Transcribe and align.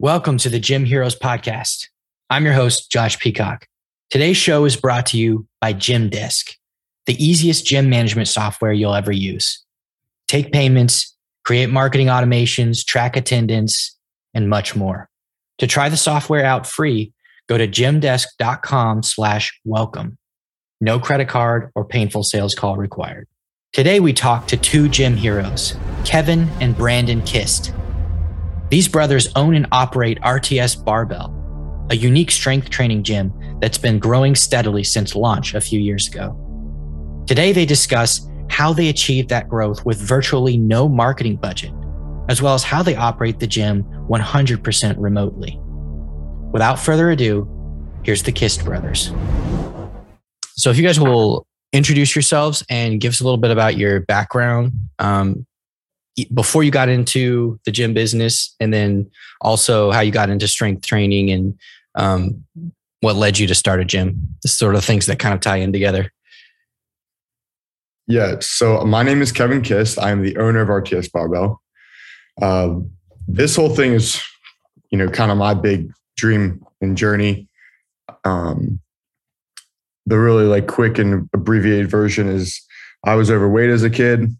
Welcome 0.00 0.38
to 0.38 0.48
the 0.48 0.60
Gym 0.60 0.84
Heroes 0.84 1.18
podcast. 1.18 1.88
I'm 2.30 2.44
your 2.44 2.54
host, 2.54 2.90
Josh 2.90 3.18
Peacock. 3.18 3.66
Today's 4.10 4.36
show 4.36 4.64
is 4.64 4.76
brought 4.76 5.06
to 5.06 5.18
you 5.18 5.46
by 5.60 5.72
Gym 5.72 6.10
Gymdesk, 6.10 6.54
the 7.06 7.22
easiest 7.24 7.64
gym 7.64 7.88
management 7.88 8.28
software 8.28 8.72
you'll 8.72 8.94
ever 8.94 9.12
use. 9.12 9.64
Take 10.28 10.52
payments, 10.52 11.16
create 11.44 11.70
marketing 11.70 12.08
automations, 12.08 12.84
track 12.84 13.16
attendance, 13.16 13.96
and 14.34 14.48
much 14.48 14.76
more. 14.76 15.08
To 15.58 15.66
try 15.66 15.88
the 15.88 15.96
software 15.96 16.44
out 16.44 16.66
free, 16.66 17.12
go 17.48 17.58
to 17.58 17.66
gymdesk.com 17.66 19.02
slash 19.02 19.60
welcome. 19.64 20.16
No 20.80 21.00
credit 21.00 21.28
card 21.28 21.72
or 21.74 21.84
painful 21.84 22.22
sales 22.22 22.54
call 22.54 22.76
required. 22.76 23.26
Today 23.72 23.98
we 23.98 24.12
talk 24.12 24.46
to 24.48 24.56
two 24.56 24.88
gym 24.88 25.16
heroes, 25.16 25.76
Kevin 26.04 26.48
and 26.60 26.76
Brandon 26.76 27.20
Kist. 27.22 27.74
These 28.70 28.86
brothers 28.86 29.28
own 29.34 29.54
and 29.56 29.66
operate 29.72 30.20
RTS 30.20 30.84
Barbell, 30.84 31.34
a 31.90 31.96
unique 31.96 32.30
strength 32.30 32.70
training 32.70 33.02
gym 33.02 33.32
that's 33.60 33.78
been 33.78 33.98
growing 33.98 34.36
steadily 34.36 34.84
since 34.84 35.16
launch 35.16 35.54
a 35.54 35.60
few 35.60 35.80
years 35.80 36.06
ago. 36.06 36.36
Today, 37.26 37.50
they 37.50 37.66
discuss 37.66 38.28
how 38.48 38.72
they 38.72 38.88
achieved 38.88 39.28
that 39.30 39.48
growth 39.48 39.84
with 39.84 39.98
virtually 39.98 40.56
no 40.56 40.88
marketing 40.88 41.36
budget, 41.36 41.72
as 42.28 42.42
well 42.42 42.54
as 42.54 42.62
how 42.62 42.82
they 42.82 42.96
operate 42.96 43.38
the 43.38 43.46
gym 43.46 43.84
100% 44.08 44.94
remotely. 44.98 45.58
Without 46.52 46.78
further 46.78 47.10
ado, 47.10 47.48
here's 48.02 48.22
the 48.22 48.32
Kist 48.32 48.64
brothers. 48.64 49.12
So, 50.56 50.70
if 50.70 50.76
you 50.76 50.82
guys 50.82 50.98
will 50.98 51.46
introduce 51.72 52.14
yourselves 52.14 52.64
and 52.70 53.00
give 53.00 53.12
us 53.12 53.20
a 53.20 53.24
little 53.24 53.38
bit 53.38 53.50
about 53.50 53.76
your 53.76 54.00
background, 54.00 54.72
um, 54.98 55.46
before 56.34 56.64
you 56.64 56.70
got 56.70 56.88
into 56.88 57.60
the 57.64 57.70
gym 57.70 57.94
business 57.94 58.54
and 58.60 58.72
then 58.72 59.10
also 59.40 59.90
how 59.90 60.00
you 60.00 60.10
got 60.10 60.30
into 60.30 60.48
strength 60.48 60.84
training 60.84 61.30
and 61.30 61.58
um, 61.94 62.44
what 63.00 63.16
led 63.16 63.38
you 63.38 63.46
to 63.46 63.54
start 63.54 63.80
a 63.80 63.84
gym 63.84 64.18
the 64.42 64.48
sort 64.48 64.74
of 64.74 64.84
things 64.84 65.06
that 65.06 65.18
kind 65.18 65.34
of 65.34 65.40
tie 65.40 65.58
in 65.58 65.72
together 65.72 66.12
yeah 68.06 68.36
so 68.40 68.84
my 68.84 69.02
name 69.02 69.22
is 69.22 69.30
kevin 69.30 69.62
kist 69.62 69.98
i'm 70.00 70.22
the 70.22 70.36
owner 70.38 70.60
of 70.60 70.68
rts 70.68 71.10
barbell 71.12 71.62
uh, 72.42 72.74
this 73.26 73.56
whole 73.56 73.74
thing 73.74 73.92
is 73.92 74.22
you 74.90 74.98
know 74.98 75.08
kind 75.08 75.30
of 75.30 75.38
my 75.38 75.54
big 75.54 75.92
dream 76.16 76.64
and 76.80 76.96
journey 76.96 77.48
um, 78.24 78.80
the 80.06 80.18
really 80.18 80.44
like 80.44 80.66
quick 80.66 80.98
and 80.98 81.28
abbreviated 81.32 81.90
version 81.90 82.28
is 82.28 82.60
i 83.04 83.14
was 83.14 83.30
overweight 83.30 83.70
as 83.70 83.82
a 83.82 83.90
kid 83.90 84.30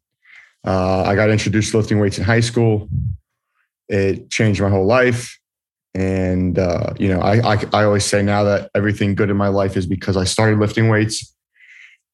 uh, 0.65 1.03
I 1.05 1.15
got 1.15 1.31
introduced 1.31 1.71
to 1.71 1.79
lifting 1.79 1.99
weights 1.99 2.19
in 2.19 2.25
high 2.25 2.41
school. 2.41 2.89
It 3.89 4.31
changed 4.31 4.61
my 4.61 4.69
whole 4.69 4.87
life. 4.87 5.39
And, 5.95 6.59
uh, 6.59 6.93
you 6.99 7.09
know, 7.09 7.21
I, 7.21 7.55
I, 7.55 7.65
I, 7.73 7.85
always 7.85 8.05
say 8.05 8.23
now 8.23 8.45
that 8.45 8.71
everything 8.75 9.15
good 9.15 9.31
in 9.31 9.37
my 9.37 9.49
life 9.49 9.77
is 9.77 9.87
because 9.87 10.17
I 10.17 10.25
started 10.25 10.59
lifting 10.59 10.89
weights. 10.89 11.35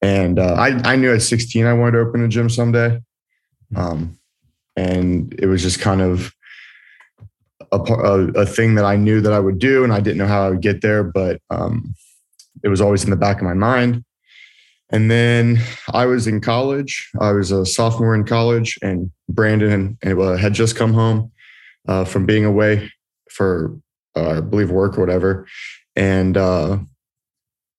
And 0.00 0.38
uh, 0.38 0.55
I, 0.55 0.92
I 0.92 0.96
knew 0.96 1.12
at 1.12 1.22
16 1.22 1.66
I 1.66 1.72
wanted 1.72 1.92
to 1.92 1.98
open 1.98 2.22
a 2.22 2.28
gym 2.28 2.48
someday. 2.48 3.00
Um, 3.74 4.18
and 4.77 5.34
it 5.39 5.47
was 5.47 5.62
just 5.62 5.80
kind 5.80 6.03
of 6.03 6.34
a, 7.72 7.78
a, 7.78 8.27
a, 8.33 8.47
thing 8.47 8.75
that 8.75 8.84
I 8.84 8.97
knew 8.97 9.20
that 9.20 9.33
I 9.33 9.41
would 9.41 9.58
do. 9.58 9.84
And 9.84 9.92
I 9.92 10.00
didn't 10.00 10.19
know 10.19 10.27
how 10.27 10.47
I 10.47 10.50
would 10.50 10.61
get 10.61 10.80
there, 10.80 11.03
but 11.03 11.41
um, 11.50 11.94
it 12.62 12.69
was 12.69 12.80
always 12.80 13.05
in 13.05 13.11
the 13.11 13.17
back 13.17 13.39
of 13.39 13.45
my 13.45 13.55
mind. 13.55 14.05
And 14.91 15.11
then 15.11 15.61
I 15.92 16.06
was 16.06 16.27
in 16.27 16.41
college. 16.41 17.11
I 17.20 17.33
was 17.33 17.51
a 17.51 17.64
sophomore 17.64 18.14
in 18.14 18.24
college, 18.24 18.79
and 18.83 19.11
Brandon 19.29 19.98
had 20.02 20.52
just 20.52 20.77
come 20.77 20.92
home 20.92 21.33
uh, 21.89 22.05
from 22.05 22.27
being 22.27 22.45
away 22.45 22.92
for, 23.30 23.77
uh, 24.14 24.39
I 24.39 24.41
believe, 24.41 24.70
work 24.70 24.96
or 24.96 25.01
whatever. 25.01 25.46
And 25.96 26.36
uh, 26.36 26.79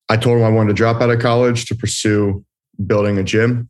I 0.10 0.18
told 0.18 0.40
him 0.40 0.44
I 0.44 0.50
wanted 0.50 0.70
to 0.70 0.74
drop 0.74 1.02
out 1.02 1.10
of 1.10 1.20
college 1.20 1.66
to 1.68 1.76
pursue 1.76 2.44
building 2.86 3.18
a 3.18 3.24
gym. 3.24 3.70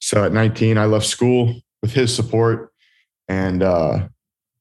So 0.00 0.24
at 0.24 0.32
19, 0.32 0.76
I 0.76 0.86
left 0.86 1.06
school 1.06 1.54
with 1.82 1.92
his 1.92 2.14
support, 2.14 2.72
and 3.28 3.62
uh, 3.62 4.08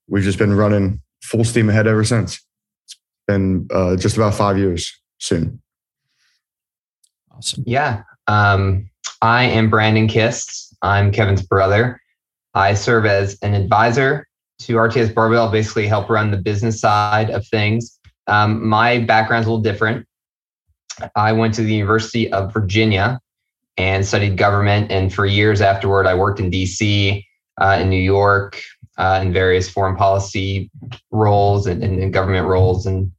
we've 0.07 0.23
just 0.23 0.39
been 0.39 0.53
running 0.53 1.01
full 1.23 1.43
steam 1.43 1.69
ahead 1.69 1.87
ever 1.87 2.03
since. 2.03 2.43
It's 2.85 2.97
been 3.27 3.67
uh, 3.71 3.95
just 3.95 4.17
about 4.17 4.33
five 4.33 4.57
years 4.57 4.99
soon. 5.19 5.61
Awesome. 7.31 7.63
Yeah. 7.65 8.03
Um, 8.27 8.89
I 9.21 9.43
am 9.43 9.69
Brandon 9.69 10.07
Kist. 10.07 10.75
I'm 10.81 11.11
Kevin's 11.11 11.43
brother. 11.43 11.99
I 12.53 12.73
serve 12.73 13.05
as 13.05 13.37
an 13.41 13.53
advisor 13.53 14.27
to 14.59 14.73
RTS 14.73 15.13
Barbell, 15.13 15.49
basically 15.49 15.87
help 15.87 16.09
run 16.09 16.31
the 16.31 16.37
business 16.37 16.79
side 16.79 17.29
of 17.29 17.47
things. 17.47 17.99
Um, 18.27 18.67
my 18.67 18.99
background's 18.99 19.47
a 19.47 19.49
little 19.49 19.63
different. 19.63 20.05
I 21.15 21.31
went 21.31 21.53
to 21.55 21.63
the 21.63 21.73
University 21.73 22.31
of 22.31 22.53
Virginia 22.53 23.19
and 23.81 24.05
studied 24.05 24.37
government. 24.37 24.91
And 24.91 25.11
for 25.11 25.25
years 25.25 25.59
afterward, 25.59 26.05
I 26.05 26.13
worked 26.13 26.39
in 26.39 26.51
DC, 26.51 27.25
uh, 27.59 27.77
in 27.81 27.89
New 27.89 27.99
York, 27.99 28.61
uh, 28.97 29.19
in 29.23 29.33
various 29.33 29.67
foreign 29.67 29.95
policy 29.95 30.69
roles 31.09 31.65
and, 31.65 31.83
and, 31.83 31.99
and 31.99 32.13
government 32.13 32.47
roles. 32.47 32.85
And 32.85 33.11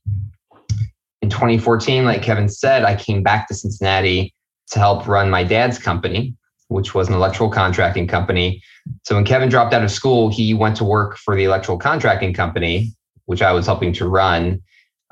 in 1.20 1.30
2014, 1.30 2.04
like 2.04 2.22
Kevin 2.22 2.48
said, 2.48 2.84
I 2.84 2.94
came 2.94 3.24
back 3.24 3.48
to 3.48 3.54
Cincinnati 3.54 4.32
to 4.70 4.78
help 4.78 5.08
run 5.08 5.30
my 5.30 5.42
dad's 5.42 5.78
company, 5.78 6.36
which 6.68 6.94
was 6.94 7.08
an 7.08 7.14
electrical 7.14 7.50
contracting 7.50 8.06
company. 8.06 8.62
So 9.04 9.16
when 9.16 9.24
Kevin 9.24 9.48
dropped 9.48 9.74
out 9.74 9.82
of 9.82 9.90
school, 9.90 10.30
he 10.30 10.54
went 10.54 10.76
to 10.76 10.84
work 10.84 11.16
for 11.16 11.34
the 11.34 11.44
electrical 11.44 11.78
contracting 11.78 12.32
company, 12.34 12.92
which 13.26 13.42
I 13.42 13.52
was 13.52 13.66
helping 13.66 13.92
to 13.94 14.08
run, 14.08 14.62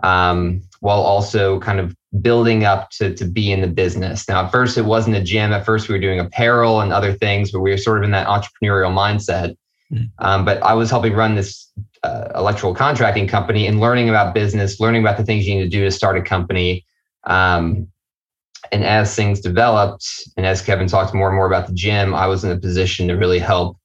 um, 0.02 0.62
while 0.80 1.00
also 1.00 1.60
kind 1.60 1.78
of 1.78 1.94
building 2.20 2.64
up 2.64 2.90
to, 2.90 3.14
to 3.14 3.24
be 3.24 3.52
in 3.52 3.60
the 3.60 3.68
business. 3.68 4.28
Now, 4.28 4.44
at 4.44 4.50
first, 4.50 4.76
it 4.76 4.84
wasn't 4.84 5.16
a 5.16 5.22
gym. 5.22 5.52
At 5.52 5.64
first, 5.64 5.88
we 5.88 5.94
were 5.94 6.00
doing 6.00 6.18
apparel 6.18 6.80
and 6.80 6.92
other 6.92 7.12
things, 7.12 7.52
but 7.52 7.60
we 7.60 7.70
were 7.70 7.78
sort 7.78 7.98
of 7.98 8.04
in 8.04 8.10
that 8.10 8.26
entrepreneurial 8.26 8.92
mindset. 8.92 9.56
Hmm. 9.90 10.04
Um, 10.18 10.44
but 10.44 10.62
I 10.62 10.74
was 10.74 10.90
helping 10.90 11.12
run 11.12 11.34
this 11.34 11.70
uh, 12.02 12.28
electrical 12.34 12.74
contracting 12.74 13.28
company 13.28 13.66
and 13.66 13.80
learning 13.80 14.08
about 14.08 14.34
business, 14.34 14.80
learning 14.80 15.02
about 15.02 15.18
the 15.18 15.24
things 15.24 15.46
you 15.46 15.54
need 15.54 15.62
to 15.62 15.68
do 15.68 15.84
to 15.84 15.90
start 15.90 16.16
a 16.16 16.22
company. 16.22 16.84
Um, 17.24 17.88
and 18.72 18.84
as 18.84 19.14
things 19.14 19.40
developed, 19.40 20.06
and 20.36 20.46
as 20.46 20.62
Kevin 20.62 20.86
talked 20.86 21.14
more 21.14 21.28
and 21.28 21.36
more 21.36 21.46
about 21.46 21.66
the 21.66 21.74
gym, 21.74 22.14
I 22.14 22.26
was 22.26 22.44
in 22.44 22.50
a 22.50 22.58
position 22.58 23.08
to 23.08 23.14
really 23.14 23.38
help, 23.38 23.76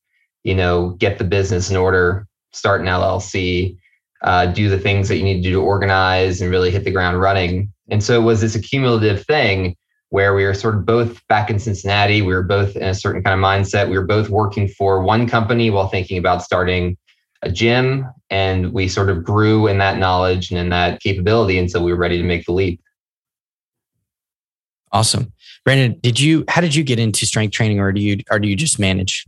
you 0.43 0.53
know, 0.53 0.91
get 0.91 1.17
the 1.17 1.23
business 1.23 1.69
in 1.69 1.77
order, 1.77 2.27
start 2.53 2.81
an 2.81 2.87
LLC, 2.87 3.77
uh, 4.25 4.47
do 4.47 4.67
the 4.69 4.79
things 4.79 5.07
that 5.07 5.17
you 5.17 5.23
need 5.23 5.35
to 5.35 5.41
do 5.43 5.51
to 5.51 5.61
organize 5.61 6.41
and 6.41 6.49
really 6.49 6.71
hit 6.71 6.83
the 6.83 6.91
ground 6.91 7.21
running. 7.21 7.71
And 7.89 8.03
so 8.03 8.19
it 8.19 8.23
was 8.23 8.41
this 8.41 8.55
accumulative 8.55 9.23
thing 9.25 9.75
where 10.09 10.33
we 10.33 10.43
were 10.43 10.53
sort 10.55 10.75
of 10.75 10.85
both 10.85 11.25
back 11.27 11.49
in 11.49 11.59
Cincinnati. 11.59 12.23
We 12.23 12.33
were 12.33 12.43
both 12.43 12.75
in 12.75 12.83
a 12.83 12.95
certain 12.95 13.21
kind 13.21 13.39
of 13.39 13.43
mindset. 13.43 13.87
We 13.87 13.97
were 13.97 14.05
both 14.05 14.29
working 14.29 14.67
for 14.67 15.01
one 15.03 15.27
company 15.27 15.69
while 15.69 15.87
thinking 15.87 16.17
about 16.17 16.41
starting 16.41 16.97
a 17.43 17.51
gym. 17.51 18.07
And 18.31 18.73
we 18.73 18.87
sort 18.87 19.09
of 19.09 19.23
grew 19.23 19.67
in 19.67 19.77
that 19.77 19.99
knowledge 19.99 20.49
and 20.49 20.59
in 20.59 20.69
that 20.69 21.01
capability 21.01 21.59
until 21.59 21.83
we 21.83 21.93
were 21.93 21.99
ready 21.99 22.17
to 22.17 22.23
make 22.23 22.45
the 22.45 22.51
leap. 22.51 22.81
Awesome. 24.91 25.31
Brandon, 25.63 25.99
did 25.99 26.19
you 26.19 26.45
how 26.47 26.61
did 26.61 26.73
you 26.73 26.83
get 26.83 26.97
into 26.97 27.25
strength 27.27 27.51
training 27.51 27.79
or 27.79 27.91
do 27.91 28.01
you 28.01 28.19
or 28.31 28.39
do 28.39 28.47
you 28.47 28.55
just 28.55 28.79
manage? 28.79 29.25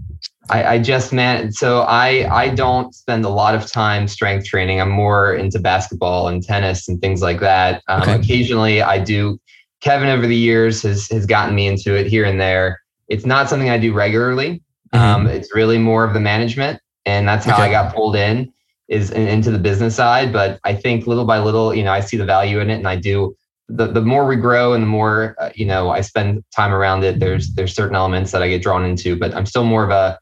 I, 0.50 0.64
I 0.64 0.80
just 0.80 1.12
man 1.12 1.52
so 1.52 1.82
I 1.82 2.28
I 2.34 2.50
don't 2.50 2.94
spend 2.94 3.26
a 3.26 3.30
lot 3.30 3.56
of 3.56 3.70
time 3.70 4.08
strength 4.08 4.46
training. 4.46 4.80
I'm 4.80 4.90
more 4.90 5.36
into 5.36 5.60
basketball 5.60 6.28
and 6.28 6.44
tennis 6.44 6.88
and 6.88 7.02
things 7.02 7.22
like 7.22 7.40
that. 7.42 7.84
Um, 7.88 8.02
okay. 8.02 8.16
Occasionally 8.16 8.82
I 8.82 9.00
do 9.00 9.40
Kevin 9.82 10.10
over 10.10 10.26
the 10.26 10.36
years 10.36 10.82
has 10.84 11.08
has 11.10 11.26
gotten 11.26 11.56
me 11.56 11.68
into 11.68 11.96
it 11.96 12.08
here 12.08 12.26
and 12.26 12.40
there. 12.40 12.80
It's 13.10 13.26
not 13.26 13.50
something 13.50 13.70
I 13.70 13.78
do 13.78 13.94
regularly. 13.94 14.62
Mm-hmm. 14.94 14.98
Um, 14.98 15.28
it's 15.28 15.54
really 15.54 15.78
more 15.78 16.04
of 16.04 16.14
the 16.14 16.20
management, 16.20 16.80
and 17.06 17.28
that's 17.28 17.46
how 17.46 17.56
okay. 17.56 17.64
I 17.64 17.72
got 17.72 17.94
pulled 17.94 18.16
in 18.16 18.52
is 18.88 19.12
in, 19.12 19.28
into 19.28 19.52
the 19.52 19.60
business 19.60 19.96
side. 19.96 20.32
But 20.32 20.60
I 20.64 20.74
think 20.74 21.08
little 21.08 21.26
by 21.26 21.40
little, 21.40 21.76
you 21.76 21.84
know, 21.84 21.92
I 21.92 22.00
see 22.00 22.18
the 22.18 22.26
value 22.26 22.60
in 22.60 22.70
it, 22.70 22.76
and 22.76 22.88
I 22.88 22.96
do 22.96 23.36
the, 23.70 23.88
the 23.88 24.02
more 24.02 24.26
we 24.26 24.38
grow 24.38 24.74
and 24.74 24.82
the 24.82 24.88
more 24.88 25.36
uh, 25.40 25.50
you 25.56 25.66
know 25.66 25.90
I 25.90 26.02
spend 26.02 26.44
time 26.56 26.74
around 26.74 27.04
it, 27.04 27.20
there's 27.20 27.54
there's 27.54 27.76
certain 27.76 27.96
elements 27.96 28.32
that 28.32 28.42
I 28.42 28.48
get 28.48 28.62
drawn 28.62 28.86
into. 28.86 29.18
But 29.18 29.34
I'm 29.34 29.46
still 29.46 29.66
more 29.66 29.84
of 29.84 29.90
a 29.90 30.18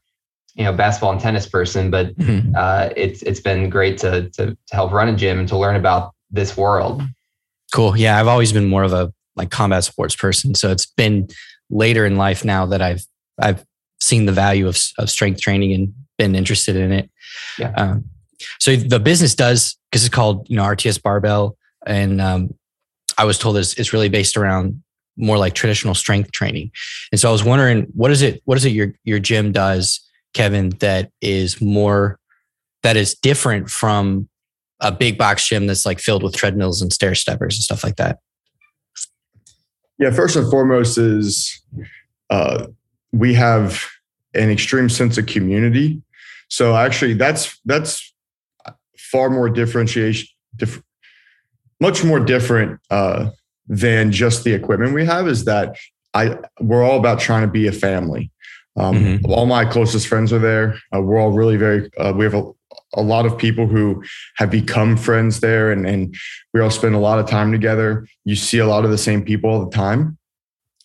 you 0.56 0.64
know 0.64 0.72
basketball 0.72 1.12
and 1.12 1.20
tennis 1.20 1.46
person. 1.46 1.90
But 1.90 2.16
mm-hmm. 2.16 2.54
uh, 2.56 2.90
it's 2.96 3.22
it's 3.22 3.40
been 3.40 3.70
great 3.70 3.98
to, 3.98 4.30
to 4.30 4.46
to 4.54 4.56
help 4.72 4.92
run 4.92 5.08
a 5.08 5.16
gym 5.16 5.38
and 5.38 5.48
to 5.48 5.56
learn 5.56 5.76
about 5.76 6.14
this 6.30 6.56
world. 6.56 7.02
Cool. 7.72 7.96
Yeah, 7.96 8.18
I've 8.18 8.28
always 8.28 8.52
been 8.52 8.68
more 8.68 8.82
of 8.82 8.92
a 8.92 9.12
like 9.36 9.50
combat 9.50 9.84
sports 9.84 10.16
person. 10.16 10.54
So 10.54 10.70
it's 10.70 10.86
been 10.86 11.28
later 11.70 12.06
in 12.06 12.16
life 12.16 12.44
now 12.44 12.66
that 12.66 12.80
I've 12.80 13.04
I've 13.38 13.64
seen 14.00 14.26
the 14.26 14.32
value 14.32 14.66
of 14.66 14.78
of 14.98 15.10
strength 15.10 15.40
training 15.40 15.72
and 15.72 15.94
been 16.18 16.34
interested 16.34 16.76
in 16.76 16.92
it. 16.92 17.10
Yeah. 17.58 17.72
Um, 17.76 18.04
So 18.58 18.76
the 18.76 19.00
business 19.00 19.34
does 19.34 19.76
because 19.90 20.04
it's 20.04 20.14
called 20.14 20.48
you 20.48 20.56
know 20.56 20.62
RTS 20.62 21.02
Barbell, 21.02 21.56
and 21.86 22.20
um, 22.20 22.54
I 23.18 23.24
was 23.24 23.38
told 23.38 23.56
it's, 23.56 23.74
it's 23.74 23.92
really 23.92 24.08
based 24.08 24.36
around 24.36 24.82
more 25.16 25.38
like 25.38 25.54
traditional 25.54 25.94
strength 25.94 26.30
training. 26.32 26.70
And 27.10 27.20
so 27.20 27.28
I 27.28 27.32
was 27.32 27.42
wondering, 27.42 27.86
what 27.94 28.10
is 28.10 28.22
it? 28.22 28.42
What 28.44 28.58
is 28.58 28.64
it 28.64 28.70
your 28.70 28.92
your 29.04 29.18
gym 29.18 29.52
does, 29.52 30.00
Kevin? 30.36 30.68
That 30.80 31.10
is 31.20 31.60
more 31.60 32.18
that 32.82 32.96
is 32.96 33.14
different 33.14 33.70
from 33.70 34.28
a 34.80 34.92
big 34.92 35.16
box 35.16 35.48
gym 35.48 35.66
that's 35.66 35.86
like 35.86 35.98
filled 35.98 36.22
with 36.22 36.36
treadmills 36.36 36.82
and 36.82 36.92
stair 36.92 37.14
steppers 37.14 37.56
and 37.56 37.62
stuff 37.62 37.82
like 37.82 37.96
that. 37.96 38.18
Yeah, 39.98 40.10
first 40.10 40.36
and 40.36 40.48
foremost 40.50 40.98
is 40.98 41.62
uh, 42.28 42.66
we 43.12 43.32
have 43.34 43.82
an 44.34 44.50
extreme 44.50 44.90
sense 44.90 45.16
of 45.16 45.26
community. 45.26 46.02
So 46.48 46.76
actually, 46.76 47.14
that's 47.14 47.58
that's 47.64 48.14
far 48.98 49.30
more 49.30 49.48
differentiation, 49.48 50.28
diff- 50.54 50.82
much 51.80 52.04
more 52.04 52.20
different 52.20 52.78
uh, 52.90 53.30
than 53.66 54.12
just 54.12 54.44
the 54.44 54.52
equipment 54.52 54.92
we 54.92 55.06
have. 55.06 55.26
Is 55.28 55.46
that 55.46 55.76
I 56.12 56.36
we're 56.60 56.84
all 56.84 56.98
about 56.98 57.20
trying 57.20 57.42
to 57.42 57.50
be 57.50 57.66
a 57.66 57.72
family. 57.72 58.30
Um, 58.76 58.96
mm-hmm. 58.96 59.32
All 59.32 59.46
my 59.46 59.64
closest 59.64 60.06
friends 60.06 60.32
are 60.32 60.38
there. 60.38 60.78
Uh, 60.94 61.00
we're 61.00 61.18
all 61.18 61.32
really 61.32 61.56
very. 61.56 61.90
Uh, 61.96 62.12
we 62.14 62.24
have 62.24 62.34
a, 62.34 62.44
a 62.94 63.02
lot 63.02 63.26
of 63.26 63.38
people 63.38 63.66
who 63.66 64.02
have 64.36 64.50
become 64.50 64.96
friends 64.96 65.40
there, 65.40 65.72
and 65.72 65.86
and 65.86 66.14
we 66.52 66.60
all 66.60 66.70
spend 66.70 66.94
a 66.94 66.98
lot 66.98 67.18
of 67.18 67.26
time 67.26 67.52
together. 67.52 68.06
You 68.24 68.36
see 68.36 68.58
a 68.58 68.66
lot 68.66 68.84
of 68.84 68.90
the 68.90 68.98
same 68.98 69.22
people 69.24 69.50
all 69.50 69.64
the 69.64 69.74
time. 69.74 70.18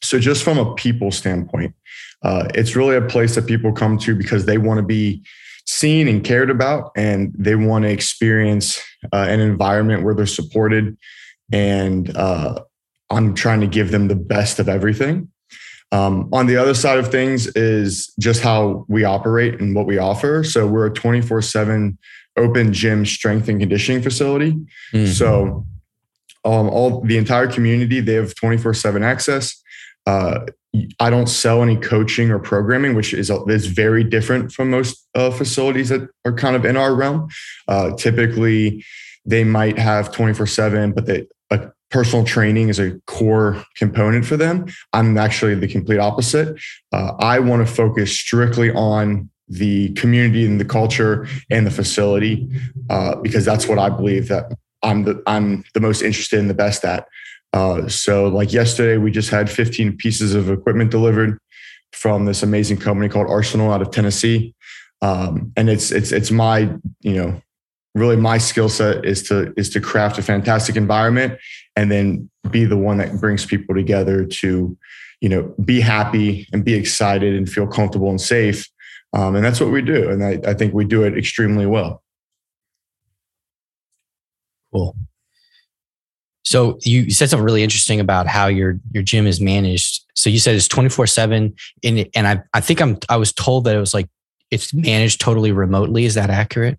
So 0.03 0.19
just 0.19 0.43
from 0.43 0.57
a 0.57 0.73
people 0.75 1.11
standpoint, 1.11 1.75
uh, 2.23 2.47
it's 2.55 2.75
really 2.75 2.95
a 2.95 3.01
place 3.01 3.35
that 3.35 3.45
people 3.45 3.71
come 3.71 3.97
to 3.99 4.15
because 4.15 4.45
they 4.45 4.57
want 4.57 4.79
to 4.79 4.85
be 4.85 5.23
seen 5.65 6.07
and 6.07 6.23
cared 6.23 6.49
about, 6.49 6.91
and 6.95 7.33
they 7.37 7.55
want 7.55 7.83
to 7.83 7.91
experience 7.91 8.81
uh, 9.13 9.27
an 9.29 9.39
environment 9.39 10.03
where 10.03 10.15
they're 10.15 10.25
supported. 10.25 10.97
And 11.51 12.15
uh, 12.15 12.61
I'm 13.09 13.35
trying 13.35 13.59
to 13.61 13.67
give 13.67 13.91
them 13.91 14.07
the 14.07 14.15
best 14.15 14.59
of 14.59 14.69
everything. 14.69 15.29
Um, 15.91 16.29
on 16.31 16.47
the 16.47 16.55
other 16.55 16.73
side 16.73 16.99
of 16.99 17.11
things 17.11 17.47
is 17.47 18.13
just 18.19 18.41
how 18.41 18.85
we 18.87 19.03
operate 19.03 19.59
and 19.59 19.75
what 19.75 19.85
we 19.85 19.97
offer. 19.97 20.43
So 20.43 20.65
we're 20.65 20.85
a 20.85 20.93
24 20.93 21.41
7 21.41 21.97
open 22.37 22.71
gym 22.71 23.05
strength 23.05 23.49
and 23.49 23.59
conditioning 23.59 24.01
facility. 24.01 24.53
Mm-hmm. 24.93 25.05
So 25.07 25.65
um, 26.45 26.69
all 26.69 27.01
the 27.01 27.17
entire 27.17 27.47
community, 27.47 27.99
they 27.99 28.13
have 28.13 28.35
24 28.35 28.73
7 28.73 29.03
access. 29.03 29.61
Uh, 30.05 30.45
I 30.99 31.09
don't 31.09 31.27
sell 31.27 31.61
any 31.61 31.75
coaching 31.75 32.31
or 32.31 32.39
programming, 32.39 32.95
which 32.95 33.13
is 33.13 33.29
is 33.29 33.65
very 33.65 34.03
different 34.05 34.53
from 34.53 34.69
most 34.69 35.05
uh, 35.15 35.29
facilities 35.29 35.89
that 35.89 36.07
are 36.23 36.31
kind 36.31 36.55
of 36.55 36.63
in 36.63 36.77
our 36.77 36.95
realm. 36.95 37.27
Uh, 37.67 37.93
typically, 37.95 38.85
they 39.25 39.43
might 39.43 39.77
have 39.77 40.13
twenty 40.13 40.33
four 40.33 40.47
seven, 40.47 40.93
but 40.93 41.07
they, 41.07 41.27
a 41.49 41.71
personal 41.91 42.25
training 42.25 42.69
is 42.69 42.79
a 42.79 42.99
core 43.05 43.63
component 43.75 44.25
for 44.25 44.37
them. 44.37 44.65
I'm 44.93 45.17
actually 45.17 45.55
the 45.55 45.67
complete 45.67 45.99
opposite. 45.99 46.57
Uh, 46.91 47.13
I 47.19 47.39
want 47.39 47.67
to 47.67 47.71
focus 47.71 48.11
strictly 48.11 48.71
on 48.71 49.29
the 49.47 49.89
community 49.93 50.45
and 50.45 50.59
the 50.59 50.65
culture 50.65 51.27
and 51.49 51.67
the 51.67 51.71
facility 51.71 52.49
uh, 52.89 53.15
because 53.17 53.43
that's 53.43 53.67
what 53.67 53.77
I 53.77 53.89
believe 53.89 54.29
that 54.29 54.53
I'm 54.81 55.03
the 55.03 55.21
I'm 55.27 55.63
the 55.73 55.79
most 55.79 56.01
interested 56.01 56.39
in 56.39 56.47
the 56.47 56.53
best 56.53 56.83
at. 56.85 57.07
Uh, 57.53 57.87
so, 57.87 58.27
like 58.29 58.53
yesterday, 58.53 58.97
we 58.97 59.11
just 59.11 59.29
had 59.29 59.49
15 59.49 59.97
pieces 59.97 60.33
of 60.33 60.49
equipment 60.49 60.89
delivered 60.89 61.37
from 61.91 62.25
this 62.25 62.41
amazing 62.41 62.77
company 62.77 63.09
called 63.09 63.27
Arsenal 63.29 63.71
out 63.71 63.81
of 63.81 63.91
Tennessee, 63.91 64.55
um, 65.01 65.51
and 65.57 65.69
it's 65.69 65.91
it's 65.91 66.13
it's 66.13 66.31
my 66.31 66.73
you 67.01 67.13
know 67.13 67.41
really 67.93 68.15
my 68.15 68.37
skill 68.37 68.69
set 68.69 69.03
is 69.05 69.23
to 69.23 69.53
is 69.57 69.69
to 69.71 69.81
craft 69.81 70.17
a 70.17 70.21
fantastic 70.21 70.77
environment 70.77 71.37
and 71.75 71.91
then 71.91 72.29
be 72.49 72.65
the 72.65 72.77
one 72.77 72.97
that 72.97 73.19
brings 73.19 73.45
people 73.45 73.75
together 73.75 74.25
to 74.25 74.77
you 75.21 75.29
know 75.29 75.53
be 75.63 75.79
happy 75.79 76.47
and 76.51 76.65
be 76.65 76.73
excited 76.73 77.35
and 77.35 77.49
feel 77.49 77.67
comfortable 77.67 78.09
and 78.09 78.21
safe 78.21 78.67
um, 79.13 79.35
and 79.35 79.43
that's 79.43 79.59
what 79.59 79.71
we 79.71 79.81
do 79.81 80.09
and 80.09 80.23
I, 80.23 80.39
I 80.49 80.53
think 80.53 80.73
we 80.73 80.85
do 80.85 81.03
it 81.03 81.17
extremely 81.17 81.65
well 81.65 82.03
cool 84.73 84.95
so 86.51 86.79
you 86.83 87.11
said 87.11 87.29
something 87.29 87.45
really 87.45 87.63
interesting 87.63 87.99
about 87.99 88.27
how 88.27 88.47
your 88.47 88.77
your 88.91 89.03
gym 89.03 89.25
is 89.25 89.39
managed. 89.39 90.03
So 90.15 90.29
you 90.29 90.37
said 90.37 90.55
it's 90.55 90.67
24/7 90.67 91.53
and 91.83 92.09
and 92.13 92.27
I 92.27 92.41
I 92.53 92.59
think 92.59 92.81
I'm 92.81 92.97
I 93.07 93.15
was 93.15 93.31
told 93.31 93.63
that 93.63 93.75
it 93.75 93.79
was 93.79 93.93
like 93.93 94.09
it's 94.49 94.73
managed 94.73 95.21
totally 95.21 95.53
remotely. 95.53 96.03
Is 96.03 96.15
that 96.15 96.29
accurate? 96.29 96.77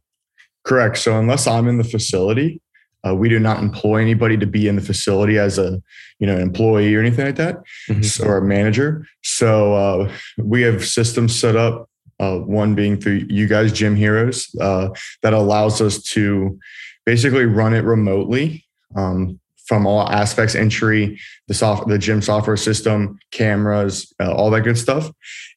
Correct. 0.65 0.99
So 0.99 1.19
unless 1.19 1.47
I'm 1.47 1.69
in 1.69 1.79
the 1.79 1.85
facility, 1.85 2.61
uh, 3.07 3.15
we 3.15 3.29
do 3.29 3.39
not 3.39 3.59
employ 3.59 4.01
anybody 4.01 4.37
to 4.37 4.47
be 4.47 4.69
in 4.69 4.77
the 4.77 4.83
facility 4.83 5.39
as 5.39 5.59
a 5.59 5.83
you 6.19 6.27
know 6.27 6.39
employee 6.39 6.95
or 6.95 7.01
anything 7.01 7.27
like 7.27 7.37
that. 7.37 7.57
Mm-hmm. 7.89 8.03
So 8.03 8.27
our 8.27 8.41
manager. 8.41 9.07
So 9.23 9.75
uh, 9.75 10.13
we 10.39 10.63
have 10.63 10.85
systems 10.85 11.39
set 11.39 11.57
up. 11.57 11.89
Uh, 12.21 12.39
one 12.39 12.77
being 12.77 13.01
through 13.01 13.27
you 13.29 13.49
guys, 13.49 13.73
Gym 13.73 13.97
Heroes, 13.97 14.55
uh, 14.61 14.91
that 15.23 15.33
allows 15.33 15.81
us 15.81 16.01
to 16.13 16.57
basically 17.05 17.47
run 17.47 17.75
it 17.75 17.83
remotely. 17.83 18.65
Um, 18.95 19.41
from 19.67 19.87
all 19.87 20.09
aspects 20.09 20.55
entry 20.55 21.19
the 21.49 21.55
soft 21.55 21.89
the 21.89 21.97
gym 21.97 22.21
software 22.21 22.57
system 22.57 23.19
cameras 23.31 24.13
uh, 24.21 24.33
all 24.33 24.51
that 24.51 24.63
good 24.63 24.77
stuff 24.77 25.11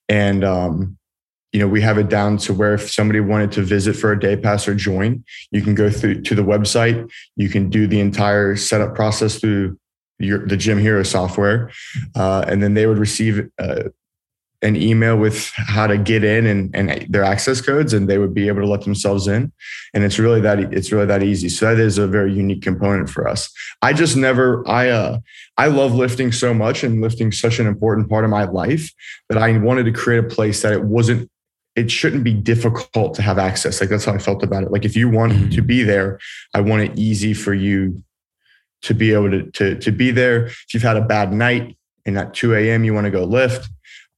and 0.08 0.44
um, 0.44 0.98
you 1.56 1.62
know 1.62 1.68
we 1.68 1.82
have 1.82 1.98
it 1.98 2.10
down 2.10 2.38
to 2.46 2.54
where 2.54 2.74
if 2.74 2.92
somebody 2.92 3.22
wanted 3.22 3.52
to 3.54 3.62
visit 3.62 3.94
for 3.96 4.12
a 4.12 4.20
day 4.20 4.36
pass 4.36 4.68
or 4.68 4.76
join 4.76 5.24
you 5.52 5.62
can 5.62 5.74
go 5.74 5.90
through 5.90 6.22
to 6.22 6.36
the 6.36 6.42
website. 6.42 7.10
You 7.36 7.50
can 7.50 7.70
do 7.70 7.88
the 7.88 8.00
entire 8.00 8.56
setup 8.56 8.96
process 8.96 9.40
through 9.40 9.80
your, 10.20 10.46
the 10.46 10.58
gym 10.58 10.80
hero 10.80 11.04
software. 11.04 11.72
Uh, 12.16 12.44
and 12.48 12.62
then 12.62 12.74
they 12.74 12.86
would 12.86 12.98
receive 12.98 13.50
uh, 13.60 13.84
an 14.62 14.76
email 14.76 15.18
with 15.18 15.52
how 15.56 15.86
to 15.86 15.98
get 15.98 16.24
in 16.24 16.46
and, 16.46 16.76
and 16.76 17.06
their 17.10 17.24
access 17.24 17.62
codes 17.62 17.94
and 17.94 18.10
they 18.10 18.18
would 18.18 18.34
be 18.34 18.48
able 18.48 18.62
to 18.62 18.68
let 18.68 18.82
themselves 18.82 19.28
in. 19.28 19.52
And 19.94 20.04
it's 20.04 20.18
really 20.18 20.42
that 20.42 20.60
it's 20.74 20.92
really 20.92 21.06
that 21.06 21.24
easy. 21.24 21.50
So 21.50 21.68
that 21.68 21.80
is 21.80 21.98
a 21.98 22.08
very 22.08 22.34
unique 22.34 22.64
component 22.64 23.10
for 23.10 23.28
us. 23.28 23.50
I 23.82 23.94
just 23.94 24.18
never 24.18 24.68
i 24.68 24.90
uh 24.90 25.20
i 25.58 25.68
love 25.68 25.94
lifting 25.94 26.32
so 26.32 26.54
much 26.54 26.84
and 26.84 27.02
lifting 27.02 27.32
such 27.32 27.60
an 27.60 27.68
important 27.68 28.10
part 28.10 28.24
of 28.24 28.32
my 28.32 28.46
life 28.46 28.92
that 29.30 29.38
i 29.38 29.56
wanted 29.58 29.84
to 29.84 29.92
create 29.92 30.20
a 30.20 30.28
place 30.28 30.64
that 30.64 30.74
it 30.74 30.84
wasn't 30.84 31.30
it 31.76 31.92
shouldn't 31.92 32.24
be 32.24 32.34
difficult 32.34 33.14
to 33.14 33.22
have 33.22 33.38
access 33.38 33.82
like 33.82 33.90
that's 33.90 34.06
how 34.06 34.14
i 34.14 34.18
felt 34.18 34.44
about 34.44 34.64
it 34.64 34.72
like 34.72 34.86
if 34.86 34.96
you 34.96 35.10
want 35.10 35.34
mm-hmm. 35.34 35.50
to 35.50 35.62
be 35.62 35.84
there 35.84 36.20
i 36.54 36.62
want 36.62 36.82
it 36.82 36.98
easy 36.98 37.34
for 37.34 37.54
you 37.54 38.02
to 38.82 38.94
be 38.94 39.14
able 39.14 39.30
to 39.30 39.50
to, 39.52 39.76
to 39.80 39.92
be 39.92 40.12
there 40.12 40.46
if 40.48 40.74
you've 40.74 40.84
had 40.84 40.98
a 40.98 41.02
bad 41.02 41.34
night 41.34 41.78
and 42.06 42.18
at 42.18 42.34
2 42.34 42.56
a.m 42.56 42.84
you 42.84 42.94
want 42.94 43.06
to 43.06 43.12
go 43.12 43.24
lift 43.24 43.70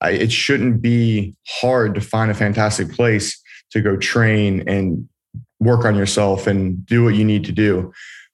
it 0.04 0.32
shouldn't 0.32 0.82
be 0.82 1.36
hard 1.48 1.96
to 1.96 2.02
find 2.02 2.30
a 2.30 2.36
fantastic 2.36 2.92
place 2.92 3.42
to 3.72 3.82
go 3.82 3.98
train 3.98 4.68
and 4.68 5.08
work 5.60 5.86
on 5.86 5.96
yourself 5.96 6.48
and 6.48 6.86
do 6.86 7.04
what 7.04 7.16
you 7.16 7.26
need 7.26 7.44
to 7.46 7.52
do. 7.52 7.92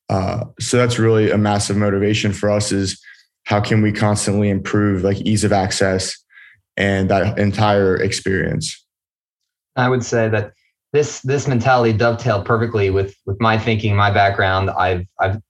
Uh, 0.10 0.46
so 0.60 0.78
that's 0.78 1.00
really 1.00 1.32
a 1.32 1.38
massive 1.38 1.78
motivation 1.78 2.34
for 2.34 2.50
us 2.50 2.72
is 2.72 3.02
how 3.46 3.62
can 3.62 3.82
we 3.82 3.92
constantly 3.92 4.50
improve 4.50 5.04
like 5.04 5.18
ease 5.22 5.44
of 5.44 5.54
access 5.54 6.18
and 6.76 7.10
that 7.10 7.38
entire 7.40 7.96
experience. 7.96 8.83
I 9.76 9.90
would 9.90 10.04
say 10.04 10.30
that 10.30 10.54
this 10.92 11.22
this 11.22 11.48
mentality 11.48 11.98
dovetailed 11.98 12.46
perfectly 12.46 12.90
with 12.90 13.16
with 13.26 13.40
my 13.42 13.58
thinking, 13.58 13.96
my 13.96 14.12
background. 14.12 14.70
I've 14.70 15.06
I've 15.20 15.42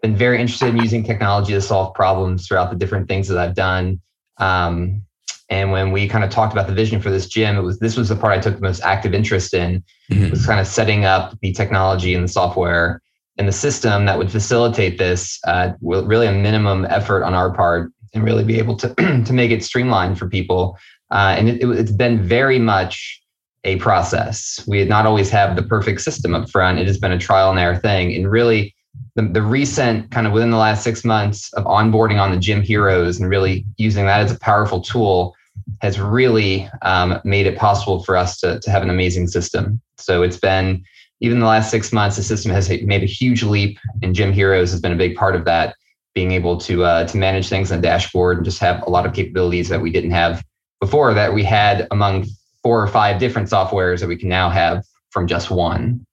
been 0.00 0.16
very 0.16 0.40
interested 0.40 0.68
in 0.68 0.76
using 0.78 1.02
technology 1.02 1.52
to 1.52 1.60
solve 1.60 1.94
problems 1.94 2.46
throughout 2.46 2.70
the 2.70 2.76
different 2.76 3.08
things 3.08 3.28
that 3.28 3.38
I've 3.38 3.54
done. 3.54 4.00
Um, 4.38 5.02
and 5.48 5.70
when 5.70 5.92
we 5.92 6.08
kind 6.08 6.24
of 6.24 6.30
talked 6.30 6.52
about 6.52 6.66
the 6.66 6.74
vision 6.74 7.00
for 7.00 7.10
this 7.10 7.26
gym, 7.26 7.56
it 7.56 7.62
was 7.62 7.78
this 7.78 7.96
was 7.96 8.08
the 8.08 8.16
part 8.16 8.32
I 8.32 8.40
took 8.40 8.56
the 8.56 8.62
most 8.62 8.82
active 8.82 9.14
interest 9.14 9.54
in. 9.54 9.82
Mm-hmm. 10.10 10.30
Was 10.30 10.46
kind 10.46 10.60
of 10.60 10.66
setting 10.66 11.04
up 11.04 11.38
the 11.40 11.52
technology 11.52 12.14
and 12.14 12.24
the 12.24 12.28
software 12.28 13.02
and 13.38 13.46
the 13.46 13.52
system 13.52 14.06
that 14.06 14.18
would 14.18 14.30
facilitate 14.30 14.98
this. 14.98 15.38
Uh, 15.46 15.72
really, 15.80 16.26
a 16.26 16.32
minimum 16.32 16.86
effort 16.86 17.24
on 17.24 17.34
our 17.34 17.52
part, 17.52 17.92
and 18.14 18.24
really 18.24 18.44
be 18.44 18.58
able 18.58 18.76
to 18.76 18.94
to 19.24 19.32
make 19.32 19.50
it 19.50 19.64
streamlined 19.64 20.18
for 20.18 20.28
people. 20.28 20.78
Uh, 21.10 21.34
and 21.38 21.48
it, 21.48 21.62
it, 21.62 21.68
it's 21.70 21.92
been 21.92 22.20
very 22.20 22.58
much 22.58 23.22
a 23.66 23.76
process. 23.76 24.62
We 24.66 24.84
not 24.84 25.06
always 25.06 25.30
have 25.30 25.56
the 25.56 25.62
perfect 25.62 26.00
system 26.00 26.34
up 26.34 26.48
front. 26.48 26.78
It 26.78 26.86
has 26.86 26.98
been 26.98 27.12
a 27.12 27.18
trial 27.18 27.50
and 27.50 27.58
error 27.58 27.76
thing, 27.76 28.14
and 28.14 28.30
really 28.30 28.74
the, 29.14 29.22
the 29.22 29.42
recent 29.42 30.10
kind 30.10 30.26
of 30.26 30.32
within 30.32 30.50
the 30.50 30.56
last 30.56 30.84
six 30.84 31.04
months 31.04 31.52
of 31.54 31.64
onboarding 31.64 32.20
on 32.20 32.30
the 32.30 32.38
gym 32.38 32.62
heroes 32.62 33.18
and 33.18 33.28
really 33.28 33.66
using 33.76 34.06
that 34.06 34.20
as 34.20 34.32
a 34.32 34.38
powerful 34.38 34.80
tool 34.80 35.34
has 35.80 35.98
really 35.98 36.68
um, 36.82 37.20
made 37.24 37.46
it 37.46 37.58
possible 37.58 38.02
for 38.04 38.16
us 38.16 38.38
to, 38.40 38.60
to 38.60 38.70
have 38.70 38.82
an 38.82 38.90
amazing 38.90 39.26
system. 39.26 39.80
So 39.98 40.22
it's 40.22 40.36
been 40.38 40.84
even 41.20 41.40
the 41.40 41.46
last 41.46 41.70
six 41.70 41.92
months, 41.92 42.16
the 42.16 42.22
system 42.22 42.52
has 42.52 42.68
made 42.68 43.02
a 43.02 43.06
huge 43.06 43.42
leap, 43.42 43.78
and 44.02 44.14
Gym 44.14 44.32
Heroes 44.32 44.70
has 44.70 44.80
been 44.80 44.92
a 44.92 44.96
big 44.96 45.16
part 45.16 45.34
of 45.34 45.44
that. 45.46 45.74
Being 46.14 46.32
able 46.32 46.56
to 46.58 46.82
uh, 46.82 47.06
to 47.08 47.18
manage 47.18 47.50
things 47.50 47.70
on 47.70 47.82
dashboard 47.82 48.38
and 48.38 48.44
just 48.44 48.58
have 48.60 48.82
a 48.86 48.90
lot 48.90 49.04
of 49.04 49.12
capabilities 49.12 49.68
that 49.68 49.82
we 49.82 49.90
didn't 49.90 50.12
have 50.12 50.42
before 50.80 51.12
that 51.12 51.34
we 51.34 51.44
had 51.44 51.86
among 51.90 52.26
four 52.66 52.82
or 52.82 52.88
five 52.88 53.20
different 53.20 53.48
softwares 53.48 54.00
that 54.00 54.08
we 54.08 54.16
can 54.16 54.28
now 54.28 54.50
have 54.50 54.84
from 55.10 55.28
just 55.28 55.52
one. 55.52 56.04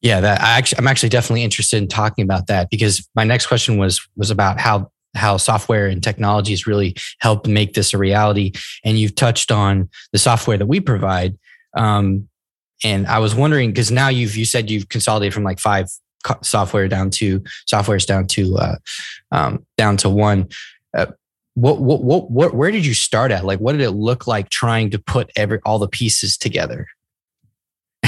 Yeah, 0.00 0.20
that 0.20 0.40
I 0.40 0.56
actually, 0.56 0.78
I'm 0.78 0.88
actually 0.88 1.10
definitely 1.10 1.44
interested 1.44 1.76
in 1.76 1.86
talking 1.86 2.24
about 2.24 2.46
that 2.46 2.70
because 2.70 3.06
my 3.14 3.24
next 3.24 3.44
question 3.44 3.76
was 3.76 4.00
was 4.16 4.30
about 4.30 4.58
how 4.58 4.90
how 5.14 5.36
software 5.36 5.86
and 5.86 6.02
technologies 6.02 6.66
really 6.66 6.96
help 7.20 7.46
make 7.46 7.74
this 7.74 7.92
a 7.92 7.98
reality. 7.98 8.52
And 8.86 8.98
you've 8.98 9.16
touched 9.16 9.52
on 9.52 9.90
the 10.14 10.18
software 10.18 10.56
that 10.56 10.64
we 10.64 10.80
provide. 10.80 11.36
Um, 11.76 12.26
and 12.82 13.06
I 13.06 13.18
was 13.18 13.34
wondering 13.34 13.68
because 13.68 13.90
now 13.90 14.08
you've 14.08 14.34
you 14.34 14.46
said 14.46 14.70
you've 14.70 14.88
consolidated 14.88 15.34
from 15.34 15.44
like 15.44 15.58
five 15.58 15.88
software 16.40 16.88
down 16.88 17.10
to 17.10 17.40
softwares 17.70 18.06
down 18.06 18.28
to 18.28 18.56
uh, 18.56 18.76
um, 19.30 19.66
down 19.76 19.98
to 19.98 20.08
one. 20.08 20.48
Uh, 20.96 21.12
what, 21.56 21.80
what 21.80 22.04
what 22.04 22.30
what 22.30 22.54
where 22.54 22.70
did 22.70 22.84
you 22.84 22.92
start 22.92 23.32
at? 23.32 23.46
Like, 23.46 23.60
what 23.60 23.72
did 23.72 23.80
it 23.80 23.92
look 23.92 24.26
like 24.26 24.50
trying 24.50 24.90
to 24.90 24.98
put 24.98 25.30
every 25.36 25.58
all 25.64 25.78
the 25.78 25.88
pieces 25.88 26.36
together? 26.36 26.86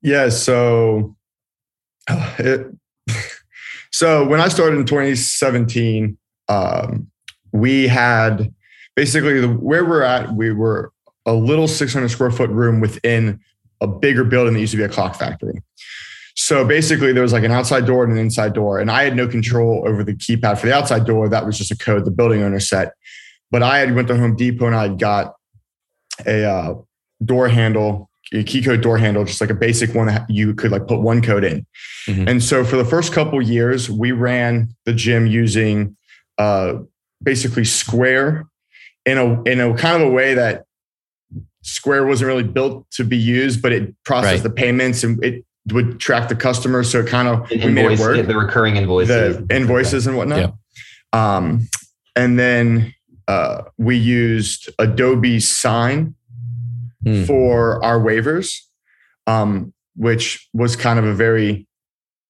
yeah. 0.00 0.28
So 0.28 1.16
it, 2.08 2.68
so 3.90 4.24
when 4.24 4.40
I 4.40 4.46
started 4.46 4.78
in 4.78 4.86
2017, 4.86 6.16
um, 6.48 7.10
we 7.50 7.88
had 7.88 8.54
basically 8.94 9.40
the, 9.40 9.48
where 9.48 9.84
we're 9.84 10.02
at. 10.02 10.32
We 10.32 10.52
were 10.52 10.92
a 11.26 11.34
little 11.34 11.66
600 11.66 12.08
square 12.08 12.30
foot 12.30 12.50
room 12.50 12.78
within 12.78 13.40
a 13.80 13.88
bigger 13.88 14.22
building 14.22 14.54
that 14.54 14.60
used 14.60 14.70
to 14.72 14.76
be 14.76 14.84
a 14.84 14.88
clock 14.88 15.16
factory. 15.16 15.60
So 16.42 16.64
basically, 16.64 17.12
there 17.12 17.22
was 17.22 17.34
like 17.34 17.44
an 17.44 17.50
outside 17.50 17.84
door 17.84 18.02
and 18.02 18.14
an 18.14 18.18
inside 18.18 18.54
door, 18.54 18.78
and 18.78 18.90
I 18.90 19.02
had 19.04 19.14
no 19.14 19.28
control 19.28 19.84
over 19.86 20.02
the 20.02 20.14
keypad 20.14 20.58
for 20.58 20.66
the 20.66 20.74
outside 20.74 21.04
door. 21.04 21.28
That 21.28 21.44
was 21.44 21.58
just 21.58 21.70
a 21.70 21.76
code 21.76 22.06
the 22.06 22.10
building 22.10 22.42
owner 22.42 22.60
set. 22.60 22.94
But 23.50 23.62
I 23.62 23.78
had 23.78 23.94
went 23.94 24.08
to 24.08 24.16
Home 24.16 24.36
Depot 24.36 24.66
and 24.66 24.74
I 24.74 24.82
had 24.84 24.98
got 24.98 25.34
a 26.24 26.44
uh, 26.44 26.74
door 27.22 27.48
handle, 27.48 28.08
a 28.32 28.42
key 28.42 28.62
code 28.62 28.80
door 28.80 28.96
handle, 28.96 29.24
just 29.26 29.42
like 29.42 29.50
a 29.50 29.54
basic 29.54 29.94
one 29.94 30.06
that 30.06 30.30
you 30.30 30.54
could 30.54 30.70
like 30.70 30.86
put 30.86 31.00
one 31.00 31.20
code 31.20 31.44
in. 31.44 31.66
Mm-hmm. 32.06 32.26
And 32.26 32.42
so 32.42 32.64
for 32.64 32.76
the 32.76 32.86
first 32.86 33.12
couple 33.12 33.42
years, 33.42 33.90
we 33.90 34.12
ran 34.12 34.74
the 34.86 34.94
gym 34.94 35.26
using 35.26 35.94
uh, 36.38 36.78
basically 37.22 37.66
Square 37.66 38.46
in 39.04 39.18
a 39.18 39.42
in 39.42 39.60
a 39.60 39.74
kind 39.74 40.02
of 40.02 40.08
a 40.08 40.10
way 40.10 40.32
that 40.32 40.64
Square 41.60 42.06
wasn't 42.06 42.28
really 42.28 42.44
built 42.44 42.90
to 42.92 43.04
be 43.04 43.18
used, 43.18 43.60
but 43.60 43.72
it 43.72 43.94
processed 44.04 44.36
right. 44.36 44.42
the 44.42 44.50
payments 44.50 45.04
and 45.04 45.22
it 45.22 45.44
would 45.68 46.00
track 46.00 46.28
the 46.28 46.36
customer. 46.36 46.82
So 46.82 47.00
it 47.00 47.06
kind 47.06 47.28
of 47.28 47.48
we 47.50 47.70
made 47.70 47.92
it 47.92 47.98
work. 47.98 48.26
The 48.26 48.36
recurring 48.36 48.76
invoices, 48.76 49.38
the 49.46 49.54
invoices 49.54 50.06
and 50.06 50.16
whatnot. 50.16 50.38
Yeah. 51.12 51.36
Um, 51.36 51.68
and 52.16 52.38
then 52.38 52.94
uh, 53.28 53.62
we 53.78 53.96
used 53.96 54.70
Adobe 54.78 55.40
Sign 55.40 56.14
hmm. 57.04 57.24
for 57.24 57.82
our 57.84 57.98
waivers, 58.00 58.58
um, 59.26 59.72
which 59.96 60.48
was 60.52 60.76
kind 60.76 60.98
of 60.98 61.04
a 61.04 61.14
very, 61.14 61.66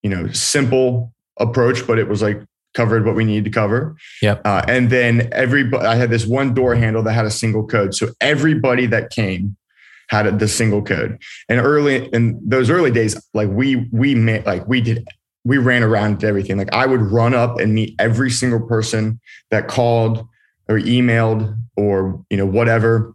you 0.02 0.10
know, 0.10 0.30
simple 0.32 1.12
approach, 1.38 1.86
but 1.86 1.98
it 1.98 2.08
was 2.08 2.22
like 2.22 2.42
covered 2.74 3.04
what 3.04 3.14
we 3.14 3.24
needed 3.24 3.44
to 3.44 3.50
cover. 3.50 3.96
Yep. 4.22 4.42
Uh, 4.44 4.62
and 4.68 4.90
then 4.90 5.28
everybody, 5.32 5.86
I 5.86 5.96
had 5.96 6.10
this 6.10 6.26
one 6.26 6.54
door 6.54 6.74
handle 6.74 7.02
that 7.02 7.12
had 7.12 7.26
a 7.26 7.30
single 7.30 7.66
code. 7.66 7.94
So 7.94 8.08
everybody 8.20 8.86
that 8.86 9.10
came 9.10 9.56
had 10.10 10.38
the 10.38 10.48
single 10.48 10.82
code. 10.82 11.22
And 11.48 11.60
early 11.60 12.06
in 12.08 12.40
those 12.44 12.68
early 12.68 12.90
days, 12.90 13.20
like 13.32 13.48
we 13.48 13.88
we 13.92 14.14
met, 14.14 14.44
like 14.44 14.66
we 14.66 14.80
did 14.80 15.06
we 15.44 15.58
ran 15.58 15.82
around 15.82 16.22
everything. 16.24 16.58
Like 16.58 16.72
I 16.72 16.84
would 16.84 17.00
run 17.00 17.32
up 17.32 17.58
and 17.58 17.72
meet 17.72 17.94
every 17.98 18.30
single 18.30 18.60
person 18.60 19.20
that 19.50 19.68
called 19.68 20.26
or 20.68 20.78
emailed 20.78 21.56
or 21.76 22.22
you 22.28 22.36
know 22.36 22.46
whatever. 22.46 23.14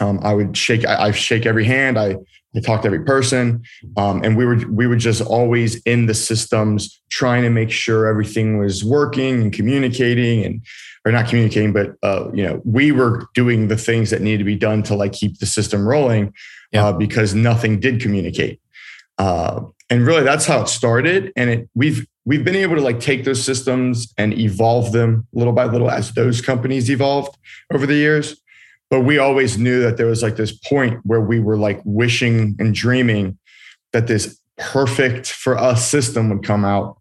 Um, 0.00 0.18
I 0.22 0.34
would 0.34 0.56
shake 0.56 0.84
I, 0.84 1.06
I 1.06 1.10
shake 1.12 1.46
every 1.46 1.64
hand. 1.64 1.98
I 1.98 2.16
I 2.56 2.60
talked 2.60 2.82
to 2.82 2.86
every 2.86 3.04
person, 3.04 3.64
um, 3.96 4.22
and 4.22 4.36
we 4.36 4.44
were 4.44 4.56
we 4.68 4.86
were 4.86 4.96
just 4.96 5.22
always 5.22 5.80
in 5.82 6.06
the 6.06 6.14
systems 6.14 7.00
trying 7.10 7.42
to 7.42 7.50
make 7.50 7.70
sure 7.70 8.06
everything 8.06 8.58
was 8.58 8.84
working 8.84 9.40
and 9.40 9.52
communicating 9.52 10.44
and 10.44 10.64
or 11.04 11.12
not 11.12 11.28
communicating, 11.28 11.72
but 11.72 11.96
uh, 12.02 12.30
you 12.32 12.42
know 12.42 12.60
we 12.64 12.92
were 12.92 13.26
doing 13.34 13.68
the 13.68 13.76
things 13.76 14.10
that 14.10 14.22
needed 14.22 14.38
to 14.38 14.44
be 14.44 14.56
done 14.56 14.82
to 14.84 14.94
like 14.94 15.12
keep 15.12 15.38
the 15.38 15.46
system 15.46 15.86
rolling 15.86 16.32
yeah. 16.72 16.86
uh, 16.86 16.92
because 16.92 17.34
nothing 17.34 17.80
did 17.80 18.00
communicate. 18.00 18.60
Uh, 19.18 19.62
and 19.90 20.06
really, 20.06 20.22
that's 20.22 20.46
how 20.46 20.62
it 20.62 20.68
started. 20.68 21.32
And 21.36 21.50
it 21.50 21.68
we've 21.74 22.06
we've 22.24 22.44
been 22.44 22.56
able 22.56 22.76
to 22.76 22.82
like 22.82 23.00
take 23.00 23.24
those 23.24 23.42
systems 23.42 24.12
and 24.16 24.32
evolve 24.38 24.92
them 24.92 25.26
little 25.32 25.52
by 25.52 25.64
little 25.64 25.90
as 25.90 26.12
those 26.12 26.40
companies 26.40 26.90
evolved 26.90 27.36
over 27.72 27.86
the 27.86 27.94
years 27.94 28.40
but 28.90 29.00
we 29.00 29.18
always 29.18 29.58
knew 29.58 29.82
that 29.82 29.96
there 29.96 30.06
was 30.06 30.22
like 30.22 30.36
this 30.36 30.52
point 30.52 31.00
where 31.04 31.20
we 31.20 31.40
were 31.40 31.56
like 31.56 31.80
wishing 31.84 32.54
and 32.58 32.74
dreaming 32.74 33.36
that 33.92 34.06
this 34.06 34.38
perfect 34.56 35.32
for 35.32 35.58
us 35.58 35.88
system 35.88 36.28
would 36.28 36.44
come 36.44 36.64
out 36.64 36.96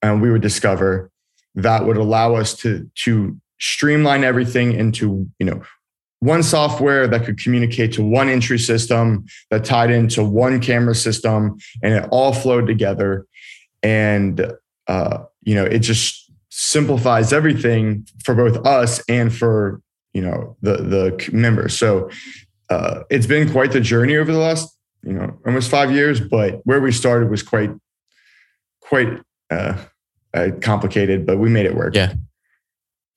and 0.00 0.22
we 0.22 0.30
would 0.30 0.40
discover 0.40 1.10
that 1.54 1.84
would 1.84 1.98
allow 1.98 2.34
us 2.34 2.54
to 2.54 2.90
to 2.94 3.38
streamline 3.58 4.24
everything 4.24 4.72
into 4.72 5.28
you 5.38 5.46
know 5.46 5.62
one 6.20 6.42
software 6.42 7.06
that 7.06 7.24
could 7.24 7.38
communicate 7.38 7.92
to 7.92 8.02
one 8.02 8.28
entry 8.28 8.58
system 8.58 9.26
that 9.50 9.64
tied 9.64 9.90
into 9.90 10.24
one 10.24 10.60
camera 10.60 10.94
system 10.94 11.56
and 11.82 11.94
it 11.94 12.08
all 12.10 12.32
flowed 12.32 12.66
together 12.66 13.26
and 13.82 14.52
uh, 14.86 15.18
you 15.42 15.54
know 15.54 15.64
it 15.64 15.80
just 15.80 16.24
simplifies 16.50 17.32
everything 17.32 18.06
for 18.24 18.34
both 18.34 18.64
us 18.64 19.02
and 19.08 19.34
for 19.34 19.80
you 20.14 20.22
know 20.22 20.56
the 20.62 20.76
the 20.76 21.30
members. 21.32 21.76
So 21.76 22.08
uh, 22.70 23.00
it's 23.10 23.26
been 23.26 23.50
quite 23.50 23.72
the 23.72 23.80
journey 23.80 24.16
over 24.16 24.32
the 24.32 24.38
last 24.38 24.74
you 25.02 25.12
know 25.12 25.36
almost 25.44 25.70
five 25.70 25.90
years. 25.90 26.20
But 26.20 26.60
where 26.64 26.80
we 26.80 26.92
started 26.92 27.28
was 27.28 27.42
quite 27.42 27.70
quite 28.80 29.20
uh, 29.50 29.76
uh, 30.32 30.48
complicated, 30.62 31.26
but 31.26 31.38
we 31.38 31.50
made 31.50 31.66
it 31.66 31.74
work. 31.74 31.94
Yeah. 31.94 32.14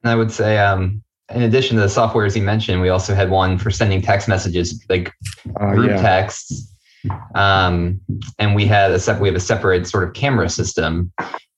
And 0.04 0.12
I 0.12 0.16
would 0.16 0.32
say, 0.32 0.58
um, 0.58 1.04
in 1.34 1.42
addition 1.42 1.76
to 1.76 1.82
the 1.82 1.88
softwares 1.88 2.36
you 2.36 2.42
mentioned, 2.42 2.82
we 2.82 2.90
also 2.90 3.14
had 3.14 3.30
one 3.30 3.58
for 3.58 3.72
sending 3.72 4.02
text 4.02 4.28
messages, 4.28 4.84
like 4.90 5.12
uh, 5.60 5.74
group 5.74 5.92
yeah. 5.92 6.02
texts. 6.02 6.74
Um, 7.36 8.00
and 8.40 8.56
we 8.56 8.66
had 8.66 8.92
a 8.92 9.00
sep- 9.00 9.20
we 9.20 9.28
have 9.28 9.36
a 9.36 9.42
separate 9.42 9.88
sort 9.88 10.04
of 10.04 10.14
camera 10.14 10.50
system. 10.50 11.12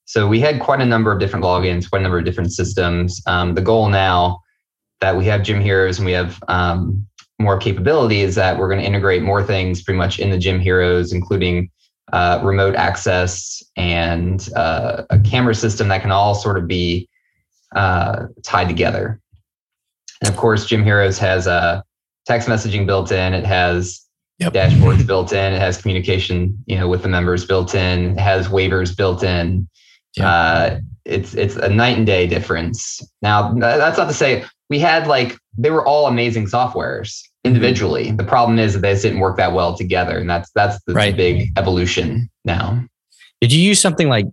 So 0.04 0.26
we 0.26 0.40
had 0.40 0.60
quite 0.60 0.80
a 0.80 0.86
number 0.86 1.12
of 1.12 1.20
different 1.20 1.44
logins, 1.44 1.88
quite 1.88 2.00
a 2.00 2.02
number 2.02 2.18
of 2.18 2.24
different 2.24 2.52
systems. 2.52 3.22
Um, 3.26 3.54
the 3.54 3.60
goal 3.60 3.88
now 3.88 4.40
that 5.00 5.16
we 5.16 5.24
have 5.26 5.42
Gym 5.42 5.60
Heroes 5.60 5.98
and 5.98 6.06
we 6.06 6.12
have 6.12 6.42
um, 6.48 7.06
more 7.38 7.58
capability 7.58 8.20
is 8.20 8.34
that 8.34 8.58
we're 8.58 8.68
going 8.68 8.80
to 8.80 8.86
integrate 8.86 9.22
more 9.22 9.42
things 9.42 9.82
pretty 9.82 9.98
much 9.98 10.18
in 10.18 10.30
the 10.30 10.38
Gym 10.38 10.60
Heroes, 10.60 11.12
including 11.12 11.70
uh, 12.12 12.40
remote 12.42 12.74
access 12.74 13.62
and 13.76 14.48
uh, 14.56 15.04
a 15.10 15.18
camera 15.20 15.54
system 15.54 15.88
that 15.88 16.02
can 16.02 16.10
all 16.10 16.34
sort 16.34 16.58
of 16.58 16.66
be 16.66 17.08
uh, 17.74 18.26
tied 18.42 18.68
together. 18.68 19.20
And 20.20 20.30
of 20.30 20.36
course, 20.36 20.66
Gym 20.66 20.84
Heroes 20.84 21.18
has 21.18 21.46
uh, 21.46 21.82
text 22.26 22.48
messaging 22.48 22.86
built 22.86 23.10
in. 23.10 23.32
It 23.34 23.44
has 23.44 24.04
yep. 24.38 24.52
dashboards 24.52 25.06
built 25.06 25.32
in. 25.32 25.52
It 25.52 25.58
has 25.60 25.80
communication, 25.80 26.62
you 26.66 26.76
know, 26.76 26.88
with 26.88 27.02
the 27.02 27.08
members 27.08 27.46
built 27.46 27.74
in. 27.74 28.12
It 28.12 28.20
has 28.20 28.48
waivers 28.48 28.96
built 28.96 29.22
in. 29.22 29.68
Yep. 30.16 30.26
Uh, 30.26 30.76
it's 31.04 31.34
it's 31.34 31.56
a 31.56 31.68
night 31.68 31.96
and 31.96 32.06
day 32.06 32.26
difference. 32.26 33.00
Now, 33.22 33.52
that's 33.54 33.96
not 33.96 34.06
to 34.06 34.14
say 34.14 34.44
we 34.68 34.78
had 34.78 35.06
like 35.06 35.36
they 35.56 35.70
were 35.70 35.86
all 35.86 36.06
amazing 36.06 36.46
softwares 36.46 37.08
mm-hmm. 37.08 37.48
individually. 37.48 38.06
Mm-hmm. 38.06 38.16
The 38.16 38.24
problem 38.24 38.58
is 38.58 38.74
that 38.74 38.80
they 38.80 38.92
just 38.92 39.02
didn't 39.02 39.20
work 39.20 39.36
that 39.36 39.52
well 39.52 39.76
together, 39.76 40.18
and 40.18 40.28
that's 40.28 40.50
that's 40.52 40.82
the 40.84 40.94
right. 40.94 41.16
big 41.16 41.50
evolution 41.56 42.30
now. 42.44 42.84
Did 43.40 43.52
you 43.52 43.60
use 43.60 43.80
something 43.80 44.08
like 44.08 44.26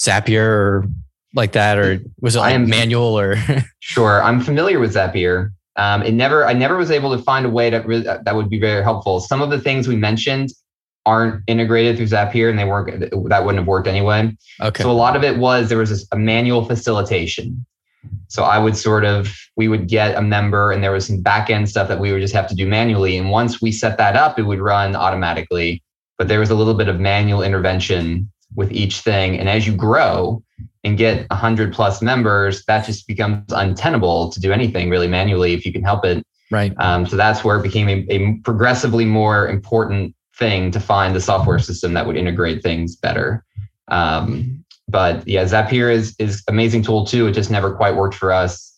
Zapier 0.00 0.42
or 0.42 0.88
like 1.36 1.52
that, 1.52 1.78
or 1.78 2.00
was 2.20 2.34
it 2.34 2.40
like 2.40 2.54
am, 2.54 2.68
manual 2.68 3.18
or? 3.18 3.36
sure, 3.80 4.22
I'm 4.22 4.40
familiar 4.40 4.80
with 4.80 4.94
Zapier. 4.94 5.50
Um, 5.76 6.02
it 6.02 6.12
never, 6.12 6.46
I 6.46 6.54
never 6.54 6.76
was 6.76 6.90
able 6.90 7.14
to 7.16 7.22
find 7.22 7.44
a 7.44 7.50
way 7.50 7.68
to 7.70 8.20
that 8.24 8.34
would 8.34 8.48
be 8.48 8.58
very 8.58 8.82
helpful. 8.82 9.20
Some 9.20 9.42
of 9.42 9.50
the 9.50 9.60
things 9.60 9.86
we 9.86 9.96
mentioned 9.96 10.50
aren't 11.04 11.44
integrated 11.46 11.96
through 11.96 12.06
Zapier, 12.06 12.48
and 12.48 12.58
they 12.58 12.64
weren't 12.64 13.10
that 13.28 13.44
wouldn't 13.44 13.58
have 13.58 13.68
worked 13.68 13.86
anyway. 13.86 14.34
Okay. 14.60 14.82
So 14.82 14.90
a 14.90 14.92
lot 14.92 15.14
of 15.14 15.22
it 15.22 15.36
was 15.36 15.68
there 15.68 15.78
was 15.78 15.90
this, 15.90 16.06
a 16.10 16.16
manual 16.16 16.64
facilitation. 16.64 17.64
So 18.28 18.42
I 18.42 18.58
would 18.58 18.76
sort 18.76 19.04
of, 19.04 19.34
we 19.56 19.68
would 19.68 19.88
get 19.88 20.16
a 20.16 20.22
member 20.22 20.72
and 20.72 20.82
there 20.82 20.92
was 20.92 21.06
some 21.06 21.22
back 21.22 21.50
end 21.50 21.68
stuff 21.68 21.88
that 21.88 22.00
we 22.00 22.12
would 22.12 22.20
just 22.20 22.34
have 22.34 22.48
to 22.48 22.54
do 22.54 22.66
manually. 22.66 23.16
And 23.16 23.30
once 23.30 23.60
we 23.60 23.72
set 23.72 23.98
that 23.98 24.16
up, 24.16 24.38
it 24.38 24.42
would 24.42 24.60
run 24.60 24.96
automatically. 24.96 25.82
But 26.18 26.28
there 26.28 26.40
was 26.40 26.50
a 26.50 26.54
little 26.54 26.74
bit 26.74 26.88
of 26.88 26.98
manual 26.98 27.42
intervention 27.42 28.30
with 28.56 28.72
each 28.72 29.00
thing. 29.00 29.38
And 29.38 29.48
as 29.48 29.66
you 29.66 29.74
grow 29.74 30.42
and 30.82 30.98
get 30.98 31.28
100 31.30 31.72
plus 31.72 32.02
members, 32.02 32.64
that 32.64 32.84
just 32.84 33.06
becomes 33.06 33.52
untenable 33.52 34.30
to 34.32 34.40
do 34.40 34.52
anything 34.52 34.90
really 34.90 35.06
manually 35.06 35.54
if 35.54 35.64
you 35.64 35.72
can 35.72 35.84
help 35.84 36.04
it. 36.04 36.24
Right. 36.50 36.72
Um, 36.78 37.06
so 37.06 37.16
that's 37.16 37.44
where 37.44 37.58
it 37.58 37.62
became 37.62 37.88
a, 37.88 38.06
a 38.08 38.38
progressively 38.44 39.04
more 39.04 39.48
important 39.48 40.14
thing 40.36 40.70
to 40.70 40.80
find 40.80 41.14
the 41.14 41.20
software 41.20 41.58
system 41.58 41.94
that 41.94 42.06
would 42.06 42.16
integrate 42.16 42.62
things 42.62 42.96
better. 42.96 43.44
Um, 43.88 44.64
but 44.88 45.26
yeah, 45.26 45.44
Zapier 45.44 45.92
is 45.92 46.14
is 46.18 46.44
amazing 46.48 46.82
tool 46.82 47.04
too. 47.04 47.26
It 47.26 47.32
just 47.32 47.50
never 47.50 47.74
quite 47.74 47.96
worked 47.96 48.14
for 48.14 48.32
us. 48.32 48.72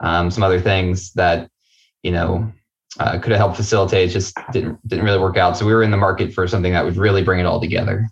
Um, 0.00 0.30
some 0.30 0.42
other 0.42 0.60
things 0.60 1.12
that 1.14 1.48
you 2.02 2.10
know 2.10 2.52
uh, 3.00 3.18
could 3.18 3.30
have 3.30 3.38
helped 3.38 3.56
facilitate. 3.56 4.10
It 4.10 4.12
just 4.12 4.36
didn't 4.52 4.86
didn't 4.86 5.04
really 5.04 5.18
work 5.18 5.36
out. 5.36 5.56
So 5.56 5.64
we 5.64 5.72
were 5.72 5.82
in 5.82 5.90
the 5.90 5.96
market 5.96 6.34
for 6.34 6.46
something 6.46 6.72
that 6.72 6.84
would 6.84 6.96
really 6.96 7.22
bring 7.22 7.40
it 7.40 7.46
all 7.46 7.60
together. 7.60 8.06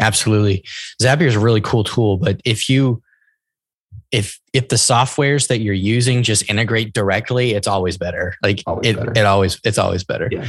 Absolutely, 0.00 0.64
Zapier 1.00 1.26
is 1.26 1.36
a 1.36 1.40
really 1.40 1.60
cool 1.60 1.84
tool, 1.84 2.16
but 2.16 2.40
if 2.44 2.68
you 2.68 3.02
if 4.14 4.40
if 4.52 4.68
the 4.68 4.76
softwares 4.76 5.48
that 5.48 5.60
you're 5.60 5.74
using 5.74 6.22
just 6.22 6.48
integrate 6.48 6.92
directly, 6.92 7.52
it's 7.52 7.66
always 7.66 7.98
better. 7.98 8.36
Like 8.42 8.62
always 8.66 8.86
it, 8.86 8.96
better. 8.96 9.12
it 9.16 9.26
always 9.26 9.60
it's 9.64 9.78
always 9.78 10.04
better. 10.04 10.28
Yeah. 10.30 10.46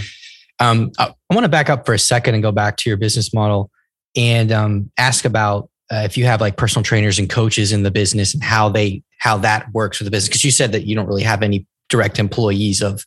Um, 0.59 0.91
I, 0.99 1.13
I 1.29 1.33
want 1.33 1.45
to 1.45 1.49
back 1.49 1.69
up 1.69 1.85
for 1.85 1.93
a 1.93 1.99
second 1.99 2.35
and 2.35 2.43
go 2.43 2.51
back 2.51 2.77
to 2.77 2.89
your 2.89 2.97
business 2.97 3.33
model 3.33 3.71
and 4.15 4.51
um, 4.51 4.91
ask 4.97 5.25
about 5.25 5.69
uh, 5.91 6.03
if 6.05 6.17
you 6.17 6.25
have 6.25 6.41
like 6.41 6.57
personal 6.57 6.83
trainers 6.83 7.19
and 7.19 7.29
coaches 7.29 7.71
in 7.71 7.83
the 7.83 7.91
business 7.91 8.33
and 8.33 8.43
how 8.43 8.69
they 8.69 9.03
how 9.19 9.37
that 9.37 9.71
works 9.73 9.99
with 9.99 10.05
the 10.05 10.11
business 10.11 10.29
because 10.29 10.43
you 10.43 10.51
said 10.51 10.71
that 10.71 10.85
you 10.85 10.95
don't 10.95 11.07
really 11.07 11.23
have 11.23 11.41
any 11.41 11.65
direct 11.89 12.19
employees 12.19 12.81
of 12.81 13.03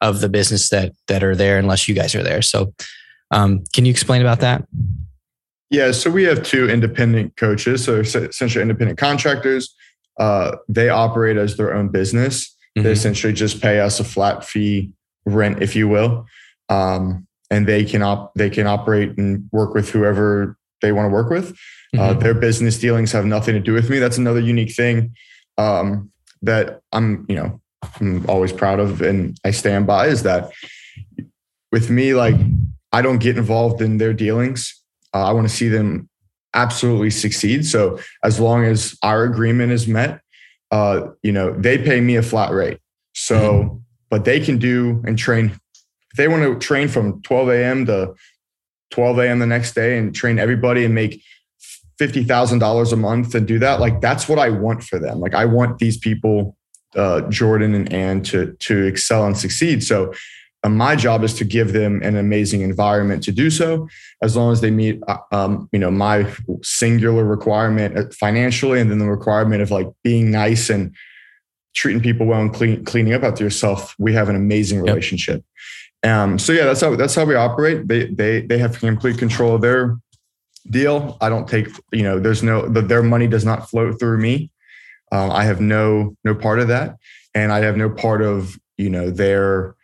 of 0.00 0.20
the 0.20 0.28
business 0.28 0.70
that 0.70 0.92
that 1.06 1.22
are 1.22 1.36
there 1.36 1.58
unless 1.58 1.86
you 1.86 1.94
guys 1.94 2.14
are 2.14 2.22
there 2.22 2.42
so 2.42 2.72
um, 3.30 3.62
can 3.74 3.84
you 3.84 3.90
explain 3.90 4.22
about 4.22 4.40
that 4.40 4.66
yeah 5.70 5.90
so 5.92 6.10
we 6.10 6.24
have 6.24 6.42
two 6.42 6.68
independent 6.68 7.36
coaches 7.36 7.84
so 7.84 8.00
essentially 8.00 8.62
independent 8.62 8.98
contractors 8.98 9.74
uh, 10.18 10.56
they 10.68 10.88
operate 10.88 11.36
as 11.36 11.56
their 11.56 11.72
own 11.74 11.88
business 11.88 12.48
mm-hmm. 12.76 12.82
they 12.82 12.92
essentially 12.92 13.32
just 13.32 13.62
pay 13.62 13.80
us 13.80 14.00
a 14.00 14.04
flat 14.04 14.44
fee 14.44 14.92
rent 15.24 15.62
if 15.62 15.76
you 15.76 15.88
will 15.88 16.26
um, 16.68 17.26
and 17.50 17.66
they 17.66 17.84
can 17.84 18.02
op- 18.02 18.34
they 18.34 18.50
can 18.50 18.66
operate 18.66 19.16
and 19.16 19.48
work 19.52 19.74
with 19.74 19.90
whoever 19.90 20.56
they 20.80 20.92
want 20.92 21.06
to 21.06 21.12
work 21.12 21.30
with 21.30 21.56
uh, 21.94 21.96
mm-hmm. 21.96 22.18
Uh, 22.18 22.20
their 22.20 22.34
business 22.34 22.78
dealings 22.78 23.12
have 23.12 23.24
nothing 23.24 23.54
to 23.54 23.60
do 23.60 23.72
with 23.72 23.88
me. 23.88 23.98
That's 23.98 24.18
another 24.18 24.40
unique 24.40 24.74
thing 24.74 25.14
um, 25.56 26.10
that 26.42 26.82
I'm, 26.92 27.24
you 27.28 27.36
know, 27.36 27.60
I'm 27.98 28.28
always 28.28 28.52
proud 28.52 28.78
of 28.78 29.00
and 29.00 29.38
I 29.44 29.52
stand 29.52 29.86
by 29.86 30.08
is 30.08 30.22
that 30.24 30.50
with 31.72 31.88
me, 31.88 32.14
like 32.14 32.34
I 32.92 33.00
don't 33.00 33.18
get 33.18 33.38
involved 33.38 33.80
in 33.80 33.98
their 33.98 34.12
dealings. 34.12 34.77
Uh, 35.14 35.24
I 35.24 35.32
want 35.32 35.48
to 35.48 35.54
see 35.54 35.68
them 35.68 36.08
absolutely 36.54 37.10
succeed. 37.10 37.66
So 37.66 37.98
as 38.22 38.40
long 38.40 38.64
as 38.64 38.96
our 39.02 39.24
agreement 39.24 39.72
is 39.72 39.86
met, 39.86 40.20
uh, 40.70 41.08
you 41.22 41.32
know, 41.32 41.52
they 41.52 41.78
pay 41.78 42.00
me 42.00 42.16
a 42.16 42.22
flat 42.22 42.52
rate. 42.52 42.78
So, 43.14 43.36
mm-hmm. 43.36 43.76
but 44.10 44.24
they 44.24 44.40
can 44.40 44.58
do 44.58 45.02
and 45.06 45.18
train. 45.18 45.46
If 46.10 46.16
they 46.16 46.28
want 46.28 46.42
to 46.42 46.58
train 46.58 46.88
from 46.88 47.22
12 47.22 47.48
a.m. 47.50 47.86
to 47.86 48.14
12 48.90 49.18
a.m. 49.18 49.38
the 49.38 49.46
next 49.46 49.74
day 49.74 49.98
and 49.98 50.14
train 50.14 50.38
everybody 50.38 50.84
and 50.84 50.94
make 50.94 51.22
$50,000 52.00 52.92
a 52.92 52.96
month 52.96 53.34
and 53.34 53.46
do 53.46 53.58
that, 53.58 53.80
like 53.80 54.00
that's 54.00 54.28
what 54.28 54.38
I 54.38 54.50
want 54.50 54.84
for 54.84 54.98
them. 54.98 55.20
Like 55.20 55.34
I 55.34 55.44
want 55.44 55.78
these 55.78 55.98
people, 55.98 56.56
uh, 56.94 57.22
Jordan 57.22 57.74
and 57.74 57.92
Ann 57.92 58.22
to, 58.24 58.54
to 58.60 58.84
excel 58.84 59.26
and 59.26 59.36
succeed. 59.36 59.82
So 59.82 60.12
uh, 60.64 60.68
my 60.68 60.96
job 60.96 61.22
is 61.24 61.34
to 61.34 61.44
give 61.44 61.72
them 61.72 62.02
an 62.02 62.16
amazing 62.16 62.62
environment 62.62 63.22
to 63.24 63.32
do 63.32 63.50
so 63.50 63.88
as 64.22 64.36
long 64.36 64.52
as 64.52 64.60
they 64.60 64.70
meet, 64.70 65.00
uh, 65.06 65.18
um, 65.30 65.68
you 65.72 65.78
know, 65.78 65.90
my 65.90 66.32
singular 66.62 67.24
requirement 67.24 67.96
uh, 67.96 68.04
financially, 68.12 68.80
and 68.80 68.90
then 68.90 68.98
the 68.98 69.06
requirement 69.06 69.62
of 69.62 69.70
like 69.70 69.86
being 70.02 70.30
nice 70.30 70.68
and 70.70 70.94
treating 71.74 72.02
people 72.02 72.26
well 72.26 72.40
and 72.40 72.52
clean, 72.52 72.84
cleaning 72.84 73.14
up 73.14 73.22
after 73.22 73.44
yourself. 73.44 73.94
We 73.98 74.12
have 74.14 74.28
an 74.28 74.36
amazing 74.36 74.80
relationship. 74.80 75.44
Yep. 76.02 76.12
Um, 76.12 76.38
so 76.38 76.52
yeah, 76.52 76.64
that's 76.64 76.80
how, 76.80 76.96
that's 76.96 77.14
how 77.14 77.24
we 77.24 77.34
operate. 77.34 77.86
They, 77.86 78.06
they, 78.06 78.42
they 78.42 78.58
have 78.58 78.78
complete 78.78 79.18
control 79.18 79.54
of 79.54 79.60
their 79.60 79.96
deal. 80.70 81.16
I 81.20 81.28
don't 81.28 81.48
take, 81.48 81.68
you 81.92 82.02
know, 82.02 82.18
there's 82.18 82.42
no, 82.42 82.68
the, 82.68 82.82
their 82.82 83.02
money 83.02 83.26
does 83.26 83.44
not 83.44 83.70
flow 83.70 83.92
through 83.92 84.18
me. 84.18 84.50
Um, 85.12 85.30
I 85.30 85.44
have 85.44 85.60
no, 85.60 86.16
no 86.24 86.34
part 86.34 86.58
of 86.58 86.68
that. 86.68 86.96
And 87.34 87.52
I 87.52 87.60
have 87.60 87.76
no 87.76 87.88
part 87.88 88.22
of, 88.22 88.58
you 88.76 88.90
know, 88.90 89.10
their 89.10 89.76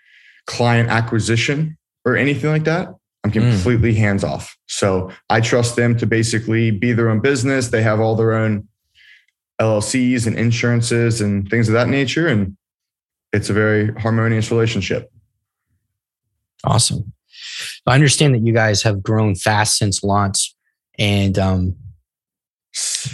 client 0.47 0.91
acquisition 0.91 1.77
or 2.05 2.17
anything 2.17 2.51
like 2.51 2.65
that. 2.65 2.89
I'm 3.25 3.33
hmm. 3.33 3.41
completely 3.41 3.95
mm. 3.95 3.99
hands 3.99 4.23
off. 4.23 4.57
So 4.67 5.11
I 5.31 5.41
trust 5.41 5.77
them 5.77 5.97
to 5.97 6.07
basically 6.07 6.71
be 6.71 6.93
their 6.93 7.09
own 7.09 7.21
business. 7.21 7.69
They 7.69 7.83
have 7.83 7.99
all 7.99 8.17
their 8.17 8.35
own 8.35 8.69
LLCs 9.61 10.27
and 10.27 10.37
insurances 10.37 11.21
and 11.21 11.49
things 11.49 11.69
of 11.69 11.73
that 11.75 11.89
nature. 11.89 12.28
And 12.28 12.57
it's 13.33 13.49
a 13.49 13.54
very 13.54 13.93
harmonious 13.95 14.50
relationship. 14.50 15.11
Awesome. 16.65 17.13
I 17.87 17.95
understand 17.95 18.35
that 18.35 18.47
you 18.47 18.52
guys 18.52 18.83
have 18.83 19.02
grown 19.02 19.35
fast 19.35 19.78
since 19.78 20.02
launch. 20.02 20.54
And 20.99 21.39
um, 21.39 21.76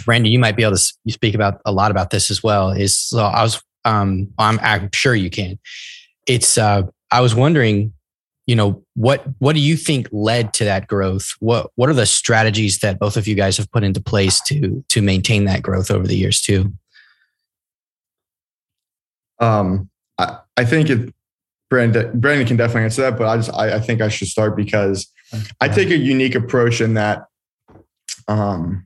Brandon, 0.05 0.31
you 0.31 0.39
might 0.39 0.55
be 0.55 0.63
able 0.63 0.75
to 0.75 0.93
you 1.05 1.11
speak 1.11 1.35
about 1.35 1.61
a 1.65 1.71
lot 1.71 1.91
about 1.91 2.09
this 2.09 2.31
as 2.31 2.43
well. 2.43 2.71
Is 2.71 2.97
so 2.97 3.19
I 3.19 3.43
was 3.43 3.61
um, 3.85 4.31
I'm, 4.37 4.59
I'm 4.59 4.89
sure 4.93 5.15
you 5.15 5.29
can. 5.29 5.59
It's 6.27 6.57
uh, 6.57 6.83
I 7.11 7.21
was 7.21 7.35
wondering, 7.35 7.93
you 8.47 8.55
know, 8.55 8.83
what 8.95 9.25
what 9.39 9.53
do 9.53 9.61
you 9.61 9.77
think 9.77 10.07
led 10.11 10.53
to 10.55 10.65
that 10.65 10.87
growth? 10.87 11.35
What 11.39 11.71
what 11.75 11.89
are 11.89 11.93
the 11.93 12.05
strategies 12.05 12.79
that 12.79 12.99
both 12.99 13.17
of 13.17 13.27
you 13.27 13.35
guys 13.35 13.57
have 13.57 13.71
put 13.71 13.83
into 13.83 14.01
place 14.01 14.41
to 14.43 14.83
to 14.89 15.01
maintain 15.01 15.45
that 15.45 15.61
growth 15.61 15.91
over 15.91 16.07
the 16.07 16.17
years 16.17 16.41
too? 16.41 16.73
Um, 19.39 19.89
I, 20.17 20.37
I 20.55 20.65
think 20.65 20.89
it, 20.89 21.13
Brandon 21.69 22.19
Brandon 22.19 22.47
can 22.47 22.57
definitely 22.57 22.83
answer 22.83 23.01
that, 23.03 23.17
but 23.17 23.27
I 23.27 23.37
just 23.37 23.53
I, 23.53 23.75
I 23.75 23.79
think 23.79 24.01
I 24.01 24.09
should 24.09 24.27
start 24.27 24.55
because 24.55 25.11
I 25.59 25.67
take 25.67 25.89
a 25.89 25.97
unique 25.97 26.35
approach 26.35 26.81
in 26.81 26.95
that 26.95 27.25
um, 28.27 28.85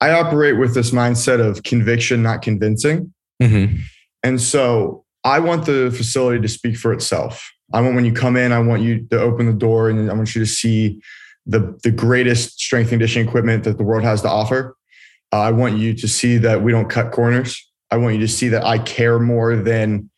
I 0.00 0.12
operate 0.12 0.58
with 0.58 0.74
this 0.74 0.90
mindset 0.90 1.40
of 1.40 1.62
conviction, 1.62 2.22
not 2.22 2.42
convincing. 2.42 3.12
Mm-hmm. 3.42 3.76
And 4.22 4.40
so 4.40 5.04
I 5.24 5.38
want 5.38 5.66
the 5.66 5.90
facility 5.90 6.40
to 6.40 6.48
speak 6.48 6.76
for 6.76 6.92
itself. 6.92 7.52
I 7.72 7.80
want 7.80 7.94
when 7.94 8.04
you 8.04 8.12
come 8.12 8.36
in, 8.36 8.52
I 8.52 8.58
want 8.58 8.82
you 8.82 9.06
to 9.08 9.20
open 9.20 9.46
the 9.46 9.52
door 9.52 9.90
and 9.90 10.10
I 10.10 10.14
want 10.14 10.34
you 10.34 10.40
to 10.40 10.50
see 10.50 11.00
the, 11.46 11.78
the 11.82 11.90
greatest 11.90 12.60
strength 12.60 12.88
and 12.88 12.92
conditioning 12.92 13.28
equipment 13.28 13.64
that 13.64 13.76
the 13.76 13.84
world 13.84 14.02
has 14.02 14.22
to 14.22 14.28
offer. 14.28 14.76
Uh, 15.32 15.40
I 15.40 15.50
want 15.52 15.78
you 15.78 15.94
to 15.94 16.08
see 16.08 16.38
that 16.38 16.62
we 16.62 16.72
don't 16.72 16.88
cut 16.88 17.12
corners. 17.12 17.68
I 17.90 17.96
want 17.96 18.14
you 18.14 18.20
to 18.20 18.28
see 18.28 18.48
that 18.48 18.64
I 18.64 18.78
care 18.78 19.18
more 19.18 19.56
than 19.56 20.10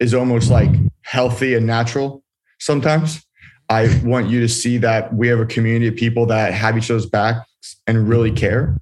is 0.00 0.14
almost 0.14 0.50
like 0.50 0.70
healthy 1.02 1.54
and 1.54 1.66
natural 1.66 2.22
sometimes. 2.58 3.22
I 3.68 4.00
want 4.04 4.28
you 4.28 4.40
to 4.40 4.48
see 4.48 4.78
that 4.78 5.12
we 5.12 5.28
have 5.28 5.40
a 5.40 5.46
community 5.46 5.88
of 5.88 5.96
people 5.96 6.26
that 6.26 6.52
have 6.54 6.78
each 6.78 6.90
other's 6.90 7.06
backs 7.06 7.76
and 7.86 8.08
really 8.08 8.30
care. 8.30 8.76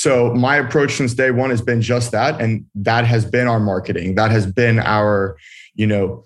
So 0.00 0.32
my 0.32 0.56
approach 0.56 0.94
since 0.94 1.12
day 1.12 1.30
one 1.30 1.50
has 1.50 1.60
been 1.60 1.82
just 1.82 2.10
that, 2.12 2.40
and 2.40 2.64
that 2.74 3.04
has 3.04 3.26
been 3.26 3.46
our 3.46 3.60
marketing. 3.60 4.14
That 4.14 4.30
has 4.30 4.50
been 4.50 4.78
our, 4.78 5.36
you 5.74 5.86
know, 5.86 6.24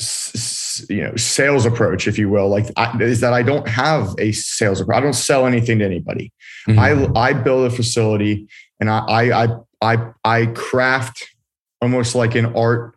s- 0.00 0.86
you 0.88 1.02
know, 1.02 1.14
sales 1.14 1.66
approach, 1.66 2.08
if 2.08 2.16
you 2.16 2.30
will. 2.30 2.48
Like 2.48 2.64
I, 2.78 2.96
is 3.02 3.20
that 3.20 3.34
I 3.34 3.42
don't 3.42 3.68
have 3.68 4.14
a 4.18 4.32
sales 4.32 4.80
approach. 4.80 4.96
I 4.96 5.00
don't 5.00 5.12
sell 5.12 5.46
anything 5.46 5.80
to 5.80 5.84
anybody. 5.84 6.32
Mm-hmm. 6.66 7.14
I 7.14 7.28
I 7.28 7.32
build 7.34 7.70
a 7.70 7.76
facility, 7.76 8.48
and 8.80 8.88
I 8.88 8.98
I 9.42 9.48
I 9.82 9.98
I 10.24 10.46
craft 10.46 11.28
almost 11.82 12.14
like 12.14 12.34
an 12.34 12.56
art 12.56 12.93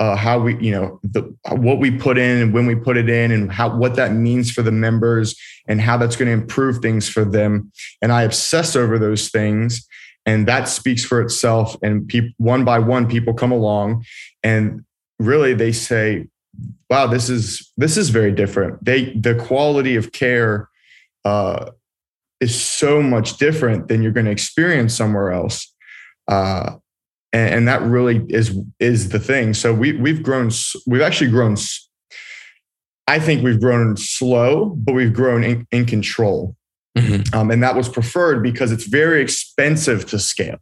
uh, 0.00 0.16
how 0.16 0.40
we, 0.40 0.56
you 0.56 0.72
know, 0.72 0.98
the, 1.04 1.22
what 1.50 1.78
we 1.78 1.90
put 1.90 2.16
in 2.16 2.38
and 2.38 2.54
when 2.54 2.66
we 2.66 2.74
put 2.74 2.96
it 2.96 3.10
in 3.10 3.30
and 3.30 3.52
how, 3.52 3.76
what 3.76 3.96
that 3.96 4.12
means 4.12 4.50
for 4.50 4.62
the 4.62 4.72
members 4.72 5.38
and 5.68 5.78
how 5.80 5.98
that's 5.98 6.16
going 6.16 6.26
to 6.26 6.32
improve 6.32 6.78
things 6.78 7.08
for 7.08 7.22
them. 7.24 7.70
And 8.00 8.10
I 8.10 8.22
obsess 8.22 8.74
over 8.74 8.98
those 8.98 9.28
things 9.28 9.86
and 10.24 10.48
that 10.48 10.68
speaks 10.68 11.04
for 11.04 11.20
itself. 11.20 11.76
And 11.82 12.08
people, 12.08 12.30
one 12.38 12.64
by 12.64 12.78
one, 12.78 13.08
people 13.08 13.34
come 13.34 13.52
along 13.52 14.06
and 14.42 14.84
really 15.18 15.52
they 15.52 15.72
say, 15.72 16.28
wow, 16.88 17.06
this 17.06 17.28
is, 17.28 17.70
this 17.76 17.98
is 17.98 18.08
very 18.08 18.32
different. 18.32 18.82
They, 18.82 19.12
the 19.12 19.34
quality 19.34 19.96
of 19.96 20.12
care, 20.12 20.70
uh, 21.26 21.72
is 22.40 22.58
so 22.58 23.02
much 23.02 23.36
different 23.36 23.88
than 23.88 24.02
you're 24.02 24.12
going 24.12 24.24
to 24.24 24.32
experience 24.32 24.94
somewhere 24.96 25.30
else. 25.30 25.70
Uh, 26.26 26.76
and, 27.32 27.54
and 27.54 27.68
that 27.68 27.82
really 27.82 28.24
is 28.28 28.58
is 28.78 29.10
the 29.10 29.18
thing. 29.18 29.54
So 29.54 29.72
we 29.74 29.92
we've 29.92 30.22
grown. 30.22 30.50
We've 30.86 31.02
actually 31.02 31.30
grown. 31.30 31.56
I 33.06 33.18
think 33.18 33.42
we've 33.42 33.60
grown 33.60 33.96
slow, 33.96 34.76
but 34.76 34.94
we've 34.94 35.12
grown 35.12 35.42
in, 35.42 35.66
in 35.72 35.84
control. 35.84 36.54
Mm-hmm. 36.96 37.34
Um, 37.34 37.50
and 37.50 37.62
that 37.62 37.74
was 37.74 37.88
preferred 37.88 38.42
because 38.42 38.72
it's 38.72 38.84
very 38.84 39.20
expensive 39.20 40.06
to 40.10 40.18
scale, 40.18 40.58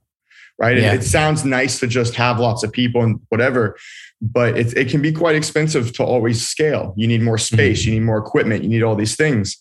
right? 0.59 0.77
Yeah. 0.77 0.93
It, 0.93 1.01
it, 1.01 1.05
sounds 1.05 1.45
nice 1.45 1.79
to 1.81 1.87
just 1.87 2.15
have 2.15 2.39
lots 2.39 2.63
of 2.63 2.73
people 2.73 3.03
and 3.03 3.21
whatever, 3.29 3.77
but 4.21 4.57
it, 4.59 4.77
it 4.77 4.89
can 4.89 5.03
be 5.03 5.13
quite 5.13 5.37
expensive 5.37 5.93
to 5.95 6.05
always 6.05 6.47
scale. 6.47 6.95
You 6.97 7.07
need 7.07 7.23
more 7.23 7.39
space, 7.39 7.83
mm-hmm. 7.83 7.93
you 7.93 8.01
need 8.01 8.07
more 8.07 8.19
equipment, 8.19 8.63
you 8.63 8.69
need 8.69 8.83
all 8.83 8.95
these 8.95 9.17
things. 9.17 9.57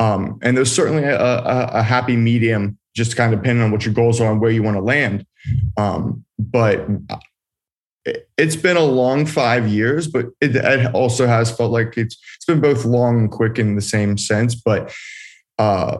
Um, 0.00 0.38
and 0.42 0.56
there's 0.56 0.72
certainly 0.72 1.04
a, 1.04 1.20
a, 1.20 1.70
a, 1.74 1.82
happy 1.82 2.16
medium, 2.16 2.78
just 2.94 3.16
kind 3.16 3.32
of 3.32 3.40
depending 3.40 3.64
on 3.64 3.70
what 3.70 3.84
your 3.84 3.94
goals 3.94 4.20
are 4.20 4.30
and 4.30 4.40
where 4.40 4.50
you 4.50 4.62
want 4.62 4.76
to 4.76 4.82
land. 4.82 5.26
Um, 5.76 6.24
but 6.38 6.86
it's 8.36 8.56
been 8.56 8.76
a 8.76 8.84
long 8.84 9.26
five 9.26 9.66
years, 9.66 10.08
but 10.08 10.26
it, 10.40 10.56
it, 10.56 10.94
also 10.94 11.26
has 11.26 11.54
felt 11.54 11.72
like 11.72 11.96
it's 11.96 12.16
it's 12.36 12.44
been 12.44 12.60
both 12.60 12.84
long 12.84 13.20
and 13.20 13.30
quick 13.30 13.58
in 13.58 13.76
the 13.76 13.82
same 13.82 14.18
sense. 14.18 14.54
But 14.54 14.92
uh, 15.58 15.98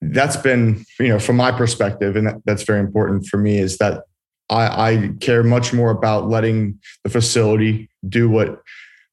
that's 0.00 0.36
been, 0.36 0.84
you 1.00 1.08
know, 1.08 1.18
from 1.18 1.36
my 1.36 1.50
perspective, 1.50 2.16
and 2.16 2.26
that, 2.26 2.36
that's 2.44 2.62
very 2.62 2.80
important 2.80 3.26
for 3.26 3.36
me, 3.36 3.58
is 3.58 3.78
that 3.78 4.04
I, 4.48 4.92
I 4.92 5.10
care 5.20 5.42
much 5.42 5.72
more 5.72 5.90
about 5.90 6.28
letting 6.28 6.80
the 7.04 7.10
facility 7.10 7.90
do 8.08 8.28
what 8.28 8.62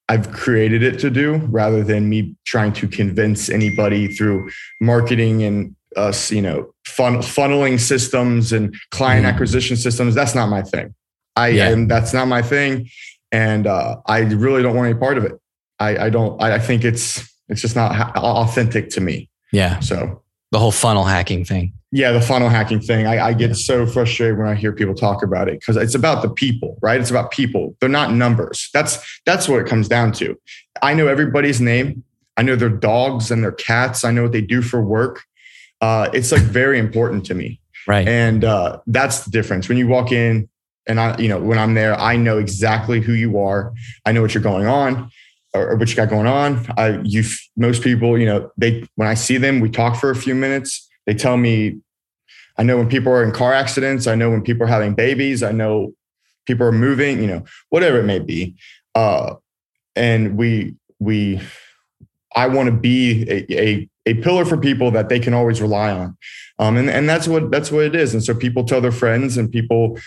I've 0.08 0.32
created 0.32 0.84
it 0.84 1.00
to 1.00 1.10
do 1.10 1.38
rather 1.50 1.84
than 1.84 2.10
me 2.10 2.36
trying 2.46 2.74
to 2.74 2.88
convince 2.88 3.50
anybody 3.50 4.08
through 4.08 4.52
marketing 4.80 5.44
and 5.44 5.76
us, 5.96 6.32
you 6.32 6.42
know, 6.42 6.75
fun, 6.86 7.18
funneling 7.18 7.80
systems 7.80 8.54
and 8.54 8.76
client 8.92 9.26
mm. 9.26 9.30
acquisition 9.30 9.76
systems. 9.76 10.16
That's 10.16 10.36
not 10.36 10.48
my 10.50 10.62
thing. 10.62 10.94
I 11.36 11.50
yeah. 11.50 11.70
and 11.70 11.90
that's 11.90 12.14
not 12.14 12.28
my 12.28 12.42
thing. 12.42 12.90
And 13.32 13.68
uh, 13.68 13.98
I 14.06 14.20
really 14.20 14.64
don't 14.64 14.76
want 14.76 14.90
any 14.90 14.98
part 14.98 15.18
of 15.18 15.26
it. 15.26 15.34
I, 15.80 16.06
I 16.06 16.10
don't. 16.10 16.42
I, 16.42 16.56
I 16.56 16.60
think 16.60 16.86
it's 16.86 17.30
it's 17.50 17.62
just 17.62 17.76
not 17.76 18.16
authentic 18.16 18.90
to 18.92 19.02
me. 19.02 19.30
Yeah. 19.52 19.80
So 19.80 20.24
the 20.52 20.60
whole 20.60 20.72
funnel 20.72 21.04
hacking 21.04 21.44
thing. 21.44 21.74
Yeah, 21.92 22.12
the 22.12 22.22
funnel 22.22 22.50
hacking 22.50 22.82
thing. 22.82 23.08
I, 23.08 23.28
I 23.28 23.34
get 23.34 23.56
so 23.56 23.86
frustrated 23.86 24.38
when 24.38 24.48
I 24.48 24.56
hear 24.56 24.74
people 24.74 24.94
talk 24.94 25.24
about 25.24 25.48
it 25.48 25.60
because 25.60 25.78
it's 25.78 25.96
about 25.96 26.22
the 26.22 26.30
people, 26.30 26.78
right? 26.82 27.00
It's 27.00 27.10
about 27.10 27.32
people. 27.32 27.76
They're 27.80 27.90
not 27.90 28.12
numbers. 28.12 28.70
That's 28.74 29.22
that's 29.26 29.48
what 29.48 29.62
it 29.62 29.68
comes 29.68 29.88
down 29.88 30.12
to. 30.14 30.38
I 30.82 30.94
know 30.94 31.08
everybody's 31.08 31.62
name. 31.62 32.04
I 32.38 32.42
know 32.42 32.56
their 32.56 32.70
dogs 32.70 33.32
and 33.32 33.44
their 33.44 33.54
cats. 33.54 34.04
I 34.04 34.12
know 34.12 34.24
what 34.24 34.34
they 34.34 34.42
do 34.42 34.62
for 34.62 34.82
work. 34.82 35.24
Uh, 35.82 36.10
it's 36.14 36.32
like 36.32 36.42
very 36.42 36.80
important 36.80 37.26
to 37.26 37.34
me. 37.34 37.60
Right. 37.88 38.08
And 38.08 38.44
uh, 38.44 38.80
that's 38.88 39.26
the 39.26 39.32
difference. 39.32 39.70
When 39.70 39.78
you 39.78 39.88
walk 39.88 40.12
in 40.12 40.50
and 40.88 41.00
I, 41.00 41.18
you 41.18 41.28
know, 41.28 41.40
when 41.40 41.58
I'm 41.58 41.74
there, 41.74 42.00
I 42.00 42.16
know 42.16 42.38
exactly 42.38 43.02
who 43.02 43.14
you 43.14 43.40
are. 43.40 43.74
I 44.06 44.12
know 44.12 44.22
what 44.22 44.34
you're 44.34 44.44
going 44.44 44.68
on 44.68 45.10
or, 45.54 45.72
or 45.72 45.76
what 45.76 45.90
you 45.90 45.96
got 45.96 46.10
going 46.10 46.28
on. 46.28 46.66
I, 46.78 47.00
you, 47.04 47.24
most 47.56 47.84
people, 47.84 48.18
you 48.18 48.26
know, 48.26 48.52
they, 48.58 48.88
when 48.96 49.08
I 49.08 49.14
see 49.14 49.38
them, 49.38 49.60
we 49.60 49.70
talk 49.70 50.00
for 50.00 50.10
a 50.10 50.16
few 50.16 50.36
minutes. 50.36 50.88
They 51.06 51.14
tell 51.14 51.38
me, 51.38 51.80
I 52.58 52.64
know 52.64 52.78
when 52.78 52.90
people 52.90 53.12
are 53.12 53.24
in 53.24 53.32
car 53.32 53.54
accidents. 53.54 54.08
I 54.08 54.16
know 54.16 54.30
when 54.30 54.42
people 54.42 54.64
are 54.64 54.70
having 54.70 54.96
babies. 54.96 55.44
I 55.44 55.52
know 55.52 55.94
people 56.46 56.66
are 56.66 56.72
moving, 56.72 57.20
you 57.20 57.28
know, 57.28 57.44
whatever 57.70 58.00
it 58.00 58.06
may 58.06 58.20
be. 58.20 58.56
Uh, 58.94 59.36
and 59.96 60.38
we, 60.38 60.76
we, 61.00 61.42
I 62.36 62.48
want 62.48 62.68
to 62.68 62.76
be 62.76 63.30
a, 63.30 63.60
a, 63.60 63.90
a 64.06 64.14
pillar 64.16 64.46
for 64.46 64.58
people 64.58 64.92
that 64.92 65.10
they 65.10 65.20
can 65.20 65.34
always 65.34 65.62
rely 65.62 65.92
on. 65.92 66.18
Um, 66.60 66.78
and, 66.78 66.90
and 66.90 67.10
that's 67.10 67.28
what, 67.28 67.52
that's 67.52 67.72
what 67.72 67.84
it 67.84 67.96
is. 67.96 68.14
And 68.14 68.24
so 68.24 68.34
people 68.34 68.64
tell 68.64 68.82
their 68.82 68.92
friends 68.92 69.38
and 69.38 69.52
people 69.52 69.98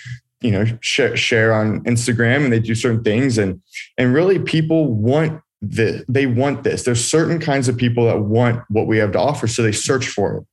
you 0.41 0.51
know 0.51 0.65
share, 0.81 1.17
share 1.17 1.53
on 1.53 1.83
instagram 1.85 2.45
and 2.45 2.53
they 2.53 2.61
do 2.61 2.75
certain 2.75 3.03
things. 3.03 3.39
And 3.39 3.61
and 3.97 4.15
really 4.15 4.39
people 4.39 4.93
want 4.93 5.41
this 5.61 6.05
they 6.09 6.27
want 6.27 6.65
this. 6.65 6.85
There's 6.85 7.05
certain 7.05 7.41
kinds 7.41 7.69
of 7.69 7.77
people 7.77 8.07
that 8.07 8.21
want 8.21 8.63
what 8.69 8.87
we 8.87 8.99
have 8.99 9.13
to 9.13 9.21
offer 9.21 9.47
so 9.47 9.63
they 9.63 9.73
search 9.73 10.09
for 10.09 10.37
it. 10.37 10.47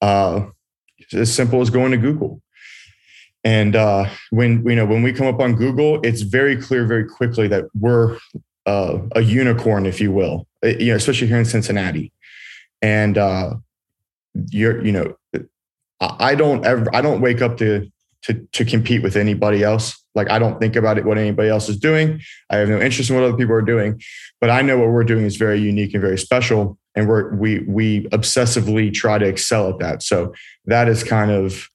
Uh 0.00 0.46
as 1.12 1.32
simple 1.32 1.60
as 1.60 1.70
going 1.70 1.90
to 1.90 1.98
google. 1.98 2.40
And 3.44 3.76
uh 3.76 4.08
when 4.30 4.66
you 4.66 4.76
know 4.76 4.86
when 4.86 5.02
we 5.02 5.12
come 5.12 5.26
up 5.26 5.40
on 5.40 5.54
google 5.54 6.00
it's 6.02 6.22
very 6.22 6.56
clear 6.56 6.86
very 6.86 7.06
quickly 7.06 7.48
that 7.48 7.64
we're 7.78 8.18
uh, 8.66 8.98
a 9.16 9.22
unicorn 9.22 9.86
if 9.86 10.00
you 10.00 10.12
will 10.12 10.46
uh, 10.62 10.68
you 10.68 10.88
know 10.88 10.96
especially 10.96 11.26
here 11.26 11.38
in 11.38 11.46
cincinnati 11.46 12.12
and 12.82 13.18
uh 13.18 13.54
you're 14.50 14.84
you 14.84 14.92
know 14.92 15.16
i 16.00 16.34
don't 16.34 16.64
ever 16.64 16.94
i 16.94 17.00
don't 17.00 17.20
wake 17.20 17.42
up 17.42 17.56
to 17.56 17.90
to 18.22 18.34
to 18.52 18.64
compete 18.64 19.02
with 19.02 19.16
anybody 19.16 19.62
else. 19.62 19.96
Like 20.14 20.30
I 20.30 20.38
don't 20.38 20.58
think 20.60 20.76
about 20.76 20.98
it 20.98 21.04
what 21.04 21.18
anybody 21.18 21.48
else 21.48 21.68
is 21.68 21.78
doing. 21.78 22.20
I 22.50 22.56
have 22.56 22.68
no 22.68 22.80
interest 22.80 23.10
in 23.10 23.16
what 23.16 23.24
other 23.24 23.36
people 23.36 23.54
are 23.54 23.62
doing, 23.62 24.00
but 24.40 24.50
I 24.50 24.62
know 24.62 24.78
what 24.78 24.88
we're 24.88 25.04
doing 25.04 25.24
is 25.24 25.36
very 25.36 25.60
unique 25.60 25.94
and 25.94 26.02
very 26.02 26.18
special, 26.18 26.78
and 26.94 27.08
we're 27.08 27.34
we 27.34 27.60
we 27.60 28.06
obsessively 28.08 28.92
try 28.92 29.18
to 29.18 29.26
excel 29.26 29.68
at 29.68 29.78
that. 29.78 30.02
So 30.02 30.34
that 30.66 30.88
is 30.88 31.02
kind 31.02 31.30
of 31.30 31.68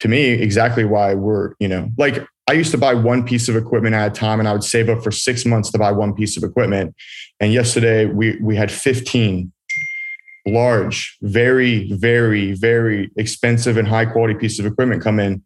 to 0.00 0.08
me 0.08 0.30
exactly 0.30 0.84
why 0.84 1.14
we're 1.14 1.54
you 1.60 1.68
know 1.68 1.90
like 1.96 2.26
I 2.48 2.52
used 2.52 2.72
to 2.72 2.78
buy 2.78 2.94
one 2.94 3.24
piece 3.24 3.48
of 3.48 3.56
equipment 3.56 3.94
at 3.94 4.10
a 4.10 4.14
time, 4.14 4.38
and 4.38 4.48
I 4.48 4.52
would 4.52 4.64
save 4.64 4.88
up 4.88 5.02
for 5.02 5.10
six 5.10 5.46
months 5.46 5.70
to 5.72 5.78
buy 5.78 5.92
one 5.92 6.14
piece 6.14 6.36
of 6.36 6.42
equipment. 6.42 6.94
And 7.40 7.52
yesterday 7.52 8.06
we 8.06 8.38
we 8.40 8.56
had 8.56 8.72
fifteen 8.72 9.52
large, 10.46 11.16
very, 11.22 11.92
very, 11.92 12.52
very 12.52 13.10
expensive 13.16 13.76
and 13.76 13.88
high 13.88 14.04
quality 14.04 14.34
piece 14.34 14.58
of 14.58 14.66
equipment 14.66 15.02
come 15.02 15.18
in. 15.18 15.42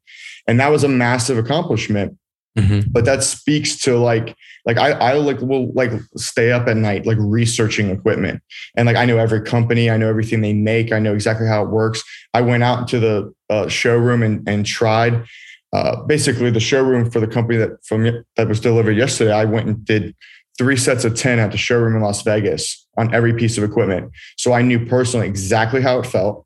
And 0.47 0.59
that 0.61 0.71
was 0.71 0.85
a 0.85 0.89
massive 0.89 1.39
accomplishment. 1.39 2.19
Mm-hmm. 2.59 2.91
But 2.91 3.05
that 3.05 3.23
speaks 3.23 3.77
to 3.83 3.97
like, 3.99 4.35
like 4.65 4.79
I, 4.79 4.91
I 4.93 5.13
like 5.15 5.41
will 5.41 5.73
like 5.75 5.93
stay 6.17 6.51
up 6.51 6.67
at 6.67 6.77
night, 6.77 7.07
like 7.07 7.19
researching 7.21 7.91
equipment. 7.91 8.43
And 8.77 8.87
like 8.87 8.97
I 8.97 9.05
know 9.05 9.19
every 9.19 9.43
company, 9.43 9.91
I 9.91 9.97
know 9.97 10.09
everything 10.09 10.41
they 10.41 10.55
make, 10.55 10.93
I 10.93 10.99
know 10.99 11.15
exactly 11.15 11.47
how 11.47 11.63
it 11.63 11.71
works. 11.71 12.03
I 12.35 12.41
went 12.41 12.65
out 12.65 12.89
to 12.89 12.99
the 12.99 13.35
uh, 13.49 13.69
showroom 13.69 14.23
and, 14.23 14.49
and 14.49 14.67
tried 14.67 15.25
uh, 15.73 16.03
basically 16.03 16.51
the 16.51 16.61
showroom 16.61 17.11
for 17.11 17.21
the 17.21 17.27
company 17.27 17.59
that 17.59 17.85
from 17.85 18.25
that 18.37 18.49
was 18.49 18.59
delivered 18.59 18.97
yesterday. 18.97 19.33
I 19.33 19.45
went 19.45 19.67
and 19.67 19.85
did 19.85 20.17
three 20.57 20.77
sets 20.77 21.05
of 21.05 21.15
10 21.15 21.39
at 21.39 21.53
the 21.53 21.59
showroom 21.59 21.95
in 21.95 22.03
Las 22.03 22.23
Vegas 22.23 22.88
on 22.99 23.15
every 23.15 23.33
piece 23.33 23.57
of 23.57 23.65
equipment. 23.65 24.11
So 24.37 24.53
I 24.53 24.63
knew 24.63 24.85
personally 24.85 25.27
exactly 25.27 25.81
how 25.81 25.99
it 26.01 26.07
felt. 26.07 26.45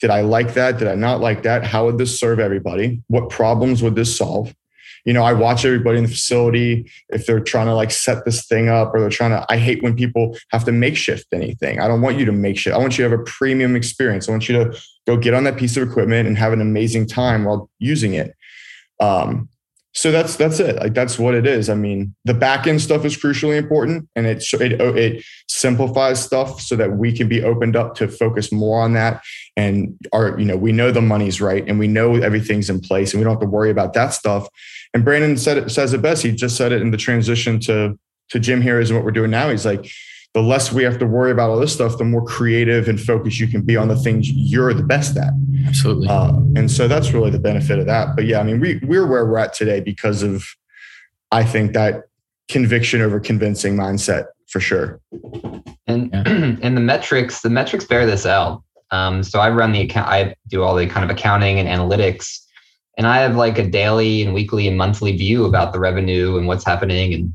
Did 0.00 0.10
I 0.10 0.20
like 0.20 0.54
that? 0.54 0.78
Did 0.78 0.88
I 0.88 0.94
not 0.94 1.20
like 1.20 1.42
that? 1.44 1.64
How 1.64 1.86
would 1.86 1.98
this 1.98 2.18
serve 2.18 2.38
everybody? 2.38 3.02
What 3.08 3.30
problems 3.30 3.82
would 3.82 3.96
this 3.96 4.16
solve? 4.16 4.54
You 5.04 5.12
know, 5.12 5.22
I 5.22 5.34
watch 5.34 5.64
everybody 5.64 5.98
in 5.98 6.04
the 6.04 6.10
facility 6.10 6.90
if 7.10 7.26
they're 7.26 7.40
trying 7.40 7.66
to 7.66 7.74
like 7.74 7.90
set 7.90 8.24
this 8.24 8.46
thing 8.46 8.68
up 8.68 8.94
or 8.94 9.00
they're 9.00 9.10
trying 9.10 9.30
to. 9.30 9.44
I 9.50 9.58
hate 9.58 9.82
when 9.82 9.94
people 9.94 10.36
have 10.50 10.64
to 10.64 10.72
makeshift 10.72 11.26
anything. 11.32 11.78
I 11.80 11.88
don't 11.88 12.00
want 12.00 12.18
you 12.18 12.24
to 12.24 12.32
make 12.32 12.56
shit. 12.56 12.72
I 12.72 12.78
want 12.78 12.98
you 12.98 13.04
to 13.04 13.10
have 13.10 13.20
a 13.20 13.22
premium 13.24 13.76
experience. 13.76 14.28
I 14.28 14.32
want 14.32 14.48
you 14.48 14.64
to 14.64 14.78
go 15.06 15.16
get 15.16 15.34
on 15.34 15.44
that 15.44 15.58
piece 15.58 15.76
of 15.76 15.88
equipment 15.88 16.26
and 16.26 16.38
have 16.38 16.52
an 16.52 16.60
amazing 16.60 17.06
time 17.06 17.44
while 17.44 17.70
using 17.78 18.14
it. 18.14 18.34
Um, 19.00 19.48
so 19.96 20.10
that's 20.10 20.34
that's 20.34 20.58
it. 20.58 20.76
Like 20.76 20.92
that's 20.92 21.18
what 21.18 21.34
it 21.34 21.46
is. 21.46 21.70
I 21.70 21.74
mean 21.74 22.14
the 22.24 22.34
back 22.34 22.66
end 22.66 22.80
stuff 22.80 23.04
is 23.04 23.16
crucially 23.16 23.56
important 23.56 24.08
and 24.16 24.26
it, 24.26 24.44
it 24.54 24.80
oh, 24.80 24.94
it 24.94 25.24
simplifies 25.48 26.22
stuff 26.22 26.60
so 26.60 26.74
that 26.76 26.96
we 26.96 27.16
can 27.16 27.28
be 27.28 27.42
opened 27.44 27.76
up 27.76 27.94
to 27.96 28.08
focus 28.08 28.50
more 28.50 28.82
on 28.82 28.94
that 28.94 29.22
and 29.56 29.96
our 30.12 30.38
you 30.38 30.44
know 30.44 30.56
we 30.56 30.72
know 30.72 30.90
the 30.90 31.00
money's 31.00 31.40
right 31.40 31.64
and 31.68 31.78
we 31.78 31.86
know 31.86 32.16
everything's 32.16 32.68
in 32.68 32.80
place 32.80 33.12
and 33.12 33.20
we 33.20 33.24
don't 33.24 33.34
have 33.34 33.40
to 33.40 33.46
worry 33.46 33.70
about 33.70 33.92
that 33.92 34.12
stuff. 34.12 34.48
And 34.92 35.04
brandon 35.04 35.36
said 35.36 35.58
it 35.58 35.70
says 35.70 35.92
it 35.92 36.02
best. 36.02 36.24
He 36.24 36.32
just 36.32 36.56
said 36.56 36.72
it 36.72 36.82
in 36.82 36.90
the 36.90 36.96
transition 36.96 37.60
to 37.60 37.96
to 38.30 38.40
Gym 38.40 38.62
Heroes 38.62 38.92
what 38.92 39.04
we're 39.04 39.12
doing 39.12 39.30
now. 39.30 39.50
He's 39.50 39.66
like 39.66 39.86
the 40.34 40.42
less 40.42 40.72
we 40.72 40.82
have 40.82 40.98
to 40.98 41.06
worry 41.06 41.30
about 41.30 41.50
all 41.50 41.58
this 41.58 41.72
stuff, 41.72 41.96
the 41.96 42.04
more 42.04 42.24
creative 42.24 42.88
and 42.88 43.00
focused 43.00 43.38
you 43.38 43.46
can 43.46 43.62
be 43.62 43.76
on 43.76 43.88
the 43.88 43.96
things 43.96 44.28
you're 44.30 44.74
the 44.74 44.82
best 44.82 45.16
at. 45.16 45.32
Absolutely. 45.66 46.08
Uh, 46.08 46.32
and 46.56 46.70
so 46.70 46.88
that's 46.88 47.12
really 47.12 47.30
the 47.30 47.38
benefit 47.38 47.78
of 47.78 47.86
that. 47.86 48.16
But 48.16 48.26
yeah, 48.26 48.40
I 48.40 48.42
mean, 48.42 48.60
we, 48.60 48.80
we're 48.82 49.06
where 49.06 49.24
we're 49.24 49.38
at 49.38 49.54
today 49.54 49.80
because 49.80 50.22
of, 50.22 50.44
I 51.30 51.44
think 51.44 51.72
that 51.72 52.04
conviction 52.48 53.00
over 53.00 53.20
convincing 53.20 53.76
mindset 53.76 54.26
for 54.48 54.58
sure. 54.58 55.00
And, 55.86 56.10
yeah. 56.12 56.22
and 56.26 56.76
the 56.76 56.80
metrics, 56.80 57.42
the 57.42 57.50
metrics 57.50 57.84
bear 57.84 58.04
this 58.04 58.26
out. 58.26 58.62
Um, 58.90 59.22
so 59.22 59.38
I 59.38 59.50
run 59.50 59.72
the 59.72 59.82
account, 59.82 60.08
I 60.08 60.34
do 60.48 60.62
all 60.64 60.74
the 60.74 60.86
kind 60.86 61.08
of 61.08 61.16
accounting 61.16 61.58
and 61.60 61.68
analytics 61.68 62.40
and 62.96 63.06
I 63.06 63.18
have 63.18 63.36
like 63.36 63.58
a 63.58 63.66
daily 63.66 64.22
and 64.22 64.34
weekly 64.34 64.68
and 64.68 64.76
monthly 64.78 65.16
view 65.16 65.44
about 65.44 65.72
the 65.72 65.80
revenue 65.80 66.36
and 66.38 66.46
what's 66.46 66.64
happening 66.64 67.12
and 67.12 67.34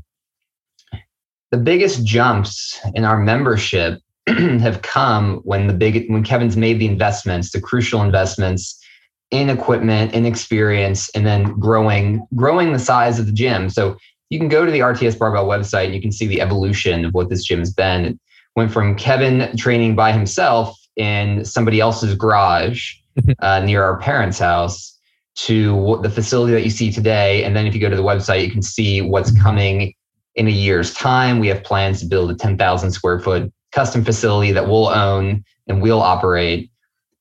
the 1.50 1.56
biggest 1.56 2.04
jumps 2.04 2.78
in 2.94 3.04
our 3.04 3.18
membership 3.18 4.00
have 4.26 4.82
come 4.82 5.36
when 5.38 5.66
the 5.66 5.72
big 5.72 6.10
when 6.10 6.22
Kevin's 6.22 6.56
made 6.56 6.78
the 6.78 6.86
investments, 6.86 7.50
the 7.50 7.60
crucial 7.60 8.02
investments 8.02 8.78
in 9.30 9.48
equipment, 9.48 10.12
in 10.12 10.26
experience, 10.26 11.08
and 11.10 11.26
then 11.26 11.58
growing 11.58 12.26
growing 12.36 12.72
the 12.72 12.78
size 12.78 13.18
of 13.18 13.26
the 13.26 13.32
gym. 13.32 13.68
So 13.68 13.96
you 14.28 14.38
can 14.38 14.48
go 14.48 14.64
to 14.64 14.70
the 14.70 14.80
RTS 14.80 15.18
Barbell 15.18 15.46
website 15.46 15.86
and 15.86 15.94
you 15.94 16.00
can 16.00 16.12
see 16.12 16.26
the 16.26 16.40
evolution 16.40 17.04
of 17.04 17.14
what 17.14 17.28
this 17.28 17.44
gym 17.44 17.58
has 17.58 17.72
been. 17.72 18.04
It 18.04 18.18
went 18.54 18.70
from 18.70 18.94
Kevin 18.94 19.56
training 19.56 19.96
by 19.96 20.12
himself 20.12 20.78
in 20.96 21.44
somebody 21.44 21.80
else's 21.80 22.14
garage 22.14 22.94
uh, 23.40 23.60
near 23.60 23.82
our 23.82 23.98
parents' 23.98 24.38
house 24.38 24.96
to 25.34 25.98
the 26.02 26.10
facility 26.10 26.52
that 26.52 26.62
you 26.62 26.70
see 26.70 26.92
today. 26.92 27.42
And 27.42 27.56
then 27.56 27.66
if 27.66 27.74
you 27.74 27.80
go 27.80 27.88
to 27.88 27.96
the 27.96 28.02
website, 28.02 28.44
you 28.44 28.50
can 28.50 28.62
see 28.62 29.00
what's 29.00 29.32
coming 29.40 29.94
in 30.34 30.46
a 30.46 30.50
year's 30.50 30.94
time, 30.94 31.38
we 31.38 31.48
have 31.48 31.62
plans 31.64 32.00
to 32.00 32.06
build 32.06 32.30
a 32.30 32.34
10,000 32.34 32.90
square 32.92 33.18
foot 33.18 33.52
custom 33.72 34.04
facility 34.04 34.52
that 34.52 34.66
we'll 34.66 34.88
own 34.88 35.44
and 35.66 35.82
we'll 35.82 36.00
operate. 36.00 36.70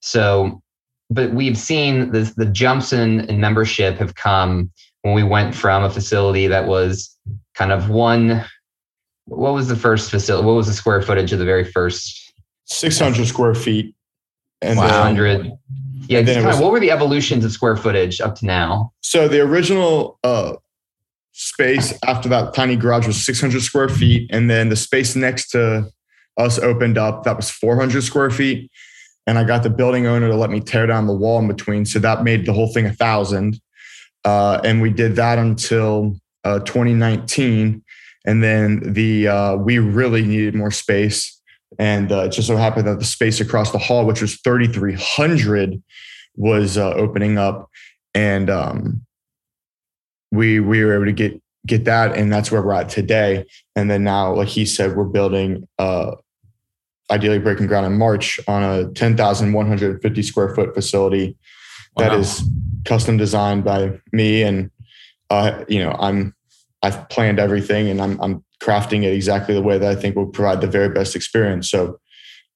So, 0.01 0.61
but 1.09 1.33
we've 1.33 1.57
seen 1.57 2.11
this, 2.11 2.33
the 2.33 2.45
jumps 2.45 2.93
in, 2.93 3.21
in 3.21 3.39
membership 3.39 3.97
have 3.97 4.15
come 4.15 4.71
when 5.01 5.13
we 5.13 5.23
went 5.23 5.55
from 5.55 5.83
a 5.83 5.89
facility 5.89 6.47
that 6.47 6.67
was 6.67 7.15
kind 7.55 7.71
of 7.71 7.89
one. 7.89 8.43
What 9.25 9.53
was 9.53 9.67
the 9.67 9.75
first 9.75 10.09
facility? 10.09 10.45
What 10.45 10.53
was 10.53 10.67
the 10.67 10.73
square 10.73 11.01
footage 11.01 11.31
of 11.31 11.39
the 11.39 11.45
very 11.45 11.65
first? 11.65 12.33
600 12.65 13.25
square 13.25 13.55
feet. 13.55 13.95
And 14.61 14.77
100. 14.77 15.51
Yeah, 16.07 16.23
kind 16.23 16.45
was, 16.45 16.55
of, 16.55 16.61
what 16.61 16.71
were 16.71 16.79
the 16.79 16.91
evolutions 16.91 17.45
of 17.45 17.51
square 17.51 17.77
footage 17.77 18.19
up 18.19 18.35
to 18.35 18.45
now? 18.45 18.91
So 19.01 19.27
the 19.27 19.41
original 19.41 20.19
uh, 20.23 20.55
space 21.39 21.97
after 22.05 22.27
that 22.27 22.53
tiny 22.53 22.75
garage 22.75 23.07
was 23.07 23.25
600 23.25 23.61
square 23.61 23.87
feet. 23.87 24.29
And 24.29 24.49
then 24.49 24.67
the 24.67 24.75
space 24.75 25.15
next 25.15 25.49
to 25.51 25.89
us 26.37 26.59
opened 26.59 26.97
up 26.97 27.23
that 27.23 27.37
was 27.37 27.49
400 27.49 28.03
square 28.03 28.29
feet. 28.29 28.69
And 29.25 29.37
I 29.37 29.45
got 29.45 29.63
the 29.63 29.69
building 29.69 30.05
owner 30.05 30.27
to 30.27 30.35
let 30.35 30.49
me 30.49 30.59
tear 30.59 30.85
down 30.85 31.07
the 31.07 31.13
wall 31.13 31.39
in 31.39 31.47
between. 31.47 31.85
So 31.85 31.99
that 31.99 32.23
made 32.23 32.45
the 32.45 32.51
whole 32.51 32.73
thing 32.73 32.85
a 32.85 32.93
thousand. 32.93 33.59
uh, 34.25 34.59
and 34.65 34.81
we 34.81 34.89
did 34.91 35.15
that 35.15 35.39
until 35.39 36.19
uh, 36.43 36.59
2019. 36.59 37.83
And 38.25 38.43
then 38.43 38.93
the 38.93 39.29
uh, 39.29 39.55
we 39.55 39.79
really 39.79 40.23
needed 40.23 40.55
more 40.55 40.71
space, 40.71 41.41
and 41.79 42.11
uh, 42.11 42.23
it 42.25 42.33
just 42.33 42.47
so 42.47 42.57
happened 42.57 42.85
that 42.85 42.99
the 42.99 43.05
space 43.05 43.39
across 43.39 43.71
the 43.71 43.77
hall, 43.77 44.05
which 44.05 44.21
was 44.21 44.41
3,300, 44.41 45.81
was 46.35 46.77
uh, 46.77 46.91
opening 46.95 47.37
up, 47.37 47.69
and 48.13 48.49
um, 48.49 49.05
we 50.31 50.59
we 50.59 50.83
were 50.83 50.93
able 50.93 51.05
to 51.05 51.11
get 51.11 51.41
get 51.67 51.85
that, 51.85 52.15
and 52.17 52.31
that's 52.31 52.51
where 52.51 52.61
we're 52.61 52.73
at 52.73 52.89
today. 52.89 53.45
And 53.75 53.89
then 53.89 54.03
now, 54.03 54.33
like 54.33 54.47
he 54.47 54.65
said, 54.65 54.95
we're 54.95 55.03
building 55.05 55.67
uh, 55.77 56.15
ideally 57.11 57.39
breaking 57.39 57.67
ground 57.67 57.85
in 57.85 57.97
March 57.97 58.39
on 58.47 58.63
a 58.63 58.91
10,150 58.91 60.23
square 60.23 60.53
foot 60.53 60.73
facility 60.73 61.35
wow. 61.95 62.09
that 62.09 62.19
is 62.19 62.47
custom 62.85 63.17
designed 63.17 63.63
by 63.63 63.99
me. 64.11 64.43
And, 64.43 64.69
uh, 65.29 65.63
you 65.67 65.83
know, 65.83 65.95
I'm, 65.99 66.35
I've 66.81 67.09
planned 67.09 67.39
everything 67.39 67.89
and 67.89 68.01
I'm, 68.01 68.21
I'm 68.21 68.43
crafting 68.61 69.03
it 69.03 69.13
exactly 69.13 69.55
the 69.55 69.61
way 69.61 69.77
that 69.77 69.89
I 69.89 69.99
think 69.99 70.15
will 70.15 70.27
provide 70.27 70.61
the 70.61 70.67
very 70.67 70.89
best 70.89 71.15
experience. 71.15 71.69
So, 71.69 71.99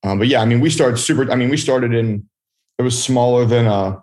um, 0.04 0.20
but 0.20 0.28
yeah, 0.28 0.42
I 0.42 0.46
mean, 0.46 0.60
we 0.60 0.70
started 0.70 0.98
super, 0.98 1.30
I 1.32 1.36
mean, 1.36 1.50
we 1.50 1.58
started 1.58 1.94
in, 1.94 2.28
it 2.78 2.84
was 2.84 3.02
smaller 3.02 3.46
than 3.46 3.66
a, 3.66 4.02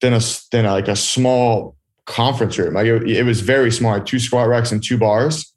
than 0.00 0.14
a, 0.14 0.20
than 0.50 0.66
a, 0.66 0.72
like 0.72 0.88
a 0.88 0.96
small 0.96 1.76
conference 2.10 2.58
room. 2.58 2.74
Like 2.74 2.86
it, 2.86 3.08
it 3.08 3.22
was 3.24 3.40
very 3.40 3.70
small, 3.70 4.00
two 4.00 4.18
squat 4.18 4.48
racks 4.48 4.72
and 4.72 4.82
two 4.82 4.98
bars 4.98 5.50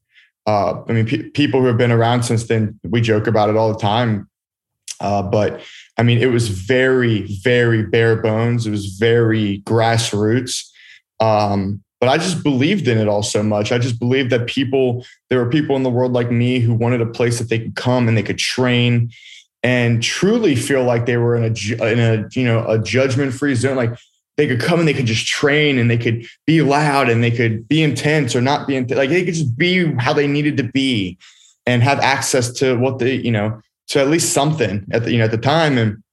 uh, 0.46 0.82
I 0.88 0.94
mean, 0.94 1.06
pe- 1.06 1.30
people 1.30 1.62
who 1.62 1.68
have 1.68 1.78
been 1.78 1.92
around 1.92 2.24
since 2.24 2.48
then, 2.48 2.80
we 2.84 3.02
joke 3.02 3.28
about 3.28 3.50
it 3.50 3.56
all 3.56 3.72
the 3.72 3.80
time. 3.80 4.30
Uh, 5.00 5.24
but 5.24 5.62
I 5.98 6.04
mean, 6.04 6.20
it 6.20 6.32
was 6.32 6.48
very, 6.50 7.22
very 7.42 7.84
bare 7.84 8.18
bones. 8.18 8.68
It 8.68 8.72
was 8.72 8.98
very 8.98 9.62
grassroots. 9.66 10.70
Um, 11.20 11.82
but 12.00 12.10
I 12.10 12.18
just 12.18 12.44
believed 12.44 12.88
in 12.88 12.98
it 12.98 13.08
all 13.08 13.24
so 13.24 13.42
much. 13.42 13.72
I 13.72 13.78
just 13.78 14.00
believed 14.00 14.30
that 14.32 14.48
people, 14.48 15.06
there 15.30 15.40
were 15.40 15.50
people 15.50 15.78
in 15.78 15.84
the 15.84 15.90
world 15.90 16.12
like 16.12 16.32
me 16.32 16.60
who 16.60 16.74
wanted 16.74 17.00
a 17.00 17.06
place 17.06 17.40
that 17.40 17.50
they 17.50 17.60
could 17.60 17.76
come 17.76 18.08
and 18.08 18.18
they 18.18 18.24
could 18.24 18.38
train 18.38 19.12
and 19.62 20.04
truly 20.04 20.56
feel 20.56 20.84
like 20.84 21.06
they 21.06 21.16
were 21.16 21.38
in 21.38 21.44
a, 21.44 21.92
in 21.92 22.00
a, 22.00 22.28
you 22.34 22.44
know, 22.44 22.68
a 22.68 22.78
judgment 22.78 23.34
free 23.34 23.56
zone. 23.56 23.78
Like 23.78 23.98
they 24.38 24.48
could 24.48 24.60
come 24.60 24.80
and 24.80 24.88
they 24.88 24.94
could 24.94 25.06
just 25.06 25.28
train 25.28 25.78
and 25.78 25.90
they 25.90 25.98
could 25.98 26.26
be 26.46 26.62
loud 26.62 27.10
and 27.10 27.24
they 27.24 27.32
could 27.32 27.68
be 27.68 27.84
intense 27.84 28.36
or 28.36 28.42
not 28.42 28.68
be 28.68 28.76
intense. 28.76 28.98
Like 28.98 29.10
they 29.10 29.24
could 29.24 29.36
just 29.36 29.58
be 29.58 29.94
how 29.96 30.14
they 30.14 30.28
needed 30.28 30.58
to 30.58 30.64
be 30.64 31.18
and 31.66 31.84
have 31.84 32.00
access 32.00 32.52
to 32.54 32.76
what 32.76 33.00
they, 33.00 33.16
you 33.16 33.32
know, 33.32 33.62
to 33.90 34.00
at 34.00 34.08
least 34.08 34.34
something 34.34 34.86
at 34.92 35.04
the, 35.04 35.12
you 35.12 35.20
know, 35.20 35.26
at 35.26 35.32
the 35.32 35.38
time. 35.38 35.78
And, 35.78 36.04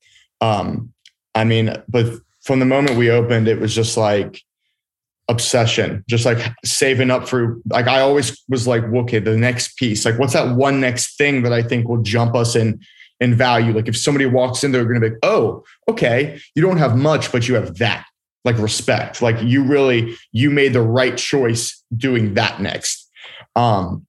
um, 0.40 0.92
I 1.35 1.44
mean, 1.44 1.74
but 1.88 2.12
from 2.42 2.59
the 2.59 2.66
moment 2.66 2.98
we 2.98 3.11
opened, 3.11 3.48
it 3.48 3.59
was 3.59 3.74
just 3.74 3.96
like 3.96 4.42
obsession, 5.28 6.04
just 6.09 6.26
like 6.26 6.52
saving 6.64 7.11
up 7.11 7.26
for, 7.26 7.59
like, 7.70 7.87
I 7.87 8.00
always 8.00 8.42
was 8.48 8.66
like, 8.66 8.83
okay, 8.83 9.18
the 9.18 9.37
next 9.37 9.76
piece, 9.76 10.04
like, 10.04 10.18
what's 10.18 10.33
that 10.33 10.56
one 10.56 10.80
next 10.80 11.16
thing 11.16 11.42
that 11.44 11.52
I 11.52 11.62
think 11.62 11.88
will 11.88 12.02
jump 12.02 12.35
us 12.35 12.54
in 12.54 12.80
in 13.20 13.35
value? 13.35 13.72
Like 13.72 13.88
if 13.88 13.96
somebody 13.96 14.26
walks 14.26 14.64
in, 14.64 14.72
they're 14.72 14.85
going 14.85 15.00
to 15.00 15.00
be 15.00 15.11
like, 15.11 15.18
oh, 15.22 15.64
okay, 15.88 16.40
you 16.54 16.62
don't 16.62 16.78
have 16.78 16.96
much, 16.96 17.30
but 17.33 17.48
you 17.48 17.54
have 17.54 17.76
that 17.76 18.04
like 18.44 18.59
respect. 18.59 19.22
Like 19.22 19.40
you 19.42 19.62
really 19.62 20.16
you 20.33 20.50
made 20.50 20.72
the 20.72 20.83
right 20.83 21.16
choice 21.16 21.83
doing 21.96 22.35
that 22.35 22.61
next. 22.61 23.09
Um, 23.57 24.07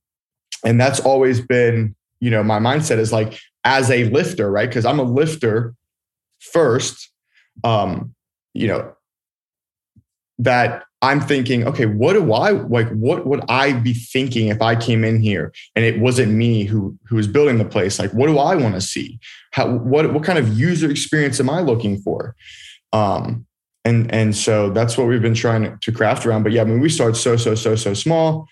and 0.63 0.79
that's 0.79 0.99
always 0.99 1.41
been, 1.41 1.95
you 2.19 2.29
know, 2.29 2.43
my 2.43 2.59
mindset 2.59 2.97
is 2.97 3.11
like 3.11 3.39
as 3.63 3.89
a 3.89 4.05
lifter, 4.05 4.49
right? 4.49 4.69
Because 4.69 4.85
I'm 4.85 4.99
a 4.99 5.03
lifter 5.03 5.73
first. 6.39 7.09
Um, 7.63 8.15
you 8.53 8.67
know, 8.67 8.93
that 10.39 10.83
I'm 11.03 11.19
thinking, 11.19 11.67
okay, 11.67 11.85
what 11.85 12.13
do 12.13 12.31
I 12.31 12.51
like? 12.51 12.89
What 12.89 13.25
would 13.25 13.41
I 13.49 13.73
be 13.73 13.93
thinking 13.93 14.49
if 14.49 14.61
I 14.61 14.75
came 14.75 15.03
in 15.03 15.19
here 15.19 15.51
and 15.75 15.83
it 15.83 15.99
wasn't 15.99 16.33
me 16.33 16.63
who 16.63 16.97
who 17.07 17.15
was 17.15 17.27
building 17.27 17.57
the 17.57 17.65
place? 17.65 17.97
Like, 17.97 18.11
what 18.13 18.27
do 18.27 18.37
I 18.37 18.55
want 18.55 18.75
to 18.75 18.81
see? 18.81 19.19
How 19.51 19.77
what 19.77 20.13
what 20.13 20.23
kind 20.23 20.37
of 20.37 20.57
user 20.57 20.89
experience 20.89 21.39
am 21.39 21.49
I 21.49 21.61
looking 21.61 21.97
for? 21.97 22.35
Um, 22.93 23.45
and 23.85 24.11
and 24.13 24.35
so 24.35 24.69
that's 24.69 24.97
what 24.97 25.07
we've 25.07 25.21
been 25.21 25.33
trying 25.33 25.77
to 25.79 25.91
craft 25.91 26.25
around. 26.25 26.43
But 26.43 26.51
yeah 26.51 26.61
i 26.61 26.65
mean 26.65 26.79
we 26.79 26.89
started 26.89 27.15
so 27.15 27.35
so 27.35 27.55
so 27.55 27.75
so 27.75 27.93
small. 27.93 28.47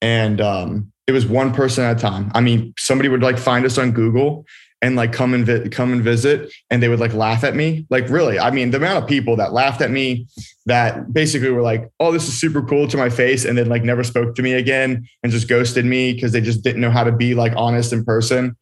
And 0.00 0.40
um, 0.40 0.92
it 1.06 1.12
was 1.12 1.26
one 1.26 1.54
person 1.54 1.84
at 1.84 1.96
a 1.96 2.00
time. 2.00 2.32
I 2.34 2.40
mean 2.40 2.74
somebody 2.78 3.08
would 3.08 3.22
like 3.22 3.38
find 3.38 3.64
us 3.64 3.78
on 3.78 3.92
google 3.92 4.44
and 4.80 4.96
like 4.96 5.12
come 5.12 5.32
and 5.32 5.46
vi- 5.46 5.68
come 5.68 5.92
and 5.92 6.02
visit 6.02 6.52
and 6.68 6.82
they 6.82 6.88
would 6.88 6.98
like 6.98 7.14
laugh 7.14 7.44
at 7.44 7.54
me. 7.54 7.86
Like 7.90 8.08
really 8.08 8.38
i 8.38 8.50
mean 8.50 8.70
the 8.70 8.78
amount 8.78 9.02
of 9.02 9.08
people 9.08 9.36
that 9.36 9.52
laughed 9.52 9.80
at 9.80 9.90
me 9.90 10.26
that 10.66 11.12
basically 11.12 11.50
were 11.50 11.62
like 11.62 11.88
oh 12.00 12.10
this 12.12 12.26
is 12.26 12.38
super 12.38 12.62
cool 12.62 12.88
to 12.88 12.96
my 12.96 13.08
face 13.08 13.44
and 13.44 13.56
then 13.56 13.68
like 13.68 13.84
never 13.84 14.02
spoke 14.02 14.34
to 14.34 14.42
me 14.42 14.54
again 14.54 15.06
and 15.22 15.32
just 15.32 15.48
ghosted 15.48 15.84
me 15.84 16.12
because 16.12 16.32
they 16.32 16.40
just 16.40 16.62
didn't 16.62 16.80
know 16.80 16.90
how 16.90 17.04
to 17.04 17.12
be 17.12 17.34
like 17.34 17.52
honest 17.56 17.92
in 17.92 18.04
person. 18.04 18.56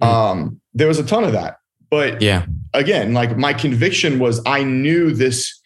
Mm. 0.00 0.06
um, 0.06 0.60
there 0.74 0.88
was 0.88 0.98
a 0.98 1.04
ton 1.04 1.24
of 1.24 1.32
that. 1.32 1.58
But 1.90 2.22
yeah. 2.22 2.46
again 2.74 3.14
like 3.14 3.36
my 3.36 3.52
conviction 3.52 4.18
was 4.18 4.42
i 4.46 4.62
knew 4.62 5.10
this 5.10 5.57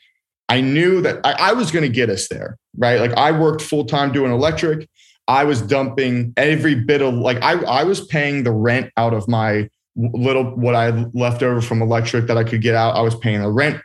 I 0.48 0.60
knew 0.60 1.00
that 1.02 1.20
I, 1.24 1.32
I 1.32 1.52
was 1.52 1.70
going 1.70 1.84
to 1.84 1.88
get 1.88 2.10
us 2.10 2.28
there, 2.28 2.58
right? 2.76 3.00
Like 3.00 3.12
I 3.12 3.32
worked 3.32 3.62
full 3.62 3.84
time 3.84 4.12
doing 4.12 4.32
electric. 4.32 4.88
I 5.28 5.44
was 5.44 5.62
dumping 5.62 6.34
every 6.36 6.74
bit 6.74 7.00
of 7.00 7.14
like 7.14 7.40
I 7.42 7.52
I 7.64 7.84
was 7.84 8.04
paying 8.04 8.44
the 8.44 8.52
rent 8.52 8.90
out 8.96 9.14
of 9.14 9.28
my 9.28 9.68
little 9.96 10.44
what 10.44 10.74
I 10.74 10.90
left 11.14 11.42
over 11.42 11.60
from 11.60 11.80
electric 11.80 12.26
that 12.26 12.36
I 12.36 12.44
could 12.44 12.60
get 12.60 12.74
out. 12.74 12.96
I 12.96 13.00
was 13.02 13.14
paying 13.14 13.40
the 13.40 13.50
rent. 13.50 13.80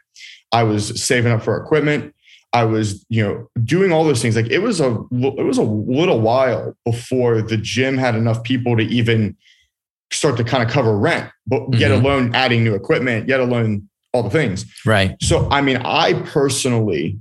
I 0.52 0.63
was 0.63 1.02
saving 1.02 1.32
up 1.32 1.43
for 1.43 1.62
equipment. 1.62 2.13
I 2.54 2.63
was, 2.63 3.06
you 3.10 3.24
know, 3.24 3.50
doing 3.63 3.91
all 3.91 4.04
those 4.04 4.22
things. 4.22 4.36
Like 4.36 4.50
it 4.50 4.60
was 4.60 4.80
a 4.80 4.91
it 5.12 5.46
was 5.46 5.58
a 5.58 5.63
little 5.63 6.22
while 6.22 6.76
before 6.86 7.41
the 7.41 7.58
gym 7.58 7.98
had 7.98 8.15
enough 8.15 8.43
people 8.43 8.78
to 8.78 8.84
even 8.84 9.36
start 10.12 10.38
to 10.38 10.43
kind 10.43 10.63
of 10.63 10.70
cover 10.70 10.98
rent, 10.98 11.30
but 11.46 11.62
mm-hmm. 11.62 11.80
yet 11.80 11.91
alone 11.91 12.34
adding 12.34 12.63
new 12.63 12.74
equipment, 12.74 13.28
yet 13.28 13.39
alone 13.39 13.89
all 14.17 14.23
the 14.23 14.30
things. 14.30 14.65
Right. 14.86 15.15
So, 15.21 15.47
I 15.49 15.62
mean, 15.62 15.77
I 15.77 16.13
personally 16.23 17.19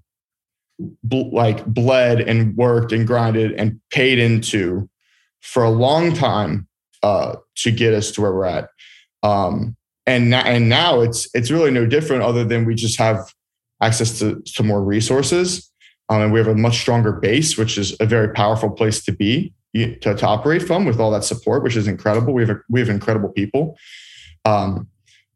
bl- 1.04 1.34
like 1.34 1.64
bled 1.66 2.20
and 2.20 2.56
worked 2.56 2.92
and 2.92 3.06
grinded 3.06 3.52
and 3.52 3.80
paid 3.90 4.18
into 4.18 4.88
for 5.40 5.62
a 5.62 5.70
long 5.70 6.14
time 6.14 6.66
uh, 7.02 7.36
to 7.56 7.70
get 7.70 7.94
us 7.94 8.10
to 8.12 8.22
where 8.22 8.32
we're 8.32 8.46
at. 8.46 8.68
Um, 9.22 9.76
and 10.06 10.30
now, 10.30 10.42
and 10.42 10.68
now 10.68 11.00
it's 11.00 11.28
it's 11.34 11.50
really 11.50 11.70
no 11.70 11.86
different 11.86 12.22
other 12.22 12.44
than 12.44 12.64
we 12.64 12.74
just 12.74 12.98
have 12.98 13.32
access 13.82 14.18
to, 14.20 14.40
to 14.54 14.62
more 14.62 14.82
resources. 14.82 15.70
Um, 16.08 16.22
and 16.22 16.32
we 16.32 16.38
have 16.38 16.48
a 16.48 16.54
much 16.54 16.78
stronger 16.78 17.12
base, 17.12 17.58
which 17.58 17.76
is 17.76 17.96
a 17.98 18.06
very 18.06 18.32
powerful 18.32 18.70
place 18.70 19.04
to 19.04 19.12
be 19.12 19.52
to, 19.74 20.14
to 20.14 20.26
operate 20.26 20.62
from 20.62 20.84
with 20.84 21.00
all 21.00 21.10
that 21.10 21.24
support, 21.24 21.62
which 21.62 21.76
is 21.76 21.88
incredible. 21.88 22.32
We 22.32 22.42
have 22.42 22.50
a, 22.50 22.60
we 22.68 22.80
have 22.80 22.88
incredible 22.88 23.30
people. 23.30 23.76
Um, 24.44 24.88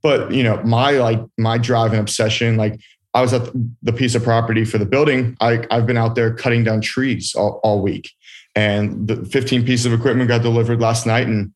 but 0.02 0.32
you 0.32 0.42
know, 0.42 0.62
my 0.62 0.92
like 0.92 1.20
my 1.38 1.58
drive 1.58 1.92
and 1.92 2.00
obsession, 2.00 2.56
like 2.56 2.80
I 3.14 3.22
was 3.22 3.32
at 3.32 3.50
the 3.82 3.92
piece 3.92 4.14
of 4.14 4.22
property 4.22 4.64
for 4.64 4.78
the 4.78 4.86
building. 4.86 5.36
I, 5.40 5.66
I've 5.70 5.86
been 5.86 5.96
out 5.96 6.14
there 6.14 6.32
cutting 6.32 6.64
down 6.64 6.80
trees 6.80 7.34
all, 7.34 7.60
all 7.64 7.82
week, 7.82 8.10
and 8.54 9.08
the 9.08 9.24
15 9.24 9.64
pieces 9.64 9.86
of 9.86 9.92
equipment 9.92 10.28
got 10.28 10.42
delivered 10.42 10.80
last 10.80 11.06
night, 11.06 11.26
and 11.26 11.52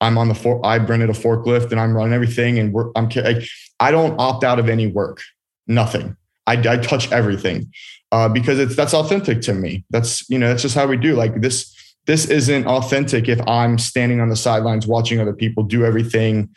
I'm 0.00 0.18
on 0.18 0.28
the 0.28 0.34
for 0.34 0.64
I 0.64 0.78
rented 0.78 1.10
a 1.10 1.14
forklift 1.14 1.70
and 1.70 1.80
I'm 1.80 1.94
running 1.94 2.12
everything, 2.12 2.58
and 2.58 2.72
we're, 2.72 2.90
I'm 2.96 3.08
like, 3.08 3.46
I 3.80 3.90
don't 3.90 4.18
opt 4.18 4.44
out 4.44 4.58
of 4.58 4.68
any 4.68 4.86
work, 4.86 5.22
nothing. 5.66 6.16
I, 6.46 6.52
I 6.54 6.76
touch 6.76 7.10
everything 7.10 7.72
uh, 8.12 8.28
because 8.28 8.58
it's 8.58 8.76
that's 8.76 8.94
authentic 8.94 9.40
to 9.42 9.54
me. 9.54 9.84
That's 9.90 10.28
you 10.28 10.38
know 10.38 10.48
that's 10.48 10.62
just 10.62 10.74
how 10.74 10.86
we 10.86 10.96
do. 10.96 11.14
Like 11.14 11.40
this 11.40 11.72
this 12.06 12.26
isn't 12.26 12.66
authentic 12.66 13.28
if 13.28 13.40
I'm 13.48 13.78
standing 13.78 14.20
on 14.20 14.28
the 14.28 14.36
sidelines 14.36 14.86
watching 14.86 15.20
other 15.20 15.32
people 15.32 15.64
do 15.64 15.84
everything 15.84 16.50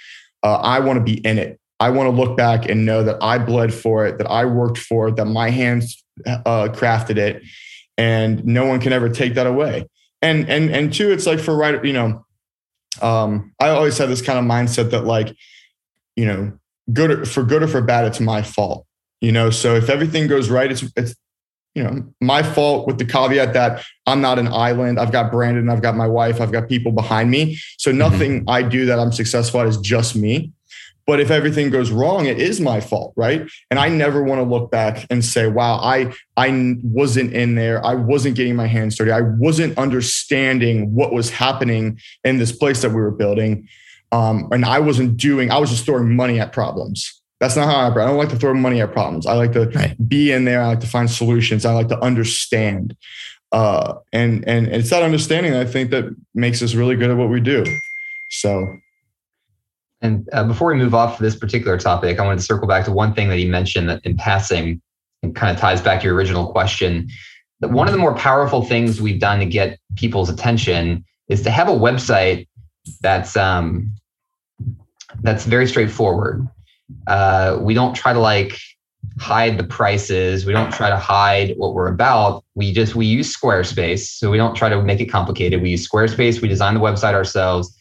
uh, 0.44 0.56
I 0.56 0.80
want 0.80 0.98
to 0.98 1.04
be 1.04 1.26
in 1.26 1.38
it. 1.38 1.60
I 1.80 1.90
want 1.92 2.08
to 2.08 2.16
look 2.16 2.36
back 2.36 2.68
and 2.68 2.86
know 2.86 3.04
that 3.04 3.18
I 3.22 3.38
bled 3.38 3.74
for 3.74 4.06
it, 4.06 4.18
that 4.18 4.30
I 4.30 4.46
worked 4.46 4.78
for 4.78 5.08
it, 5.08 5.16
that 5.16 5.26
my 5.26 5.50
hands 5.50 6.04
uh, 6.26 6.68
crafted 6.72 7.18
it, 7.18 7.44
and 7.98 8.44
no 8.46 8.66
one 8.66 8.82
can 8.82 8.92
ever 8.92 9.10
take 9.10 9.36
that 9.36 9.48
away. 9.48 9.88
And 10.22 10.50
and 10.50 10.70
and 10.70 10.94
two, 10.94 11.12
it's 11.12 11.26
like 11.26 11.40
for 11.40 11.56
right, 11.56 11.84
you 11.84 11.94
know, 11.94 12.26
um, 13.02 13.54
I 13.60 13.70
always 13.70 13.98
had 13.98 14.10
this 14.10 14.22
kind 14.22 14.38
of 14.38 14.46
mindset 14.46 14.92
that 14.92 15.06
like, 15.06 15.34
you 16.16 16.26
know, 16.26 16.60
good 16.92 17.12
or, 17.12 17.26
for 17.26 17.44
good 17.44 17.64
or 17.64 17.68
for 17.68 17.82
bad, 17.82 18.06
it's 18.06 18.20
my 18.20 18.42
fault. 18.42 18.86
You 19.22 19.32
know, 19.32 19.50
so 19.50 19.76
if 19.76 19.90
everything 19.90 20.28
goes 20.28 20.50
right, 20.50 20.72
it's 20.72 20.84
it's 20.96 21.16
you 21.76 21.84
know 21.84 22.04
my 22.22 22.44
fault 22.44 22.88
with 22.88 22.98
the 22.98 23.06
caveat 23.06 23.54
that 23.54 23.84
I'm 24.06 24.22
not 24.22 24.40
an 24.40 24.48
island. 24.48 25.00
I've 25.00 25.12
got 25.12 25.32
Brandon, 25.32 25.70
I've 25.70 25.82
got 25.82 25.96
my 25.96 26.08
wife, 26.08 26.42
I've 26.42 26.52
got 26.52 26.68
people 26.68 26.92
behind 26.92 27.30
me. 27.30 27.60
So 27.78 27.92
mm-hmm. 27.92 28.00
nothing 28.00 28.40
mm-hmm. 28.42 28.50
I 28.50 28.64
do 28.64 28.86
that 28.86 29.00
I'm 29.00 29.12
successful 29.12 29.62
at 29.62 29.68
is 29.68 29.78
just 29.78 30.16
me. 30.16 30.52
But 31.10 31.20
if 31.20 31.32
everything 31.32 31.72
goes 31.72 31.90
wrong, 31.90 32.28
it 32.28 32.40
is 32.40 32.62
my 32.62 32.80
fault, 32.80 33.14
right? 33.16 33.50
And 33.72 33.80
I 33.80 33.90
never 33.90 34.22
want 34.22 34.40
to 34.40 34.44
look 34.44 34.70
back 34.70 35.08
and 35.10 35.26
say, 35.26 35.48
"Wow, 35.48 35.80
I 35.80 36.14
I 36.38 36.76
wasn't 36.84 37.34
in 37.34 37.56
there. 37.56 37.84
I 37.84 37.96
wasn't 37.96 38.36
getting 38.36 38.56
my 38.56 38.68
hands 38.68 38.96
dirty. 38.96 39.12
I 39.12 39.22
wasn't 39.22 39.76
understanding 39.80 40.94
what 40.94 41.12
was 41.12 41.32
happening 41.32 42.00
in 42.24 42.38
this 42.38 42.52
place 42.52 42.84
that 42.84 42.90
we 42.90 43.02
were 43.02 43.10
building, 43.10 43.68
um, 44.12 44.50
and 44.52 44.64
I 44.64 44.80
wasn't 44.80 45.18
doing. 45.18 45.50
I 45.50 45.58
was 45.58 45.72
just 45.72 45.84
throwing 45.86 46.16
money 46.16 46.40
at 46.40 46.52
problems." 46.52 47.19
That's 47.40 47.56
not 47.56 47.68
how 47.68 47.76
I 47.78 47.84
operate. 47.86 48.06
I 48.06 48.10
don't 48.10 48.18
like 48.18 48.30
to 48.30 48.36
throw 48.36 48.54
money 48.54 48.82
at 48.82 48.92
problems. 48.92 49.26
I 49.26 49.34
like 49.34 49.54
to 49.54 49.70
right. 49.70 49.96
be 50.08 50.32
in 50.32 50.46
there. 50.46 50.62
I 50.62 50.68
like 50.68 50.82
to 50.82 50.88
find 50.88 51.10
solutions. 51.10 51.66
I 51.66 51.74
like 51.74 51.88
to 51.88 52.00
understand. 52.04 52.96
Uh, 53.52 53.96
and 54.12 54.48
and 54.48 54.68
it's 54.68 54.90
that 54.90 55.04
understanding 55.04 55.56
I 55.56 55.66
think 55.66 55.90
that 55.92 56.16
makes 56.36 56.62
us 56.62 56.76
really 56.76 56.96
good 56.96 57.10
at 57.10 57.18
what 57.18 57.30
we 57.30 57.40
do. 57.40 57.66
So. 58.30 58.68
And 60.02 60.30
uh, 60.32 60.46
before 60.46 60.70
we 60.70 60.76
move 60.76 60.96
off 60.96 61.20
this 61.20 61.36
particular 61.36 61.78
topic, 61.78 62.20
I 62.20 62.26
wanted 62.26 62.38
to 62.38 62.46
circle 62.46 62.70
back 62.70 62.86
to 62.86 62.92
one 62.92 63.14
thing 63.14 63.28
that 63.28 63.40
you 63.40 63.52
mentioned 63.52 63.90
that 63.90 64.00
in 64.06 64.16
passing, 64.16 64.82
and 65.24 65.36
kind 65.36 65.54
of 65.54 65.60
ties 65.60 65.82
back 65.82 66.00
to 66.02 66.08
your 66.08 66.16
original 66.16 66.48
question. 66.48 67.10
That 67.60 67.72
one 67.72 67.88
of 67.88 67.92
the 67.92 68.00
more 68.00 68.16
powerful 68.16 68.64
things 68.64 69.02
we've 69.02 69.20
done 69.20 69.40
to 69.40 69.46
get 69.46 69.78
people's 69.98 70.30
attention 70.30 71.04
is 71.28 71.42
to 71.42 71.52
have 71.52 71.68
a 71.68 71.74
website 71.74 72.48
that's 73.02 73.36
um, 73.36 73.94
that's 75.22 75.46
very 75.46 75.68
straightforward. 75.68 76.48
Uh, 77.08 77.58
we 77.62 77.74
don't 77.74 77.96
try 77.96 78.14
to 78.14 78.20
like 78.20 78.60
hide 79.20 79.58
the 79.58 79.64
prices. 79.64 80.46
We 80.46 80.54
don't 80.54 80.72
try 80.72 80.90
to 80.90 80.98
hide 80.98 81.54
what 81.58 81.74
we're 81.74 81.88
about. 81.88 82.44
We 82.56 82.72
just 82.72 82.96
we 82.96 83.06
use 83.06 83.36
Squarespace, 83.36 84.06
so 84.06 84.30
we 84.30 84.38
don't 84.38 84.56
try 84.56 84.70
to 84.70 84.82
make 84.82 85.00
it 85.00 85.08
complicated. 85.08 85.62
We 85.62 85.72
use 85.72 85.88
Squarespace. 85.88 86.42
We 86.42 86.48
design 86.48 86.74
the 86.74 86.80
website 86.80 87.14
ourselves. 87.14 87.76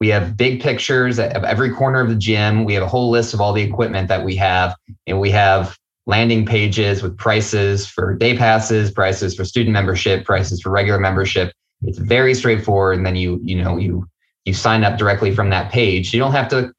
We 0.00 0.08
have 0.08 0.36
big 0.36 0.60
pictures 0.60 1.18
of 1.18 1.44
every 1.44 1.70
corner 1.70 2.00
of 2.00 2.08
the 2.08 2.16
gym. 2.16 2.64
We 2.64 2.74
have 2.74 2.82
a 2.82 2.88
whole 2.88 3.10
list 3.10 3.34
of 3.34 3.40
all 3.40 3.52
the 3.52 3.62
equipment 3.62 4.08
that 4.08 4.24
we 4.24 4.34
have, 4.36 4.74
and 5.06 5.20
we 5.20 5.30
have 5.30 5.78
landing 6.06 6.44
pages 6.44 7.02
with 7.02 7.16
prices 7.16 7.86
for 7.86 8.14
day 8.14 8.36
passes, 8.36 8.90
prices 8.90 9.34
for 9.36 9.44
student 9.44 9.72
membership, 9.72 10.24
prices 10.24 10.60
for 10.60 10.70
regular 10.70 10.98
membership. 10.98 11.52
It's 11.82 11.98
very 11.98 12.34
straightforward, 12.34 12.96
and 12.96 13.06
then 13.06 13.16
you 13.16 13.40
you 13.44 13.62
know 13.62 13.76
you 13.76 14.08
you 14.44 14.54
sign 14.54 14.82
up 14.84 14.98
directly 14.98 15.34
from 15.34 15.50
that 15.50 15.70
page. 15.70 16.12
You 16.12 16.20
don't 16.20 16.32
have 16.32 16.48
to 16.48 16.72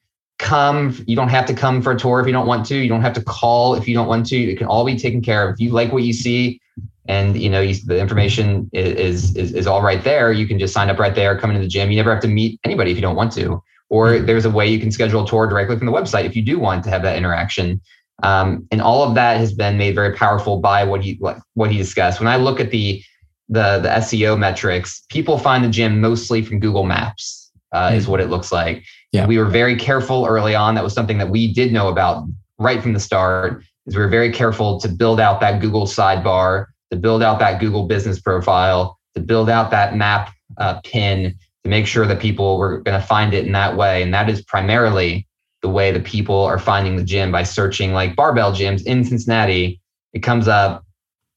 come. 0.43 1.01
You 1.08 1.15
don't 1.15 1.29
have 1.29 1.45
to 1.47 1.53
come 1.53 1.82
for 1.82 1.93
a 1.93 1.97
tour 1.97 2.19
if 2.19 2.27
you 2.27 2.34
don't 2.34 2.45
want 2.45 2.65
to. 2.67 2.75
You 2.75 2.89
don't 2.89 3.01
have 3.01 3.13
to 3.13 3.23
call 3.23 3.73
if 3.75 3.88
you 3.88 3.95
don't 3.95 4.08
want 4.08 4.27
to. 4.27 4.38
It 4.38 4.58
can 4.58 4.67
all 4.67 4.86
be 4.86 4.95
taken 4.95 5.21
care 5.21 5.47
of. 5.47 5.53
If 5.53 5.60
you 5.60 5.71
like 5.71 5.91
what 5.91 6.03
you 6.03 6.13
see, 6.13 6.60
and 7.06 7.39
you 7.39 7.49
know 7.49 7.60
you, 7.60 7.75
the 7.86 7.99
information 7.99 8.69
is, 8.71 9.36
is 9.36 9.53
is 9.53 9.67
all 9.67 9.82
right 9.82 10.03
there, 10.03 10.32
you 10.32 10.47
can 10.47 10.60
just 10.60 10.73
sign 10.73 10.89
up 10.89 10.99
right 10.99 11.15
there. 11.15 11.38
Come 11.38 11.49
into 11.49 11.62
the 11.62 11.67
gym. 11.67 11.91
You 11.91 11.97
never 11.97 12.13
have 12.13 12.21
to 12.21 12.27
meet 12.27 12.60
anybody 12.63 12.91
if 12.91 12.97
you 12.97 13.01
don't 13.01 13.15
want 13.15 13.32
to. 13.34 13.62
Or 13.89 14.10
mm-hmm. 14.10 14.25
there's 14.25 14.45
a 14.45 14.49
way 14.49 14.67
you 14.67 14.79
can 14.79 14.91
schedule 14.91 15.23
a 15.23 15.27
tour 15.27 15.47
directly 15.47 15.77
from 15.77 15.86
the 15.86 15.91
website 15.91 16.25
if 16.25 16.36
you 16.36 16.41
do 16.41 16.60
want 16.60 16.84
to 16.86 16.89
have 16.89 17.01
that 17.03 17.17
interaction. 17.17 17.82
Um, 18.21 18.67
and 18.71 18.82
all 18.82 19.03
of 19.03 19.15
that 19.15 19.38
has 19.38 19.53
been 19.53 19.77
made 19.77 19.95
very 19.95 20.15
powerful 20.15 20.60
by 20.60 20.84
what 20.84 21.03
he 21.03 21.15
what, 21.15 21.39
what 21.56 21.71
he 21.71 21.77
discussed. 21.77 22.19
When 22.19 22.29
I 22.29 22.38
look 22.38 22.60
at 22.60 22.71
the 22.71 23.03
the 23.49 23.79
the 23.79 23.89
SEO 23.89 24.38
metrics, 24.38 25.03
people 25.10 25.38
find 25.38 25.63
the 25.63 25.69
gym 25.69 25.99
mostly 25.99 26.41
from 26.41 26.60
Google 26.60 26.84
Maps. 26.84 27.51
Uh, 27.73 27.88
mm-hmm. 27.88 27.97
Is 27.97 28.08
what 28.08 28.21
it 28.21 28.29
looks 28.29 28.51
like. 28.51 28.84
Yeah. 29.13 29.28
We 29.28 29.38
were 29.38 29.45
very 29.45 29.78
careful 29.78 30.26
early 30.28 30.56
on. 30.56 30.76
That 30.76 30.84
was 30.84 30.93
something 30.93 31.19
that 31.19 31.30
we 31.30 31.54
did 31.54 31.71
know 31.71 31.88
about 31.88 32.28
right 32.58 32.82
from 32.82 32.93
the 32.93 32.99
start. 32.99 33.63
Is 33.86 33.95
we 33.95 34.02
were 34.02 34.10
very 34.10 34.32
careful 34.32 34.80
to 34.82 34.89
build 34.89 35.19
out 35.19 35.39
that 35.39 35.62
Google 35.62 35.86
sidebar, 35.86 36.65
to 36.89 36.97
build 36.97 37.21
out 37.21 37.39
that 37.39 37.60
Google 37.60 37.88
business 37.88 38.19
profile, 38.19 38.97
to 39.13 39.21
build 39.21 39.49
out 39.49 39.71
that 39.71 39.95
map 39.95 40.34
uh, 40.58 40.82
pin, 40.84 41.36
to 41.63 41.69
make 41.69 41.86
sure 41.86 42.08
that 42.08 42.19
people 42.19 42.58
were 42.58 42.80
going 42.80 42.99
to 42.99 43.06
find 43.06 43.34
it 43.34 43.45
in 43.45 43.52
that 43.52 43.78
way. 43.78 44.02
And 44.02 44.13
that 44.13 44.30
is 44.30 44.41
primarily 44.41 45.28
the 45.62 45.69
way 45.69 45.91
that 45.91 46.04
people 46.04 46.43
are 46.43 46.60
finding 46.60 46.95
the 46.95 47.04
gym 47.04 47.32
by 47.32 47.43
searching 47.43 47.93
like 47.93 48.15
barbell 48.15 48.52
gyms 48.52 48.84
in 48.86 49.06
Cincinnati. 49.06 49.80
It 50.13 50.19
comes 50.19 50.47
up, 50.47 50.84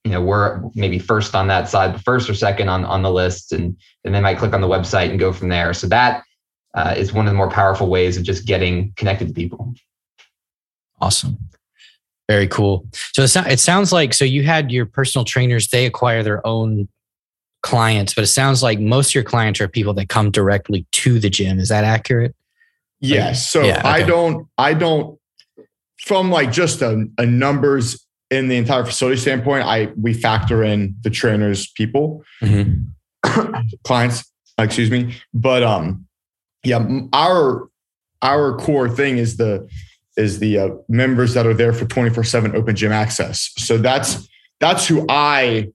you 0.05 0.13
know, 0.13 0.21
we're 0.21 0.63
maybe 0.75 0.99
first 0.99 1.35
on 1.35 1.47
that 1.49 1.69
side, 1.69 1.93
but 1.93 2.01
first 2.03 2.31
or 2.31 2.35
second 2.35 2.69
on, 2.69 2.85
on 2.85 3.03
the 3.03 3.11
list, 3.11 3.53
and, 3.53 3.77
and 4.05 4.15
they 4.15 4.21
might 4.21 4.39
click 4.39 4.53
on 4.53 4.61
the 4.61 4.69
website 4.69 5.11
and 5.11 5.19
go 5.19 5.33
from 5.33 5.49
there. 5.49 5.75
So 5.75 5.87
that 5.89 6.23
uh, 6.77 6.95
is 6.97 7.13
one 7.13 7.27
of 7.27 7.33
the 7.33 7.37
more 7.37 7.51
powerful 7.51 7.89
ways 7.89 8.17
of 8.17 8.23
just 8.23 8.47
getting 8.47 8.93
connected 8.97 9.29
to 9.29 9.35
people. 9.35 9.75
Awesome. 11.01 11.39
Very 12.29 12.47
cool. 12.49 12.87
So 12.93 13.23
it 13.23 13.61
sounds 13.61 13.93
like 13.93 14.13
so 14.13 14.25
you 14.25 14.43
had 14.43 14.71
your 14.71 14.85
personal 14.85 15.25
trainers, 15.25 15.69
they 15.69 15.87
acquire 15.87 16.23
their 16.23 16.47
own 16.47 16.89
clients, 17.63 18.15
but 18.15 18.25
it 18.25 18.29
sounds 18.29 18.63
like 18.63 18.79
most 18.79 19.11
of 19.11 19.15
your 19.15 19.25
clients 19.25 19.61
are 19.61 19.69
people 19.69 19.95
that 19.95 20.09
come 20.09 20.31
directly 20.31 20.87
to 20.93 21.19
the 21.19 21.31
gym. 21.31 21.59
Is 21.59 21.69
that 21.69 21.85
accurate? 21.85 22.35
Yes. 23.01 23.49
So 23.49 23.63
yeah, 23.63 23.79
okay. 23.79 23.89
I 23.89 24.03
don't, 24.03 24.49
I 24.59 24.75
don't, 24.75 25.19
from 26.01 26.31
like 26.31 26.53
just 26.53 26.83
a, 26.83 27.07
a 27.19 27.27
numbers 27.27 28.07
in 28.31 28.49
the 28.49 28.57
entire 28.57 28.85
facility 28.85 29.21
standpoint, 29.21 29.65
I 29.65 29.93
we 29.97 30.13
factor 30.13 30.63
in 30.63 30.97
the 31.03 31.11
trainers, 31.11 31.71
people, 31.73 32.25
mm-hmm. 32.43 33.53
clients, 33.85 34.25
excuse 34.59 34.91
me. 34.91 35.15
But 35.33 35.63
um, 35.63 36.06
yeah, 36.67 37.01
our 37.13 37.69
our 38.23 38.57
core 38.59 38.89
thing 38.89 39.19
is 39.19 39.37
the 39.37 39.69
is 40.17 40.39
the 40.39 40.59
uh, 40.59 40.69
members 40.89 41.35
that 41.35 41.47
are 41.47 41.55
there 41.55 41.73
for 41.73 41.85
24 41.85 42.25
7 42.25 42.57
open 42.57 42.75
gym 42.75 42.93
access. 42.93 43.53
So 43.57 43.79
that's 43.79 44.29
that's 44.61 44.87
who 44.87 45.05
I 45.09 45.69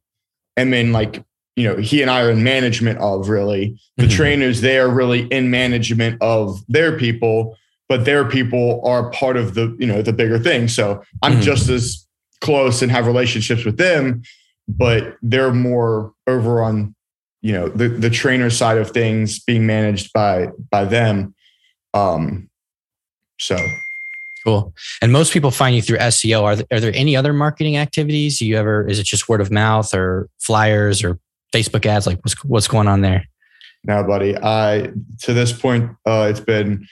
am 0.58 0.74
in 0.74 0.92
like, 0.92 1.24
you 1.56 1.68
know, 1.68 1.78
he 1.78 2.02
and 2.02 2.10
I 2.10 2.22
are 2.24 2.32
in 2.32 2.44
management 2.44 3.00
of 3.00 3.30
really. 3.30 3.80
The 3.98 4.04
mm-hmm. 4.04 4.16
trainers, 4.16 4.62
they 4.62 4.80
are 4.80 4.90
really 4.90 5.28
in 5.28 5.52
management 5.52 6.22
of 6.22 6.60
their 6.68 6.98
people, 6.98 7.56
but 7.88 8.06
their 8.06 8.26
people 8.26 8.82
are 8.84 9.12
part 9.12 9.38
of 9.38 9.54
the, 9.54 9.76
you 9.80 9.86
know, 9.86 10.02
the 10.02 10.14
bigger 10.14 10.40
thing. 10.40 10.68
So 10.68 11.04
I'm 11.22 11.34
mm-hmm. 11.34 11.42
just 11.42 11.70
as 11.70 12.06
close 12.42 12.82
and 12.82 12.92
have 12.92 13.06
relationships 13.06 13.64
with 13.64 13.78
them, 13.78 14.24
but 14.68 15.16
they're 15.22 15.54
more 15.54 16.14
over 16.26 16.64
on 16.64 16.96
you 17.42 17.52
know 17.52 17.68
the 17.68 17.90
the 17.90 18.10
trainer 18.10 18.50
side 18.50 18.78
of 18.78 18.92
things 18.92 19.40
being 19.40 19.66
managed 19.66 20.14
by 20.14 20.50
by 20.70 20.86
them. 20.86 21.34
Um 21.94 22.50
so. 23.40 23.58
Cool. 24.44 24.74
And 25.04 25.12
most 25.12 25.34
people 25.34 25.52
find 25.52 25.76
you 25.76 25.84
through 25.84 25.98
seo 25.98 26.44
are 26.44 26.56
there, 26.56 26.66
are 26.72 26.80
there 26.80 26.92
any 26.96 27.16
other 27.16 27.34
marketing 27.34 27.78
activities 27.78 28.42
you 28.42 28.58
ever 28.58 28.88
is 28.88 28.98
it 28.98 29.06
just 29.06 29.30
word 29.30 29.42
of 29.42 29.52
mouth 29.52 29.94
or 29.94 30.30
flyers 30.40 31.04
or 31.04 31.20
facebook 31.54 31.86
ads? 31.86 32.08
Like 32.08 32.20
what's 32.24 32.44
what's 32.46 32.68
going 32.68 32.88
on 32.88 33.02
there? 33.02 33.26
Now 33.84 34.04
buddy. 34.04 34.38
I 34.38 34.92
to 35.22 35.34
this 35.34 35.52
point 35.52 35.92
uh 36.06 36.28
it's 36.30 36.40
been 36.40 36.88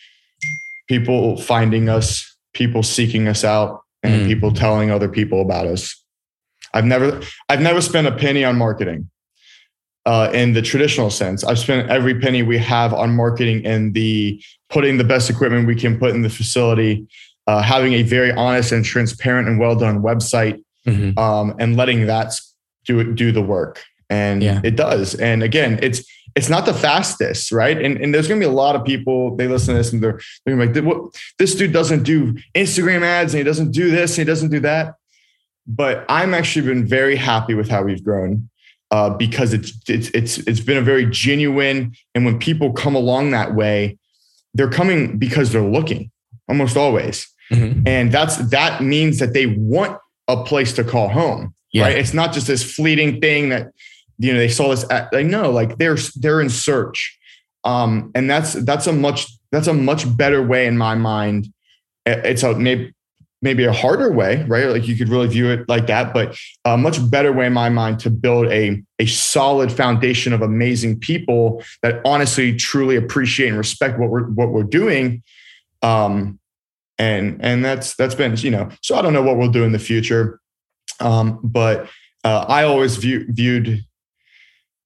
people 0.88 1.38
finding 1.38 1.90
us 1.90 2.36
people 2.54 2.82
seeking 2.82 3.28
us 3.28 3.44
out 3.44 3.82
and 4.02 4.24
mm. 4.24 4.28
people 4.28 4.52
telling 4.52 4.90
other 4.90 5.10
people 5.10 5.42
about 5.42 5.68
us. 5.68 5.96
I've 6.74 6.86
never 6.86 7.22
i've 7.50 7.62
never 7.62 7.82
spent 7.82 8.08
a 8.08 8.12
penny 8.12 8.44
on 8.44 8.58
marketing 8.58 9.10
uh, 10.10 10.32
in 10.34 10.54
the 10.54 10.62
traditional 10.62 11.12
sense. 11.12 11.43
I've 11.43 11.60
spent 11.60 11.88
every 11.88 12.19
penny 12.19 12.41
we 12.41 12.58
have 12.58 12.95
on 12.95 13.15
marketing 13.15 13.63
and 13.63 13.93
the 13.93 14.43
putting 14.67 14.98
the 14.98 15.04
best 15.04 15.30
equipment 15.30 15.67
we 15.67 15.76
can 15.76 16.00
put 16.00 16.15
in 16.15 16.24
the 16.24 16.32
facility, 16.32 17.08
uh, 17.45 17.62
having 17.62 17.93
a 17.93 18.02
very 18.02 18.32
honest 18.32 18.72
and 18.72 18.84
transparent 18.84 19.48
and 19.48 19.60
well 19.60 19.76
done 19.76 20.02
website, 20.02 20.63
mm-hmm. 20.88 21.17
um, 21.19 21.56
and 21.60 21.78
letting 21.78 22.08
that 22.08 22.34
do 22.86 23.13
do 23.13 23.32
the 23.32 23.43
work. 23.43 23.84
And 24.10 24.41
yeah. 24.41 24.62
it 24.63 24.76
does. 24.76 25.13
And 25.13 25.43
again, 25.43 25.78
it's 25.84 26.04
it's 26.36 26.50
not 26.50 26.65
the 26.65 26.74
fastest, 26.74 27.52
right? 27.52 27.80
And, 27.80 27.98
and 27.98 28.12
there's 28.12 28.28
going 28.28 28.41
to 28.41 28.48
be 28.48 28.52
a 28.52 28.56
lot 28.56 28.76
of 28.76 28.84
people 28.84 29.36
they 29.36 29.48
listen 29.48 29.76
to 29.76 29.78
this 29.78 29.93
and 29.93 30.02
they're, 30.02 30.19
they're 30.45 30.56
like, 30.56 30.76
what, 30.84 31.13
this 31.38 31.54
dude 31.54 31.74
doesn't 31.74 32.04
do 32.04 32.36
Instagram 32.56 33.02
ads 33.02 33.34
and 33.34 33.39
he 33.39 33.43
doesn't 33.43 33.72
do 33.72 33.91
this 33.91 34.12
and 34.12 34.28
he 34.28 34.32
doesn't 34.32 34.50
do 34.50 34.60
that. 34.62 34.95
But 35.67 36.06
I'm 36.10 36.34
actually 36.34 36.67
been 36.67 36.88
very 36.88 37.15
happy 37.15 37.54
with 37.54 37.69
how 37.69 37.84
we've 37.84 38.04
grown 38.04 38.49
uh, 38.91 39.10
because 39.12 39.54
it's 39.54 39.73
it's 39.88 40.10
it's 40.10 40.38
it's 40.39 40.60
been 40.60 40.78
a 40.78 40.82
very 40.82 41.06
genuine. 41.06 41.93
And 42.15 42.25
when 42.25 42.39
people 42.39 42.73
come 42.73 42.95
along 42.95 43.32
that 43.32 43.56
way, 43.56 43.97
they're 44.54 44.69
coming 44.69 45.17
because 45.17 45.52
they're 45.52 45.62
looking 45.62 46.12
almost 46.47 46.75
always, 46.75 47.28
mm-hmm. 47.52 47.88
and 47.88 48.12
that's 48.12 48.38
that 48.49 48.82
means 48.82 49.19
that 49.19 49.34
they 49.34 49.45
want 49.45 49.97
a 50.28 50.43
place 50.43 50.73
to 50.73 50.84
call 50.84 51.10
home. 51.10 51.54
Yeah. 51.71 51.84
Right? 51.84 51.97
It's 51.97 52.13
not 52.13 52.34
just 52.34 52.47
this 52.47 52.63
fleeting 52.63 53.21
thing 53.21 53.49
that 53.49 53.71
you 54.17 54.34
know 54.34 54.39
they 54.39 54.47
saw 54.47 54.69
this. 54.69 54.89
At, 54.89 55.13
like 55.13 55.28
no, 55.28 55.52
like 55.52 55.78
they're 55.78 55.97
they're 56.15 56.41
in 56.41 56.49
search, 56.49 57.17
um, 57.63 58.12
and 58.15 58.30
that's 58.30 58.54
that's 58.54 58.88
a 58.88 58.93
much 58.93 59.28
that's 59.52 59.67
a 59.67 59.73
much 59.73 60.17
better 60.17 60.41
way 60.41 60.65
in 60.65 60.78
my 60.78 60.95
mind. 60.95 61.47
It's 62.06 62.41
a 62.41 62.56
maybe 62.56 62.93
maybe 63.41 63.63
a 63.63 63.71
harder 63.71 64.12
way, 64.12 64.43
right? 64.47 64.65
Like 64.65 64.88
you 64.88 64.95
could 64.95 65.10
really 65.10 65.28
view 65.28 65.49
it 65.49 65.67
like 65.69 65.88
that, 65.88 66.13
but 66.13 66.38
a 66.65 66.78
much 66.78 67.10
better 67.10 67.32
way 67.32 67.47
in 67.47 67.54
my 67.54 67.69
mind 67.69 67.99
to 68.02 68.10
build 68.10 68.47
a, 68.47 68.84
a 68.99 69.06
solid 69.06 69.71
foundation 69.71 70.34
of 70.34 70.41
amazing 70.41 70.99
people 70.99 71.64
that 71.82 72.01
honestly 72.05 72.55
truly 72.55 72.95
appreciate 72.95 73.47
and 73.47 73.57
respect 73.57 73.97
what 73.97 74.09
we're 74.09 74.26
what 74.26 74.49
we're 74.49 74.64
doing. 74.64 75.24
Um, 75.82 76.39
and 76.97 77.39
and 77.41 77.64
that's 77.64 77.95
that's 77.95 78.16
been, 78.16 78.36
you 78.38 78.51
know, 78.51 78.70
so 78.82 78.97
I 78.97 79.01
don't 79.01 79.14
know 79.14 79.24
what 79.24 79.38
we'll 79.38 79.51
do 79.51 79.64
in 79.64 79.72
the 79.72 79.80
future. 79.80 80.39
Um, 80.99 81.39
but 81.41 81.89
uh, 82.26 82.45
I 82.49 82.64
always 82.64 82.97
view, 82.97 83.26
viewed 83.30 83.86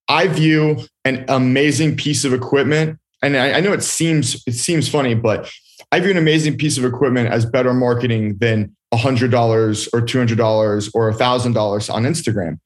I 0.08 0.28
view 0.28 0.78
an 1.04 1.24
amazing 1.28 1.96
piece 1.96 2.24
of 2.24 2.32
equipment. 2.32 2.98
And 3.22 3.36
I, 3.36 3.54
I 3.54 3.60
know 3.60 3.72
it 3.72 3.82
seems 3.82 4.42
it 4.46 4.52
seems 4.52 4.88
funny, 4.88 5.14
but 5.14 5.50
I 5.94 6.00
view 6.00 6.10
an 6.10 6.16
amazing 6.16 6.58
piece 6.58 6.76
of 6.76 6.84
equipment 6.84 7.28
as 7.28 7.46
better 7.46 7.72
marketing 7.72 8.38
than 8.38 8.74
$100 8.92 9.88
or 9.92 10.00
$200 10.00 10.90
or 10.92 11.12
$1,000 11.12 11.94
on 11.94 12.02
Instagram. 12.02 12.58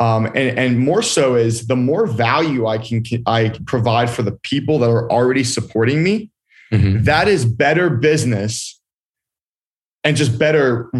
Um, 0.00 0.26
and, 0.26 0.58
and 0.58 0.78
more 0.78 1.00
so 1.00 1.34
is 1.34 1.66
the 1.66 1.76
more 1.76 2.06
value 2.06 2.66
I 2.66 2.76
can 2.76 3.02
I 3.24 3.58
provide 3.64 4.10
for 4.10 4.22
the 4.22 4.32
people 4.32 4.78
that 4.80 4.90
are 4.90 5.10
already 5.10 5.44
supporting 5.44 6.02
me, 6.02 6.30
mm-hmm. 6.70 7.04
that 7.04 7.26
is 7.26 7.46
better 7.46 7.88
business 7.88 8.78
and 10.02 10.14
just 10.14 10.38
better 10.38 10.90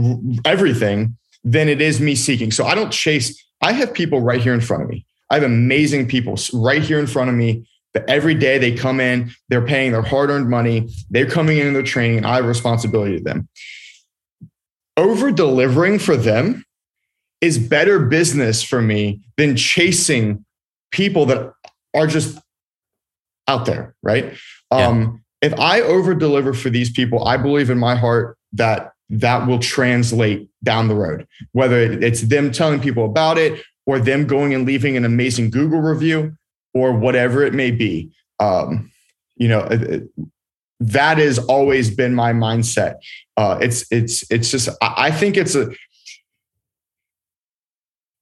everything 0.47 1.19
than 1.43 1.69
it 1.69 1.83
is 1.83 2.01
me 2.01 2.15
seeking. 2.15 2.51
So 2.51 2.65
I 2.65 2.75
don't 2.75 2.95
chase. 2.95 3.45
I 3.61 3.73
have 3.73 3.93
people 3.93 4.23
right 4.23 4.41
here 4.41 4.55
in 4.55 4.63
front 4.63 4.85
of 4.85 4.89
me. 4.89 5.05
I 5.29 5.35
have 5.35 5.43
amazing 5.43 6.09
people 6.09 6.39
right 6.55 6.83
here 6.83 6.99
in 6.99 7.07
front 7.07 7.29
of 7.29 7.37
me 7.37 7.67
that 7.95 8.09
every 8.09 8.35
day 8.35 8.59
they 8.59 8.73
come 8.73 9.01
in, 9.01 9.31
they're 9.49 9.65
paying 9.65 9.93
their 9.93 10.03
hard 10.03 10.29
earned 10.29 10.51
money, 10.51 10.89
they're 11.11 11.31
coming 11.31 11.59
in 11.59 11.69
and 11.69 11.77
they're 11.77 11.83
training, 11.83 12.19
and 12.19 12.27
I 12.27 12.37
have 12.37 12.47
responsibility 12.47 13.19
to 13.19 13.23
them. 13.23 13.49
Over 14.97 15.31
delivering 15.31 15.99
for 15.99 16.17
them 16.17 16.65
is 17.41 17.59
better 17.59 18.01
business 18.01 18.63
for 18.63 18.83
me 18.83 19.21
than 19.37 19.57
chasing 19.57 20.45
people 20.93 21.27
that 21.27 21.53
are 21.95 22.07
just 22.07 22.39
out 23.49 23.67
there, 23.67 23.95
right? 24.03 24.33
Yeah. 24.73 24.89
Um, 24.89 25.25
if 25.43 25.59
I 25.59 25.83
over 25.83 26.15
deliver 26.15 26.55
for 26.55 26.71
these 26.71 26.91
people, 26.91 27.27
I 27.27 27.37
believe 27.37 27.71
in 27.71 27.79
my 27.79 27.95
heart 27.95 28.39
that 28.55 28.93
that 29.11 29.47
will 29.47 29.59
translate 29.59 30.49
down 30.63 30.89
the 30.89 30.95
road, 30.95 31.27
whether 31.53 31.79
it's 31.79 32.23
them 32.23 32.51
telling 32.51 32.81
people 32.81 33.05
about 33.05 33.37
it 33.37 33.63
or 33.87 33.99
them 33.99 34.27
going 34.27 34.55
and 34.55 34.65
leaving 34.67 34.97
an 34.97 35.05
amazing 35.05 35.51
Google 35.51 35.81
review 35.81 36.35
or 36.75 36.93
whatever 36.93 37.43
it 37.45 37.55
may 37.55 37.71
be. 37.71 38.11
Um, 38.41 38.91
you 39.37 39.49
know, 39.49 39.67
that 40.81 41.19
has 41.19 41.39
always 41.39 41.95
been 41.95 42.15
my 42.15 42.33
mindset. 42.33 42.97
Uh, 43.37 43.59
it's 43.61 43.91
it's 43.91 44.31
it's 44.31 44.51
just 44.51 44.69
I 44.81 45.11
think 45.11 45.37
it's 45.37 45.55
a 45.55 45.71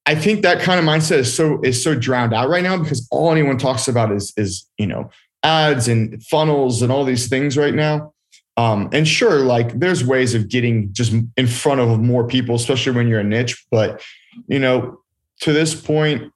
I 0.05 0.15
think 0.15 0.41
that 0.41 0.59
kind 0.59 0.79
of 0.79 0.85
mindset 0.85 1.19
is 1.19 1.33
so 1.33 1.61
is 1.61 1.81
so 1.81 1.95
drowned 1.95 2.33
out 2.33 2.49
right 2.49 2.63
now 2.63 2.77
because 2.77 3.07
all 3.11 3.31
anyone 3.31 3.57
talks 3.57 3.87
about 3.87 4.11
is 4.11 4.33
is 4.37 4.67
you 4.77 4.87
know 4.87 5.09
ads 5.43 5.87
and 5.87 6.23
funnels 6.25 6.81
and 6.81 6.91
all 6.91 7.03
these 7.03 7.27
things 7.27 7.57
right 7.57 7.73
now. 7.73 8.13
Um, 8.55 8.89
and 8.91 9.07
sure, 9.07 9.39
like 9.39 9.79
there's 9.79 10.05
ways 10.05 10.35
of 10.35 10.47
getting 10.47 10.93
just 10.93 11.13
in 11.37 11.47
front 11.47 11.81
of 11.81 11.99
more 11.99 12.27
people, 12.27 12.55
especially 12.55 12.93
when 12.93 13.07
you're 13.07 13.21
a 13.21 13.23
niche. 13.23 13.65
But 13.71 14.01
you 14.47 14.59
know, 14.59 14.99
to 15.41 15.53
this 15.53 15.73
point, 15.79 16.32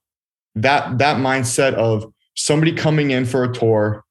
that 0.61 0.97
that 0.97 1.17
mindset 1.17 1.73
of 1.73 2.11
somebody 2.35 2.73
coming 2.73 3.11
in 3.11 3.25
for 3.25 3.43
a 3.43 3.53
tour 3.53 4.03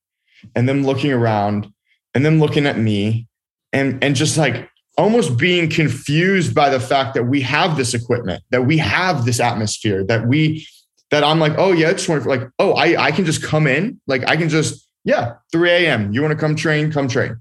and 0.55 0.68
them 0.68 0.84
looking 0.84 1.12
around 1.12 1.72
and 2.14 2.24
them 2.24 2.40
looking 2.40 2.66
at 2.66 2.78
me 2.78 3.28
and 3.72 4.03
and 4.03 4.16
just 4.16 4.36
like 4.36 4.68
almost 4.99 5.36
being 5.36 5.68
confused 5.68 6.55
by 6.55 6.70
the 6.70 6.80
fact 6.80 7.14
that 7.14 7.24
we 7.24 7.40
have 7.42 7.76
this 7.76 7.92
equipment, 7.92 8.42
that 8.51 8.64
we 8.64 8.78
have 8.78 9.24
this 9.24 9.40
atmosphere, 9.40 10.05
that 10.05 10.26
we 10.26 10.66
that 11.11 11.22
I'm 11.22 11.38
like, 11.38 11.53
oh 11.57 11.72
yeah, 11.72 11.90
it's 11.90 12.09
like, 12.09 12.49
oh, 12.59 12.72
I 12.72 13.07
I 13.07 13.12
can 13.12 13.24
just 13.24 13.42
come 13.42 13.66
in, 13.66 14.01
like 14.07 14.28
I 14.28 14.36
can 14.36 14.49
just 14.49 14.88
yeah, 15.05 15.34
3 15.53 15.70
a.m. 15.70 16.12
You 16.12 16.20
want 16.20 16.32
to 16.32 16.38
come 16.38 16.57
train, 16.57 16.90
come 16.90 17.07
train. 17.07 17.36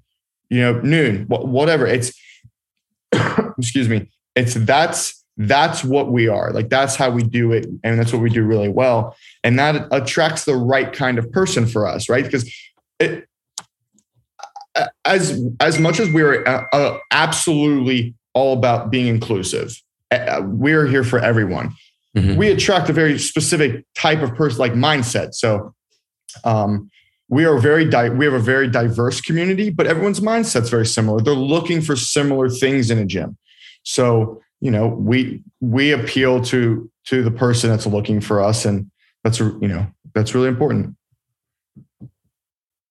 You 0.50 0.62
know, 0.62 0.82
noon, 0.82 1.26
whatever. 1.28 1.88
It's 1.88 2.14
excuse 3.58 3.90
me. 3.90 4.12
It's 4.36 4.54
that's 4.54 5.25
that's 5.38 5.84
what 5.84 6.12
we 6.12 6.28
are. 6.28 6.52
Like 6.52 6.70
that's 6.70 6.96
how 6.96 7.10
we 7.10 7.24
do 7.24 7.52
it, 7.52 7.66
and 7.84 8.00
that's 8.00 8.14
what 8.14 8.22
we 8.22 8.30
do 8.30 8.44
really 8.44 8.70
well, 8.70 9.16
and 9.44 9.60
that 9.60 9.88
attracts 9.92 10.46
the 10.46 10.56
right 10.56 10.92
kind 10.92 11.18
of 11.18 11.32
person 11.32 11.66
for 11.66 11.88
us, 11.88 12.10
right? 12.10 12.24
Because 12.24 12.52
it, 13.00 13.28
as 15.04 15.42
as 15.60 15.80
much 15.80 16.00
as 16.00 16.10
we're 16.12 16.46
uh, 16.46 16.66
uh, 16.72 16.98
absolutely 17.12 18.14
all 18.34 18.54
about 18.54 18.92
being 18.92 19.08
inclusive, 19.08 19.82
uh, 20.12 20.42
we're 20.46 20.88
here 20.88 21.04
for 21.04 21.20
everyone. 21.20 21.74
Mm-hmm. 22.16 22.36
We 22.38 22.50
attract 22.50 22.90
a 22.90 22.94
very 22.94 23.20
specific 23.20 23.86
type 23.96 24.22
of 24.22 24.36
person, 24.36 24.60
like 24.60 24.74
mindset. 24.74 25.34
So, 25.34 25.74
um, 26.44 26.90
we 27.28 27.46
are 27.46 27.58
very 27.58 27.86
di- 27.86 28.10
we 28.10 28.26
have 28.26 28.34
a 28.34 28.40
very 28.40 28.70
diverse 28.70 29.20
community, 29.20 29.70
but 29.70 29.88
everyone's 29.88 30.20
mindset's 30.20 30.70
very 30.70 30.86
similar. 30.86 31.20
They're 31.20 31.34
looking 31.34 31.82
for 31.82 31.96
similar 31.96 32.50
things 32.50 32.90
in 32.90 33.00
a 33.00 33.06
gym. 33.06 33.38
So, 33.84 34.42
you 34.66 34.72
know, 34.72 34.88
we 34.88 35.44
we 35.62 35.92
appeal 35.92 36.42
to 36.46 36.90
to 37.06 37.22
the 37.22 37.30
person 37.30 37.70
that's 37.70 37.86
looking 37.86 38.20
for 38.20 38.42
us, 38.42 38.66
and 38.66 38.90
that's 39.24 39.40
you 39.40 39.68
know 39.68 39.86
that's 40.16 40.34
really 40.34 40.48
important. 40.48 40.96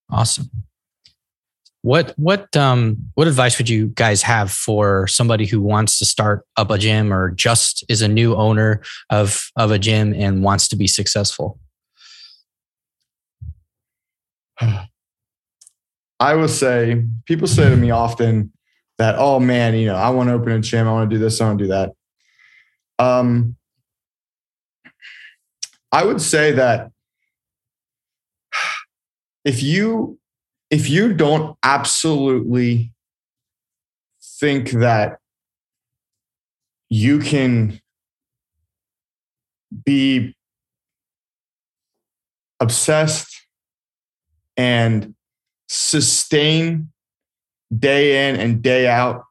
Awesome. 0.09 0.49
What 1.83 2.14
what 2.16 2.57
um 2.57 3.09
what 3.14 3.27
advice 3.27 3.59
would 3.59 3.68
you 3.68 3.89
guys 3.89 4.22
have 4.22 4.53
for 4.53 5.09
somebody 5.09 5.47
who 5.47 5.61
wants 5.61 5.99
to 5.99 6.05
start 6.05 6.47
up 6.57 6.70
a 6.70 6.79
gym 6.79 7.12
or 7.12 7.33
just 7.33 7.85
is 7.89 8.03
a 8.03 8.09
new 8.09 8.37
owner 8.37 8.81
of 9.11 9.51
of 9.57 9.72
a 9.72 9.79
gym 9.79 10.14
and 10.14 10.45
wants 10.45 10.68
to 10.68 10.77
be 10.77 10.87
successful? 10.87 11.59
I 16.20 16.37
will 16.37 16.47
say 16.47 17.03
people 17.27 17.49
say 17.49 17.68
to 17.68 17.77
me 17.77 17.91
often 17.91 18.53
that 18.99 19.17
oh 19.19 19.41
man, 19.41 19.75
you 19.75 19.87
know, 19.87 19.97
I 19.97 20.11
want 20.11 20.29
to 20.29 20.35
open 20.35 20.53
a 20.53 20.61
gym, 20.61 20.87
I 20.87 20.93
want 20.93 21.11
to 21.11 21.17
do 21.17 21.23
this, 21.23 21.41
I 21.41 21.47
want 21.47 21.59
to 21.59 21.65
do 21.65 21.69
that. 21.69 21.93
Um 22.99 23.57
I 25.93 26.05
would 26.05 26.21
say 26.21 26.53
that 26.53 26.91
if 29.45 29.63
you 29.63 30.19
if 30.71 30.89
you 30.89 31.13
don't 31.13 31.57
absolutely 31.63 32.93
think 34.41 34.71
that 34.71 35.19
you 36.89 37.19
can 37.19 37.81
be 39.85 40.35
obsessed 42.61 43.47
and 44.57 45.15
sustain 45.69 46.91
day 47.79 48.29
in 48.29 48.37
and 48.37 48.62
day 48.62 48.89
out, 48.89 49.25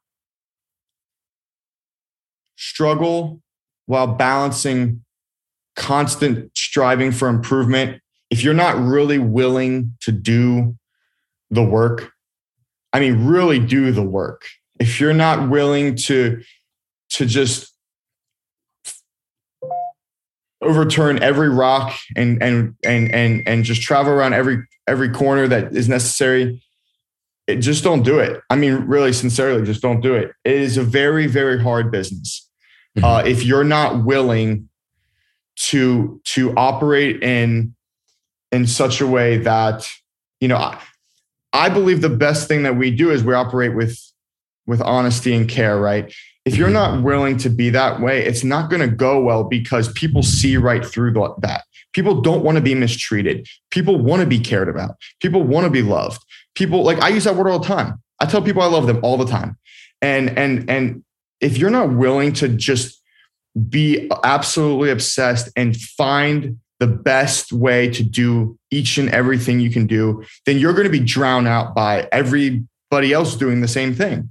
struggle 2.55 3.41
while 3.85 4.07
balancing 4.07 5.03
constant 5.75 6.55
striving 6.55 7.11
for 7.11 7.27
improvement. 7.27 8.01
If 8.29 8.43
you're 8.43 8.53
not 8.53 8.77
really 8.77 9.19
willing 9.19 9.95
to 10.01 10.11
do 10.11 10.75
the 11.53 11.63
work. 11.63 12.11
I 12.91 12.99
mean, 12.99 13.25
really 13.25 13.59
do 13.59 13.91
the 13.91 14.03
work. 14.03 14.43
If 14.79 14.99
you're 14.99 15.13
not 15.13 15.49
willing 15.49 15.95
to, 15.95 16.41
to 17.11 17.25
just 17.25 17.71
overturn 20.61 21.21
every 21.21 21.49
rock 21.49 21.93
and 22.15 22.41
and 22.41 22.73
and 22.85 23.13
and 23.13 23.45
and 23.45 23.63
just 23.65 23.81
travel 23.81 24.13
around 24.13 24.33
every 24.33 24.63
every 24.87 25.09
corner 25.09 25.45
that 25.45 25.75
is 25.75 25.89
necessary 25.89 26.63
it, 27.47 27.57
just 27.57 27.83
don't 27.83 28.03
do 28.03 28.19
it 28.19 28.41
i 28.49 28.55
mean 28.55 28.73
really 28.87 29.13
sincerely 29.13 29.65
just 29.65 29.81
don't 29.81 30.01
do 30.01 30.13
it 30.13 30.31
it 30.43 30.55
is 30.55 30.77
a 30.77 30.83
very 30.83 31.27
very 31.27 31.61
hard 31.61 31.91
business 31.91 32.49
mm-hmm. 32.97 33.05
uh, 33.05 33.19
if 33.19 33.43
you're 33.43 33.63
not 33.63 34.03
willing 34.05 34.69
to 35.55 36.21
to 36.23 36.53
operate 36.55 37.21
in 37.21 37.75
in 38.51 38.65
such 38.67 39.01
a 39.01 39.07
way 39.07 39.37
that 39.37 39.87
you 40.39 40.47
know 40.47 40.75
I 41.53 41.69
believe 41.69 42.01
the 42.01 42.09
best 42.09 42.47
thing 42.47 42.63
that 42.63 42.77
we 42.77 42.89
do 42.89 43.11
is 43.11 43.23
we 43.23 43.35
operate 43.35 43.75
with 43.75 43.99
with 44.65 44.81
honesty 44.81 45.35
and 45.35 45.47
care, 45.47 45.79
right? 45.79 46.13
If 46.45 46.57
you're 46.57 46.69
not 46.69 47.03
willing 47.03 47.37
to 47.37 47.49
be 47.49 47.69
that 47.69 48.01
way, 48.01 48.25
it's 48.25 48.43
not 48.43 48.69
going 48.69 48.81
to 48.81 48.93
go 48.93 49.21
well 49.21 49.43
because 49.43 49.91
people 49.93 50.23
see 50.23 50.57
right 50.57 50.85
through 50.85 51.13
that. 51.41 51.63
People 51.93 52.21
don't 52.21 52.43
want 52.43 52.55
to 52.55 52.61
be 52.61 52.73
mistreated. 52.73 53.47
People 53.71 53.97
want 53.97 54.21
to 54.21 54.27
be 54.27 54.39
cared 54.39 54.67
about. 54.67 54.95
People 55.21 55.43
want 55.43 55.65
to 55.65 55.69
be 55.69 55.81
loved. 55.81 56.21
People 56.55 56.83
like 56.83 57.01
I 57.01 57.09
use 57.09 57.23
that 57.23 57.35
word 57.35 57.47
all 57.47 57.59
the 57.59 57.67
time. 57.67 58.01
I 58.19 58.25
tell 58.25 58.41
people 58.41 58.61
I 58.61 58.67
love 58.67 58.87
them 58.87 58.99
all 59.03 59.17
the 59.17 59.25
time. 59.25 59.57
And 60.01 60.37
and 60.37 60.69
and 60.69 61.03
if 61.41 61.57
you're 61.57 61.69
not 61.69 61.91
willing 61.91 62.33
to 62.33 62.49
just 62.49 63.01
be 63.69 64.09
absolutely 64.23 64.89
obsessed 64.89 65.49
and 65.55 65.75
find 65.75 66.59
the 66.79 66.87
best 66.87 67.53
way 67.53 67.89
to 67.89 68.03
do 68.03 68.57
each 68.71 68.97
and 68.97 69.09
everything 69.09 69.59
you 69.59 69.69
can 69.69 69.87
do, 69.87 70.23
then 70.45 70.57
you're 70.57 70.73
going 70.73 70.83
to 70.85 70.89
be 70.91 70.99
drowned 70.99 71.47
out 71.47 71.73
by 71.73 72.09
everybody 72.11 73.13
else 73.13 73.35
doing 73.35 73.61
the 73.61 73.67
same 73.67 73.93
thing. 73.93 74.29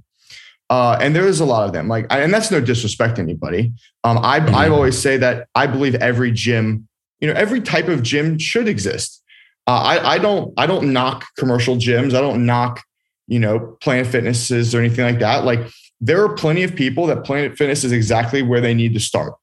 Uh, 0.69 0.97
and 1.01 1.15
there 1.15 1.27
is 1.27 1.39
a 1.39 1.45
lot 1.45 1.65
of 1.65 1.73
them. 1.73 1.87
Like, 1.87 2.05
and 2.09 2.33
that's 2.33 2.51
no 2.51 2.59
disrespect 2.59 3.15
to 3.15 3.21
anybody. 3.21 3.73
Um, 4.03 4.19
I 4.19 4.39
mm-hmm. 4.39 4.55
I 4.55 4.69
always 4.69 4.97
say 4.97 5.17
that 5.17 5.47
I 5.55 5.67
believe 5.67 5.95
every 5.95 6.31
gym, 6.31 6.87
you 7.19 7.27
know, 7.27 7.33
every 7.33 7.61
type 7.61 7.87
of 7.87 8.03
gym 8.03 8.37
should 8.37 8.67
exist. 8.67 9.22
Uh, 9.65 9.71
I 9.71 10.13
I 10.13 10.17
don't 10.17 10.53
I 10.57 10.65
don't 10.65 10.91
knock 10.93 11.25
commercial 11.37 11.75
gyms. 11.75 12.13
I 12.13 12.21
don't 12.21 12.45
knock 12.45 12.83
you 13.27 13.39
know 13.39 13.77
Planet 13.81 14.07
Fitnesses 14.07 14.75
or 14.75 14.79
anything 14.79 15.05
like 15.05 15.19
that. 15.19 15.45
Like 15.45 15.61
there 16.01 16.23
are 16.23 16.33
plenty 16.35 16.63
of 16.63 16.75
people 16.75 17.07
that 17.07 17.23
Planet 17.23 17.57
Fitness 17.57 17.83
is 17.83 17.91
exactly 17.91 18.41
where 18.41 18.61
they 18.61 18.73
need 18.73 18.93
to 18.93 18.99
start. 18.99 19.33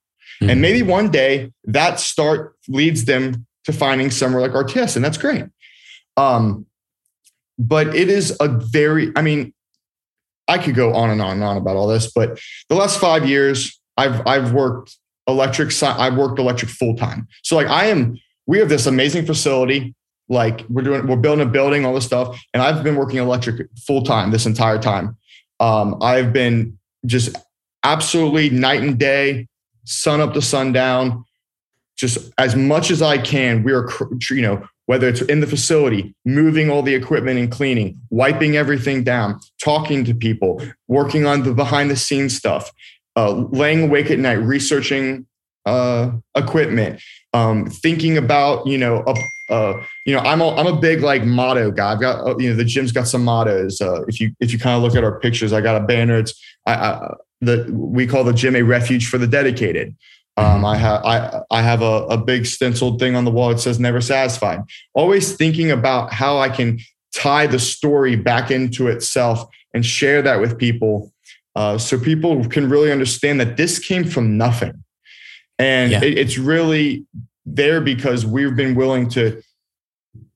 Mm-hmm. 0.41 0.51
And 0.51 0.61
maybe 0.61 0.83
one 0.83 1.11
day 1.11 1.53
that 1.65 2.01
start 2.01 2.57
leads 2.69 3.07
them 3.07 3.47
to 3.65 3.73
finding 3.73 4.11
somewhere 4.11 4.43
like 4.43 4.53
RTS, 4.53 4.97
and 4.97 5.05
that's 5.05 5.19
great. 5.19 5.45
Um, 6.17 6.67
but 7.59 7.95
it 7.95 8.09
is 8.09 8.37
a 8.41 8.49
very, 8.49 9.13
I 9.17 9.23
mean, 9.23 9.53
I 10.49 10.59
could 10.59 10.75
go 10.75 10.95
on 10.95 11.11
and 11.11 11.21
on 11.21 11.33
and 11.33 11.45
on 11.45 11.57
about 11.57 11.77
all 11.77 11.87
this, 11.87 12.11
but 12.13 12.41
the 12.69 12.75
last 12.75 12.99
five 12.99 13.29
years, 13.29 13.79
I've 13.97 14.27
I've 14.27 14.53
worked 14.53 14.97
electric. 15.27 15.71
I've 15.83 16.17
worked 16.17 16.39
electric 16.39 16.71
full 16.71 16.97
time. 16.97 17.29
So 17.43 17.57
like 17.57 17.69
I 17.69 17.87
am, 17.87 18.19
we 18.47 18.59
have 18.59 18.69
this 18.69 18.87
amazing 18.87 19.27
facility. 19.27 19.95
Like 20.31 20.65
we're 20.71 20.83
doing, 20.83 21.07
we're 21.07 21.17
building 21.17 21.47
a 21.47 21.51
building, 21.51 21.85
all 21.85 21.93
this 21.93 22.07
stuff, 22.07 22.41
and 22.55 22.63
I've 22.63 22.83
been 22.83 22.97
working 22.97 23.19
electric 23.19 23.69
full 23.87 24.03
time 24.03 24.31
this 24.31 24.47
entire 24.47 24.79
time. 24.79 25.17
Um, 25.59 25.99
I've 26.01 26.33
been 26.33 26.79
just 27.05 27.37
absolutely 27.83 28.49
night 28.49 28.81
and 28.83 28.99
day, 28.99 29.49
sun 29.85 30.21
up 30.21 30.33
to 30.35 30.41
sundown. 30.41 31.25
Just 31.99 32.33
as 32.39 32.57
much 32.57 32.91
as 32.91 33.03
I 33.03 33.19
can, 33.19 33.63
we 33.63 33.73
are, 33.75 33.87
you 34.31 34.41
know, 34.41 34.67
whether 34.87 35.07
it's 35.09 35.21
in 35.23 35.41
the 35.41 35.47
facility, 35.47 36.15
moving 36.25 36.71
all 36.71 36.83
the 36.83 36.95
equipment 36.95 37.39
and 37.39 37.51
cleaning, 37.51 38.01
wiping 38.11 38.57
everything 38.57 39.05
down, 39.05 39.39
talking 39.63 40.05
to 40.05 40.15
people, 40.15 40.63
working 40.89 41.27
on 41.27 41.43
the 41.43 41.53
behind 41.53 41.91
the 41.91 41.97
scenes 41.97 42.37
stuff, 42.37 42.73
uh, 43.17 43.31
laying 43.31 43.83
awake 43.83 44.11
at 44.11 44.19
night, 44.19 44.41
researching 44.41 45.27
uh, 45.67 46.11
equipment, 46.37 47.01
um, 47.35 47.67
thinking 47.67 48.17
about, 48.17 48.67
you 48.67 48.79
know, 48.79 49.05
a, 49.07 49.15
uh, 49.51 49.83
you 50.07 50.15
know, 50.15 50.21
I'm 50.21 50.41
a, 50.41 50.55
I'm 50.55 50.67
a 50.67 50.77
big 50.81 51.03
like 51.03 51.25
motto 51.25 51.71
guy. 51.71 51.93
I've 51.93 52.01
got, 52.01 52.27
uh, 52.27 52.39
you 52.39 52.51
know, 52.51 52.57
the 52.57 52.65
gym's 52.65 52.93
got 52.93 53.09
some 53.09 53.25
mottos. 53.25 53.81
Uh, 53.81 54.03
if 54.07 54.21
you, 54.21 54.33
if 54.41 54.53
you 54.53 54.59
kind 54.59 54.77
of 54.77 54.83
look 54.83 54.97
at 54.97 55.05
our 55.05 55.19
pictures, 55.19 55.53
I 55.53 55.61
got 55.61 55.81
a 55.81 55.85
banner. 55.85 56.19
It's, 56.19 56.41
I, 56.67 56.75
I, 56.75 57.15
the, 57.41 57.69
we 57.73 58.07
call 58.07 58.25
the 58.25 58.33
gym 58.33 58.55
a 58.55 58.63
refuge 58.63 59.09
for 59.09 59.19
the 59.19 59.27
dedicated. 59.27 59.97
Um, 60.37 60.65
I 60.65 60.77
have 60.77 61.05
I 61.05 61.43
I 61.51 61.63
have 61.63 61.83
a, 61.83 62.07
a 62.07 62.17
big 62.17 62.47
stenciled 62.47 62.99
thing 62.99 63.15
on 63.15 63.25
the 63.25 63.31
wall. 63.31 63.51
It 63.51 63.59
says 63.59 63.79
"Never 63.79 64.01
Satisfied." 64.01 64.61
Always 64.95 65.37
thinking 65.37 65.71
about 65.71 66.13
how 66.13 66.39
I 66.39 66.49
can 66.49 66.79
tie 67.15 67.47
the 67.47 67.59
story 67.59 68.17
back 68.17 68.51
into 68.51 68.89
itself 68.89 69.45
and 69.75 69.85
share 69.85 70.23
that 70.23 70.41
with 70.41 70.57
people, 70.57 71.13
uh, 71.57 71.77
so 71.77 71.99
people 71.99 72.49
can 72.49 72.71
really 72.71 72.91
understand 72.91 73.41
that 73.41 73.57
this 73.57 73.79
came 73.79 74.05
from 74.05 74.39
nothing, 74.39 74.83
and 75.59 75.93
yeah. 75.93 76.03
it, 76.03 76.17
it's 76.17 76.39
really 76.39 77.05
there 77.47 77.81
because 77.81 78.27
we've 78.27 78.57
been 78.57 78.75
willing 78.75 79.09
to 79.11 79.43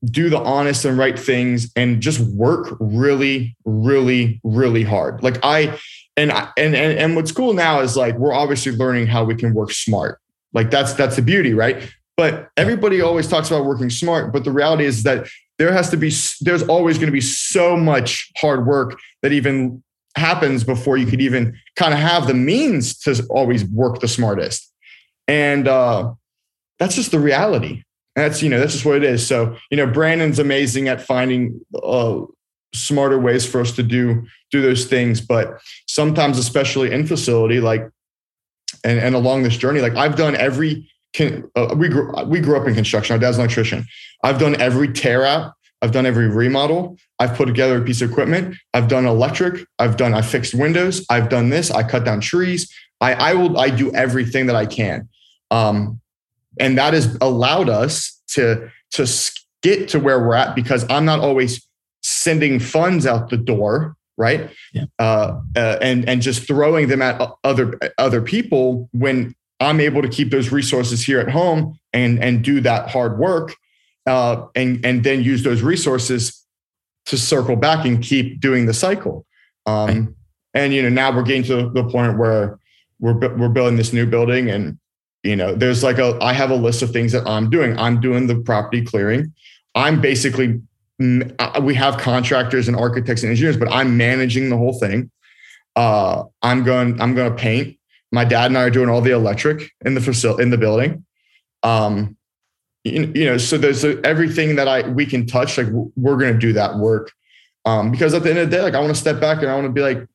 do 0.05 0.29
the 0.29 0.39
honest 0.39 0.85
and 0.85 0.97
right 0.97 1.17
things 1.17 1.71
and 1.75 2.01
just 2.01 2.19
work 2.19 2.75
really, 2.79 3.55
really, 3.65 4.39
really 4.43 4.83
hard. 4.83 5.21
Like 5.23 5.37
I 5.43 5.77
and 6.17 6.31
and 6.31 6.75
and 6.75 6.97
and 6.97 7.15
what's 7.15 7.31
cool 7.31 7.53
now 7.53 7.81
is 7.81 7.97
like 7.97 8.15
we're 8.15 8.33
obviously 8.33 8.71
learning 8.71 9.07
how 9.07 9.23
we 9.23 9.35
can 9.35 9.53
work 9.53 9.71
smart. 9.71 10.19
Like 10.53 10.71
that's 10.71 10.93
that's 10.93 11.17
the 11.17 11.21
beauty, 11.21 11.53
right? 11.53 11.91
But 12.17 12.49
everybody 12.55 13.01
always 13.01 13.27
talks 13.27 13.49
about 13.49 13.65
working 13.65 13.89
smart, 13.89 14.31
but 14.31 14.45
the 14.45 14.51
reality 14.51 14.85
is 14.85 15.03
that 15.03 15.27
there 15.57 15.73
has 15.73 15.89
to 15.89 15.97
be 15.97 16.11
there's 16.41 16.63
always 16.63 16.97
going 16.97 17.07
to 17.07 17.13
be 17.13 17.21
so 17.21 17.75
much 17.75 18.31
hard 18.37 18.65
work 18.65 18.97
that 19.21 19.33
even 19.33 19.83
happens 20.15 20.63
before 20.63 20.95
you 20.95 21.05
could 21.05 21.21
even 21.21 21.57
kind 21.75 21.93
of 21.93 21.99
have 21.99 22.27
the 22.27 22.33
means 22.33 22.97
to 22.99 23.25
always 23.29 23.65
work 23.65 23.99
the 23.99 24.07
smartest. 24.07 24.71
And 25.27 25.67
uh 25.67 26.13
that's 26.79 26.95
just 26.95 27.11
the 27.11 27.19
reality. 27.19 27.83
That's 28.15 28.41
you 28.41 28.49
know 28.49 28.59
that's 28.59 28.73
just 28.73 28.85
what 28.85 28.97
it 28.97 29.03
is. 29.03 29.25
So 29.25 29.57
you 29.69 29.77
know 29.77 29.87
Brandon's 29.87 30.39
amazing 30.39 30.87
at 30.87 31.01
finding 31.01 31.61
uh, 31.83 32.21
smarter 32.73 33.19
ways 33.19 33.45
for 33.45 33.61
us 33.61 33.71
to 33.73 33.83
do 33.83 34.25
do 34.51 34.61
those 34.61 34.85
things. 34.85 35.21
But 35.21 35.59
sometimes 35.87 36.37
especially 36.37 36.91
in 36.91 37.05
facility 37.07 37.59
like 37.59 37.89
and, 38.83 38.99
and 38.99 39.15
along 39.15 39.43
this 39.43 39.55
journey 39.55 39.79
like 39.79 39.95
i've 39.95 40.17
done 40.17 40.35
every 40.35 40.87
uh, 41.19 41.75
we 41.77 41.87
grew 41.87 42.13
we 42.25 42.39
grew 42.39 42.59
up 42.59 42.67
in 42.67 42.73
construction. 42.73 43.13
Our 43.13 43.19
dad's 43.19 43.37
an 43.37 43.43
electrician. 43.43 43.85
I've 44.23 44.39
done 44.39 44.59
every 44.59 44.91
tear 44.91 45.25
out. 45.25 45.53
I've 45.81 45.91
done 45.91 46.05
every 46.05 46.27
remodel. 46.27 46.97
I've 47.19 47.35
put 47.35 47.45
together 47.45 47.77
a 47.77 47.81
piece 47.81 48.01
of 48.01 48.09
equipment. 48.09 48.57
I've 48.73 48.87
done 48.87 49.05
electric. 49.05 49.65
I've 49.79 49.97
done 49.97 50.13
i 50.13 50.21
fixed 50.21 50.53
windows. 50.53 51.05
I've 51.09 51.29
done 51.29 51.49
this. 51.49 51.71
I 51.71 51.83
cut 51.83 52.05
down 52.05 52.21
trees. 52.21 52.73
I 53.01 53.13
i 53.13 53.33
will 53.33 53.57
i 53.59 53.69
do 53.69 53.93
everything 53.93 54.47
that 54.47 54.55
i 54.55 54.65
can. 54.65 55.09
Um 55.51 56.01
and 56.59 56.77
that 56.77 56.93
has 56.93 57.17
allowed 57.21 57.69
us 57.69 58.21
to 58.27 58.69
to 58.91 59.07
get 59.61 59.89
to 59.89 59.99
where 59.99 60.19
we're 60.19 60.35
at 60.35 60.55
because 60.55 60.85
i'm 60.89 61.05
not 61.05 61.19
always 61.19 61.67
sending 62.01 62.59
funds 62.59 63.05
out 63.05 63.29
the 63.29 63.37
door 63.37 63.95
right 64.17 64.49
yeah. 64.73 64.85
uh, 64.99 65.39
uh, 65.55 65.77
and 65.81 66.07
and 66.07 66.21
just 66.21 66.47
throwing 66.47 66.87
them 66.87 67.01
at 67.01 67.21
other 67.43 67.77
other 67.97 68.21
people 68.21 68.89
when 68.93 69.35
i'm 69.59 69.79
able 69.79 70.01
to 70.01 70.09
keep 70.09 70.31
those 70.31 70.51
resources 70.51 71.03
here 71.03 71.19
at 71.19 71.29
home 71.29 71.77
and 71.93 72.23
and 72.23 72.43
do 72.43 72.61
that 72.61 72.89
hard 72.89 73.17
work 73.17 73.55
uh, 74.07 74.45
and 74.53 74.85
and 74.85 75.03
then 75.03 75.23
use 75.23 75.43
those 75.43 75.61
resources 75.61 76.45
to 77.07 77.17
circle 77.17 77.55
back 77.55 77.85
and 77.85 78.03
keep 78.03 78.39
doing 78.39 78.65
the 78.65 78.73
cycle 78.73 79.25
um, 79.65 79.87
right. 79.87 80.07
and 80.53 80.73
you 80.73 80.81
know 80.81 80.89
now 80.89 81.11
we're 81.15 81.23
getting 81.23 81.43
to 81.43 81.69
the 81.69 81.83
point 81.89 82.17
where 82.17 82.59
we're 82.99 83.17
we're 83.35 83.49
building 83.49 83.77
this 83.77 83.93
new 83.93 84.05
building 84.05 84.49
and 84.49 84.77
you 85.25 85.35
know 85.35 85.55
there's 85.55 85.83
like 85.83 85.97
a 85.97 86.17
i 86.21 86.31
have 86.31 86.51
a 86.51 86.55
list 86.55 86.81
of 86.81 86.91
things 86.91 87.11
that 87.11 87.27
i'm 87.27 87.49
doing 87.49 87.77
i'm 87.77 87.99
doing 87.99 88.27
the 88.27 88.35
property 88.41 88.83
clearing 88.83 89.33
i'm 89.73 89.99
basically 89.99 90.61
we 90.99 91.75
have 91.75 91.97
contractors 91.97 92.67
and 92.67 92.77
architects 92.77 93.23
and 93.23 93.29
engineers, 93.29 93.57
but 93.57 93.71
I'm 93.71 93.97
managing 93.97 94.49
the 94.49 94.57
whole 94.57 94.73
thing. 94.73 95.11
Uh, 95.75 96.23
I'm 96.41 96.63
going. 96.63 96.99
I'm 97.01 97.15
going 97.15 97.29
to 97.29 97.35
paint. 97.35 97.77
My 98.11 98.23
dad 98.23 98.45
and 98.45 98.57
I 98.57 98.63
are 98.63 98.69
doing 98.69 98.89
all 98.89 99.01
the 99.01 99.11
electric 99.11 99.71
in 99.83 99.93
the 99.93 100.01
facility 100.01 100.43
in 100.43 100.49
the 100.51 100.57
building. 100.57 101.05
Um, 101.63 102.15
you, 102.85 103.11
you 103.13 103.25
know, 103.25 103.37
so 103.37 103.57
there's 103.57 103.83
a, 103.83 103.99
everything 104.05 104.55
that 104.55 104.67
I 104.67 104.87
we 104.87 105.05
can 105.05 105.25
touch. 105.25 105.57
Like 105.57 105.67
we're 105.95 106.17
going 106.17 106.33
to 106.33 106.39
do 106.39 106.53
that 106.53 106.77
work. 106.77 107.11
Um, 107.65 107.91
because 107.91 108.13
at 108.13 108.23
the 108.23 108.29
end 108.29 108.39
of 108.39 108.49
the 108.49 108.55
day, 108.55 108.61
like 108.61 108.75
I 108.75 108.79
want 108.79 108.93
to 108.93 108.99
step 108.99 109.19
back 109.19 109.41
and 109.41 109.49
I 109.49 109.55
want 109.55 109.65
to 109.65 109.73
be 109.73 109.81
like 109.81 110.07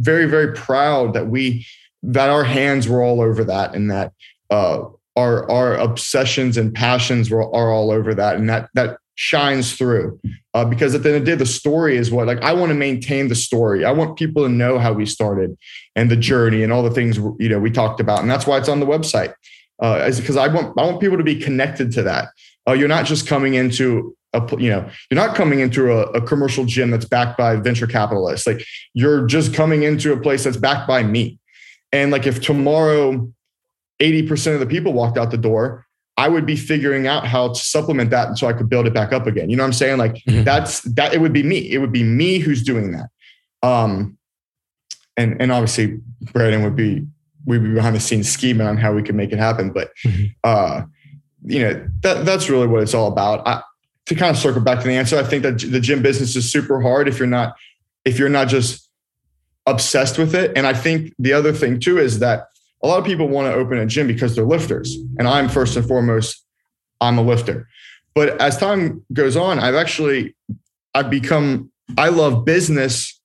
very, 0.00 0.26
very 0.26 0.52
proud 0.52 1.14
that 1.14 1.26
we 1.26 1.66
that 2.02 2.30
our 2.30 2.44
hands 2.44 2.88
were 2.88 3.02
all 3.02 3.20
over 3.20 3.44
that 3.44 3.74
and 3.74 3.90
that 3.90 4.12
uh, 4.50 4.84
our 5.16 5.50
our 5.50 5.74
obsessions 5.76 6.56
and 6.56 6.74
passions 6.74 7.30
were 7.30 7.42
are 7.54 7.70
all 7.70 7.90
over 7.90 8.14
that 8.14 8.36
and 8.36 8.48
that 8.48 8.68
that 8.74 8.98
shines 9.14 9.74
through. 9.74 10.18
Uh, 10.54 10.64
because 10.64 10.94
at 10.94 11.02
the 11.02 11.10
end 11.10 11.18
of 11.18 11.24
the 11.24 11.30
day 11.30 11.36
the 11.36 11.46
story 11.46 11.96
is 11.96 12.10
what 12.10 12.26
like 12.26 12.40
i 12.42 12.52
want 12.52 12.70
to 12.70 12.74
maintain 12.74 13.28
the 13.28 13.34
story. 13.34 13.84
I 13.84 13.92
want 13.92 14.16
people 14.16 14.42
to 14.42 14.48
know 14.48 14.78
how 14.78 14.92
we 14.92 15.06
started 15.06 15.56
and 15.94 16.10
the 16.10 16.16
journey 16.16 16.62
and 16.62 16.72
all 16.72 16.82
the 16.82 16.90
things 16.90 17.16
you 17.16 17.48
know 17.48 17.58
we 17.58 17.70
talked 17.70 18.00
about 18.00 18.20
and 18.20 18.30
that's 18.30 18.46
why 18.46 18.58
it's 18.58 18.68
on 18.68 18.80
the 18.80 18.86
website. 18.86 19.34
Uh, 19.82 20.10
because 20.14 20.36
i 20.36 20.46
want 20.46 20.78
i 20.78 20.84
want 20.84 21.00
people 21.00 21.16
to 21.18 21.24
be 21.24 21.36
connected 21.36 21.92
to 21.92 22.02
that. 22.02 22.28
Uh, 22.68 22.72
you're 22.72 22.88
not 22.88 23.06
just 23.06 23.26
coming 23.26 23.54
into 23.54 24.16
a 24.32 24.42
you 24.58 24.70
know 24.70 24.88
you're 25.10 25.26
not 25.26 25.36
coming 25.36 25.60
into 25.60 25.92
a, 25.92 26.02
a 26.12 26.20
commercial 26.20 26.64
gym 26.64 26.90
that's 26.90 27.04
backed 27.04 27.36
by 27.36 27.56
venture 27.56 27.86
capitalists. 27.86 28.46
Like 28.46 28.64
you're 28.94 29.26
just 29.26 29.54
coming 29.54 29.82
into 29.82 30.12
a 30.12 30.20
place 30.20 30.44
that's 30.44 30.56
backed 30.56 30.86
by 30.86 31.02
me. 31.02 31.38
And 31.92 32.12
like 32.12 32.26
if 32.26 32.40
tomorrow 32.40 33.32
80% 34.00 34.54
of 34.54 34.60
the 34.60 34.66
people 34.66 34.92
walked 34.92 35.18
out 35.18 35.30
the 35.30 35.36
door 35.36 35.86
I 36.16 36.28
would 36.28 36.44
be 36.44 36.56
figuring 36.56 37.06
out 37.06 37.26
how 37.26 37.48
to 37.48 37.54
supplement 37.54 38.10
that 38.10 38.36
so 38.36 38.46
I 38.46 38.52
could 38.52 38.68
build 38.68 38.86
it 38.86 38.92
back 38.92 39.10
up 39.10 39.26
again. 39.26 39.48
You 39.48 39.56
know 39.56 39.62
what 39.62 39.68
I'm 39.68 39.72
saying? 39.72 39.96
Like 39.96 40.16
mm-hmm. 40.16 40.44
that's 40.44 40.82
that 40.82 41.14
it 41.14 41.20
would 41.22 41.32
be 41.32 41.42
me. 41.42 41.58
It 41.72 41.78
would 41.78 41.92
be 41.92 42.02
me 42.02 42.38
who's 42.38 42.62
doing 42.62 42.92
that. 42.92 43.08
Um 43.62 44.18
and 45.16 45.40
and 45.40 45.50
obviously 45.50 45.98
Brandon 46.32 46.62
would 46.62 46.76
be 46.76 47.06
we'd 47.46 47.62
be 47.62 47.72
behind 47.72 47.96
the 47.96 48.00
scenes 48.00 48.30
scheming 48.30 48.66
on 48.66 48.76
how 48.76 48.92
we 48.92 49.02
could 49.02 49.14
make 49.14 49.32
it 49.32 49.38
happen. 49.38 49.72
But 49.72 49.92
mm-hmm. 50.04 50.24
uh, 50.44 50.82
you 51.44 51.60
know, 51.60 51.88
that 52.00 52.26
that's 52.26 52.50
really 52.50 52.66
what 52.66 52.82
it's 52.82 52.94
all 52.94 53.08
about. 53.08 53.46
I, 53.46 53.62
to 54.06 54.14
kind 54.14 54.30
of 54.30 54.36
circle 54.36 54.60
back 54.60 54.80
to 54.80 54.86
the 54.86 54.94
answer, 54.94 55.18
I 55.18 55.22
think 55.22 55.42
that 55.44 55.60
the 55.60 55.80
gym 55.80 56.02
business 56.02 56.36
is 56.36 56.50
super 56.50 56.82
hard 56.82 57.08
if 57.08 57.18
you're 57.18 57.28
not 57.28 57.56
if 58.04 58.18
you're 58.18 58.28
not 58.28 58.48
just 58.48 58.90
obsessed 59.66 60.18
with 60.18 60.34
it. 60.34 60.52
And 60.54 60.66
I 60.66 60.74
think 60.74 61.14
the 61.18 61.32
other 61.32 61.52
thing 61.52 61.80
too 61.80 61.98
is 61.98 62.18
that 62.18 62.48
a 62.82 62.86
lot 62.86 62.98
of 62.98 63.04
people 63.04 63.28
want 63.28 63.46
to 63.46 63.54
open 63.54 63.78
a 63.78 63.86
gym 63.86 64.06
because 64.06 64.34
they're 64.34 64.44
lifters. 64.44 64.96
And 65.18 65.28
I'm 65.28 65.48
first 65.48 65.76
and 65.76 65.86
foremost, 65.86 66.44
I'm 67.00 67.18
a 67.18 67.22
lifter. 67.22 67.68
But 68.14 68.40
as 68.40 68.58
time 68.58 69.04
goes 69.12 69.36
on, 69.36 69.58
I've 69.58 69.74
actually 69.74 70.34
I've 70.94 71.10
become 71.10 71.70
I 71.98 72.08
love 72.08 72.44
business 72.44 73.20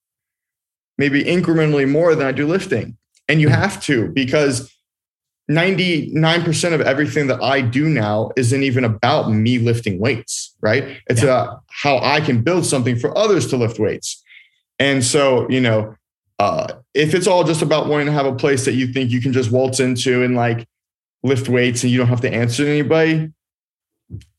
maybe 0.97 1.23
incrementally 1.23 1.89
more 1.89 2.15
than 2.15 2.25
I 2.25 2.31
do 2.31 2.47
lifting. 2.47 2.97
And 3.27 3.41
you 3.41 3.49
have 3.49 3.81
to 3.83 4.09
because 4.09 4.71
99% 5.49 6.73
of 6.73 6.81
everything 6.81 7.27
that 7.27 7.41
I 7.41 7.61
do 7.61 7.87
now 7.87 8.31
isn't 8.35 8.63
even 8.63 8.83
about 8.83 9.31
me 9.31 9.59
lifting 9.59 9.99
weights, 9.99 10.55
right? 10.61 10.97
It's 11.07 11.21
yeah. 11.21 11.29
about 11.29 11.63
how 11.69 11.99
I 11.99 12.21
can 12.21 12.41
build 12.41 12.65
something 12.65 12.97
for 12.97 13.15
others 13.17 13.47
to 13.47 13.57
lift 13.57 13.77
weights. 13.77 14.23
And 14.79 15.03
so, 15.03 15.47
you 15.49 15.61
know, 15.61 15.95
uh, 16.39 16.73
if 16.93 17.13
it's 17.13 17.27
all 17.27 17.43
just 17.43 17.61
about 17.61 17.87
wanting 17.87 18.07
to 18.07 18.11
have 18.11 18.25
a 18.25 18.35
place 18.35 18.65
that 18.65 18.73
you 18.73 18.87
think 18.87 19.11
you 19.11 19.21
can 19.21 19.33
just 19.33 19.51
waltz 19.51 19.79
into 19.79 20.23
and 20.23 20.35
like 20.35 20.67
lift 21.23 21.49
weights 21.49 21.83
and 21.83 21.91
you 21.91 21.97
don't 21.97 22.07
have 22.07 22.21
to 22.21 22.33
answer 22.33 22.65
to 22.65 22.69
anybody, 22.69 23.31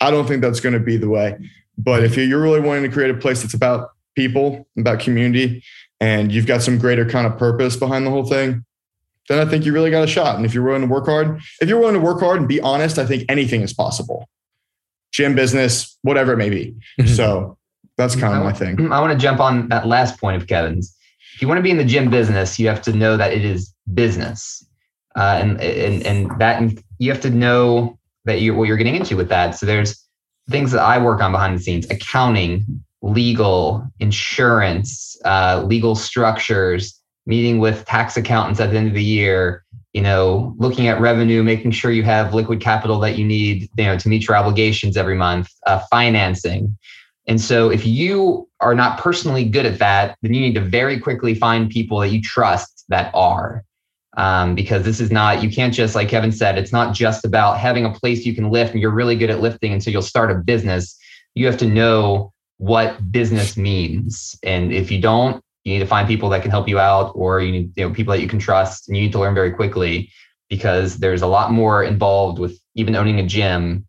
I 0.01 0.11
don't 0.11 0.27
think 0.27 0.43
that's 0.43 0.61
going 0.61 0.75
to 0.75 0.81
be 0.81 0.97
the 0.97 1.09
way. 1.09 1.37
But 1.79 2.05
if 2.05 2.17
you're 2.17 2.41
really 2.41 2.61
wanting 2.61 2.85
to 2.85 2.89
create 2.89 3.11
a 3.11 3.19
place 3.19 3.43
that's 3.43 3.55
about 3.55 3.91
people, 4.15 4.67
about 4.79 5.01
community, 5.01 5.63
and 6.01 6.31
you've 6.31 6.47
got 6.47 6.63
some 6.63 6.79
greater 6.79 7.05
kind 7.05 7.27
of 7.27 7.39
purpose 7.39 7.77
behind 7.77 8.07
the 8.07 8.11
whole 8.11 8.25
thing, 8.25 8.65
then 9.29 9.45
I 9.45 9.51
think 9.51 9.65
you 9.65 9.73
really 9.73 9.91
got 9.91 10.05
a 10.05 10.07
shot. 10.07 10.37
And 10.37 10.47
if 10.47 10.55
you're 10.55 10.65
willing 10.65 10.83
to 10.83 10.87
work 10.87 11.07
hard, 11.07 11.41
if 11.61 11.69
you're 11.69 11.79
willing 11.79 11.95
to 11.95 12.01
work 12.01 12.21
hard 12.21 12.39
and 12.39 12.49
be 12.49 12.61
honest, 12.61 12.99
I 12.99 13.07
think 13.07 13.25
anything 13.29 13.63
is 13.63 13.73
possible. 13.73 14.29
Gym 15.13 15.35
business, 15.35 15.99
whatever 16.03 16.33
it 16.33 16.37
may 16.37 16.51
be. 16.51 16.75
Mm-hmm. 17.01 17.15
So 17.15 17.59
that's 17.97 18.15
kind 18.15 18.35
of 18.35 18.45
my 18.45 18.53
thing. 18.53 18.93
I 18.93 19.01
want 19.01 19.13
to 19.13 19.19
jump 19.19 19.41
on 19.41 19.69
that 19.71 19.87
last 19.87 20.21
point 20.21 20.41
of 20.41 20.47
Kevin's 20.47 20.96
if 21.37 21.43
you 21.43 21.49
want 21.49 21.59
to 21.59 21.63
be 21.63 21.71
in 21.71 21.77
the 21.77 21.85
gym 21.85 22.09
business, 22.09 22.59
you 22.59 22.67
have 22.67 22.81
to 22.81 22.95
know 22.95 23.19
that 23.19 23.31
it 23.35 23.45
is 23.45 23.75
business, 23.93 24.67
uh, 25.17 25.39
and 25.39 25.61
and 25.61 26.03
and 26.07 26.41
that 26.41 26.63
you 26.99 27.13
have 27.13 27.21
to 27.21 27.31
know 27.31 27.99
that 28.25 28.41
you 28.41 28.55
what 28.55 28.67
you're 28.69 28.79
getting 28.79 28.97
into 28.97 29.19
with 29.19 29.29
that. 29.29 29.51
So 29.51 29.67
there's 29.67 30.03
things 30.49 30.73
that 30.73 30.81
I 30.81 30.97
work 30.97 31.21
on 31.21 31.33
behind 31.33 31.55
the 31.59 31.63
scenes: 31.63 31.87
accounting, 31.91 32.65
legal, 33.03 33.87
insurance, 34.01 35.15
uh, 35.27 35.63
legal 35.67 35.95
structures, 35.95 36.99
meeting 37.27 37.59
with 37.59 37.85
tax 37.85 38.17
accountants 38.17 38.59
at 38.59 38.71
the 38.71 38.79
end 38.79 38.89
of 38.89 38.95
the 38.95 39.05
year, 39.05 39.63
you 39.93 40.01
know, 40.01 40.55
looking 40.57 40.89
at 40.89 40.99
revenue, 41.03 41.43
making 41.43 41.73
sure 41.73 41.91
you 41.91 42.03
have 42.05 42.33
liquid 42.33 42.63
capital 42.63 42.99
that 43.01 43.19
you 43.19 43.27
need, 43.27 43.69
you 43.77 43.85
know, 43.85 43.99
to 43.99 44.09
meet 44.09 44.27
your 44.27 44.39
obligations 44.39 44.97
every 44.97 45.17
month, 45.17 45.51
uh, 45.67 45.81
financing. 45.91 46.79
And 47.27 47.41
so 47.41 47.71
if 47.71 47.87
you 47.87 48.49
are 48.61 48.75
not 48.75 48.99
personally 48.99 49.45
good 49.45 49.67
at 49.67 49.79
that, 49.79 50.17
then 50.23 50.33
you 50.33 50.41
need 50.41 50.55
to 50.55 50.61
very 50.61 50.99
quickly 50.99 51.35
find 51.35 51.69
people 51.69 51.99
that 52.01 52.09
you 52.09 52.23
trust 52.23 52.85
that 52.89 53.11
are. 53.15 53.65
Um, 54.17 54.55
because 54.55 54.83
this 54.85 54.99
is 54.99 55.11
not, 55.11 55.43
you 55.43 55.51
can't 55.51 55.75
just, 55.75 55.95
like 55.95 56.09
Kevin 56.09 56.33
said, 56.33 56.57
it's 56.57 56.73
not 56.73 56.95
just 56.95 57.27
about 57.27 57.59
having 57.59 57.85
a 57.85 57.93
place 57.93 58.25
you 58.25 58.35
can 58.35 58.51
lift 58.51 58.73
and 58.73 58.81
you're 58.81 58.91
really 58.91 59.17
good 59.17 59.29
at 59.29 59.41
lifting. 59.41 59.73
And 59.73 59.83
so 59.83 59.91
you'll 59.91 60.01
start 60.01 60.31
a 60.31 60.35
business. 60.37 60.97
You 61.35 61.45
have 61.47 61.59
to 61.59 61.67
know 61.67 62.33
what 62.57 63.13
business 63.13 63.59
means. 63.59 64.39
And 64.43 64.73
if 64.73 64.91
you 64.91 65.01
don't, 65.01 65.43
you 65.67 65.73
need 65.73 65.81
to 65.81 65.87
find 65.87 66.07
people 66.07 66.29
that 66.29 66.43
can 66.43 66.51
help 66.51 66.69
you 66.69 66.79
out 66.79 67.13
or 67.17 67.41
you 67.41 67.51
need 67.51 67.73
you 67.77 67.87
know 67.87 67.93
people 67.93 68.13
that 68.13 68.23
you 68.23 68.29
can 68.29 68.39
trust 68.39 68.89
and 68.89 68.97
you 68.97 69.03
need 69.03 69.13
to 69.13 69.19
learn 69.19 69.35
very 69.35 69.51
quickly 69.51 70.11
because 70.49 70.99
there's 70.99 71.23
a 71.23 71.27
lot 71.27 71.51
more 71.51 71.83
involved 71.83 72.39
with 72.39 72.59
even 72.77 72.95
owning 72.95 73.19
a 73.19 73.27
gym 73.27 73.85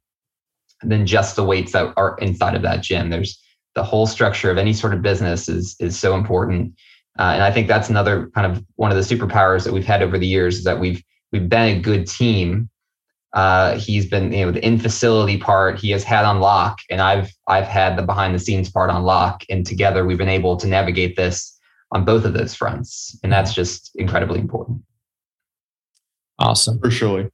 than 0.83 1.05
just 1.05 1.35
the 1.35 1.43
weights 1.43 1.71
that 1.71 1.93
are 1.97 2.17
inside 2.19 2.55
of 2.55 2.61
that 2.61 2.81
gym 2.81 3.09
there's 3.09 3.41
the 3.75 3.83
whole 3.83 4.07
structure 4.07 4.49
of 4.49 4.57
any 4.57 4.73
sort 4.73 4.93
of 4.93 5.01
business 5.01 5.47
is 5.47 5.75
is 5.79 5.97
so 5.97 6.15
important 6.15 6.73
uh, 7.19 7.31
and 7.33 7.43
i 7.43 7.51
think 7.51 7.67
that's 7.67 7.89
another 7.89 8.29
kind 8.35 8.51
of 8.51 8.63
one 8.75 8.91
of 8.91 8.97
the 8.97 9.15
superpowers 9.15 9.63
that 9.63 9.73
we've 9.73 9.85
had 9.85 10.01
over 10.01 10.17
the 10.17 10.27
years 10.27 10.57
is 10.57 10.63
that 10.63 10.79
we've 10.79 11.03
we've 11.31 11.49
been 11.49 11.77
a 11.77 11.79
good 11.79 12.07
team 12.07 12.69
uh, 13.33 13.77
he's 13.77 14.07
been 14.07 14.31
you 14.31 14.45
know 14.45 14.51
the 14.51 14.65
in 14.65 14.79
facility 14.79 15.37
part 15.37 15.77
he 15.77 15.91
has 15.91 16.03
had 16.03 16.25
on 16.25 16.39
lock 16.39 16.79
and 16.89 17.01
i've 17.01 17.29
i've 17.47 17.67
had 17.67 17.97
the 17.97 18.01
behind 18.01 18.33
the 18.33 18.39
scenes 18.39 18.71
part 18.71 18.89
on 18.89 19.03
lock 19.03 19.43
and 19.49 19.65
together 19.65 20.05
we've 20.05 20.17
been 20.17 20.29
able 20.29 20.55
to 20.57 20.65
navigate 20.65 21.15
this 21.15 21.57
on 21.91 22.05
both 22.05 22.25
of 22.25 22.33
those 22.33 22.53
fronts. 22.53 23.17
And 23.23 23.31
that's 23.31 23.53
just 23.53 23.91
incredibly 23.95 24.39
important. 24.39 24.81
Awesome. 26.39 26.79
For 26.79 26.91
sure. 26.91 27.29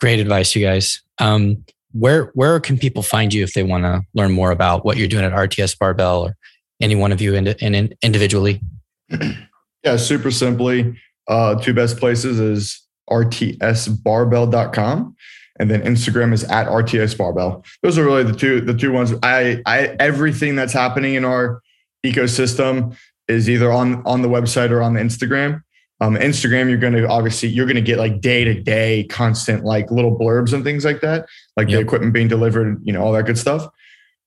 Great 0.00 0.20
advice, 0.20 0.54
you 0.54 0.64
guys. 0.64 1.02
Um, 1.18 1.64
where 1.94 2.30
where 2.34 2.60
can 2.60 2.76
people 2.76 3.02
find 3.02 3.32
you 3.32 3.42
if 3.42 3.54
they 3.54 3.62
want 3.62 3.84
to 3.84 4.02
learn 4.14 4.32
more 4.32 4.50
about 4.50 4.84
what 4.84 4.96
you're 4.96 5.08
doing 5.08 5.24
at 5.24 5.32
RTS 5.32 5.78
Barbell 5.78 6.26
or 6.26 6.36
any 6.82 6.96
one 6.96 7.12
of 7.12 7.20
you 7.20 7.34
in, 7.34 7.46
in, 7.46 7.74
in 7.74 7.94
individually? 8.02 8.60
yeah, 9.84 9.96
super 9.96 10.30
simply. 10.30 10.98
Uh, 11.28 11.54
two 11.54 11.72
best 11.72 11.98
places 11.98 12.40
is 12.40 12.82
rtsbarbell.com 13.10 15.16
and 15.58 15.70
then 15.70 15.82
Instagram 15.82 16.32
is 16.32 16.44
at 16.44 16.66
RTS 16.66 17.16
Barbell. 17.16 17.64
Those 17.82 17.96
are 17.96 18.04
really 18.04 18.24
the 18.24 18.34
two 18.34 18.60
the 18.60 18.74
two 18.74 18.92
ones. 18.92 19.14
I 19.22 19.62
I 19.66 19.96
everything 20.00 20.56
that's 20.56 20.72
happening 20.72 21.14
in 21.14 21.24
our 21.24 21.62
ecosystem 22.04 22.96
is 23.28 23.48
either 23.48 23.72
on 23.72 24.02
on 24.04 24.22
the 24.22 24.28
website 24.28 24.70
or 24.70 24.82
on 24.82 24.94
the 24.94 25.00
Instagram. 25.00 25.62
Um, 26.04 26.16
Instagram, 26.16 26.68
you're 26.68 26.76
going 26.76 26.92
to 26.92 27.08
obviously 27.08 27.48
you're 27.48 27.64
going 27.64 27.76
to 27.76 27.82
get 27.82 27.98
like 27.98 28.20
day 28.20 28.44
to 28.44 28.60
day, 28.60 29.04
constant 29.04 29.64
like 29.64 29.90
little 29.90 30.14
blurbs 30.14 30.52
and 30.52 30.62
things 30.62 30.84
like 30.84 31.00
that, 31.00 31.26
like 31.56 31.70
yep. 31.70 31.78
the 31.78 31.82
equipment 31.82 32.12
being 32.12 32.28
delivered, 32.28 32.78
you 32.84 32.92
know, 32.92 33.02
all 33.02 33.12
that 33.12 33.24
good 33.24 33.38
stuff. 33.38 33.66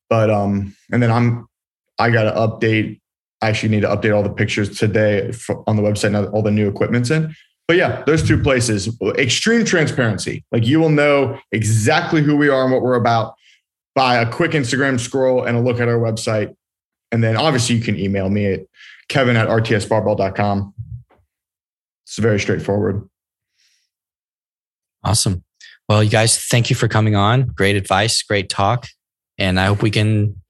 But 0.10 0.32
um, 0.32 0.76
and 0.92 1.04
then 1.04 1.12
I'm 1.12 1.48
I 2.00 2.10
got 2.10 2.24
to 2.24 2.32
update. 2.32 3.00
I 3.44 3.50
actually 3.50 3.70
need 3.70 3.82
to 3.82 3.90
update 3.90 4.16
all 4.16 4.24
the 4.24 4.32
pictures 4.32 4.80
today 4.80 5.32
on 5.68 5.76
the 5.76 5.84
website. 5.84 6.14
Now 6.14 6.26
all 6.28 6.42
the 6.42 6.50
new 6.50 6.68
equipment's 6.68 7.12
in. 7.12 7.36
But 7.68 7.78
yeah, 7.78 8.02
those 8.06 8.28
two 8.28 8.42
places, 8.42 8.90
extreme 9.16 9.64
transparency. 9.64 10.46
Like 10.52 10.66
you 10.66 10.80
will 10.80 10.90
know 10.90 11.38
exactly 11.52 12.24
who 12.24 12.38
we 12.38 12.50
are 12.50 12.64
and 12.64 12.72
what 12.72 12.82
we're 12.82 12.96
about 12.96 13.36
by 13.94 14.16
a 14.16 14.28
quick 14.28 14.52
Instagram 14.52 15.00
scroll 15.00 15.44
and 15.44 15.56
a 15.56 15.60
look 15.60 15.80
at 15.80 15.88
our 15.88 16.00
website. 16.00 16.56
And 17.12 17.24
then 17.24 17.38
obviously 17.38 17.76
you 17.76 17.84
can 17.84 18.00
email 18.00 18.30
me 18.30 18.46
at 18.54 18.62
kevin 19.10 19.36
at 19.36 19.48
rtsbarbell.com. 19.48 20.74
It's 22.08 22.18
very 22.18 22.40
straightforward. 22.40 23.08
Awesome. 25.04 25.44
Well, 25.90 26.04
you 26.04 26.10
guys, 26.10 26.38
thank 26.38 26.70
you 26.70 26.76
for 26.76 26.88
coming 26.88 27.16
on. 27.16 27.48
Great 27.48 27.76
advice, 27.76 28.24
great 28.24 28.50
talk. 28.50 28.88
And 29.38 29.60
I 29.60 29.66
hope 29.66 29.82
we 29.82 29.92
can 29.92 30.42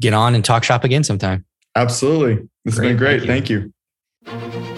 get 0.00 0.14
on 0.14 0.34
and 0.34 0.44
talk 0.44 0.62
shop 0.62 0.84
again 0.84 1.02
sometime. 1.02 1.44
Absolutely. 1.74 2.48
This 2.64 2.76
great. 2.76 2.90
has 2.90 2.90
been 2.90 2.96
great. 2.96 3.22
Thank 3.26 3.50
you. 3.50 3.72
Thank 4.24 4.54
you. 4.54 4.69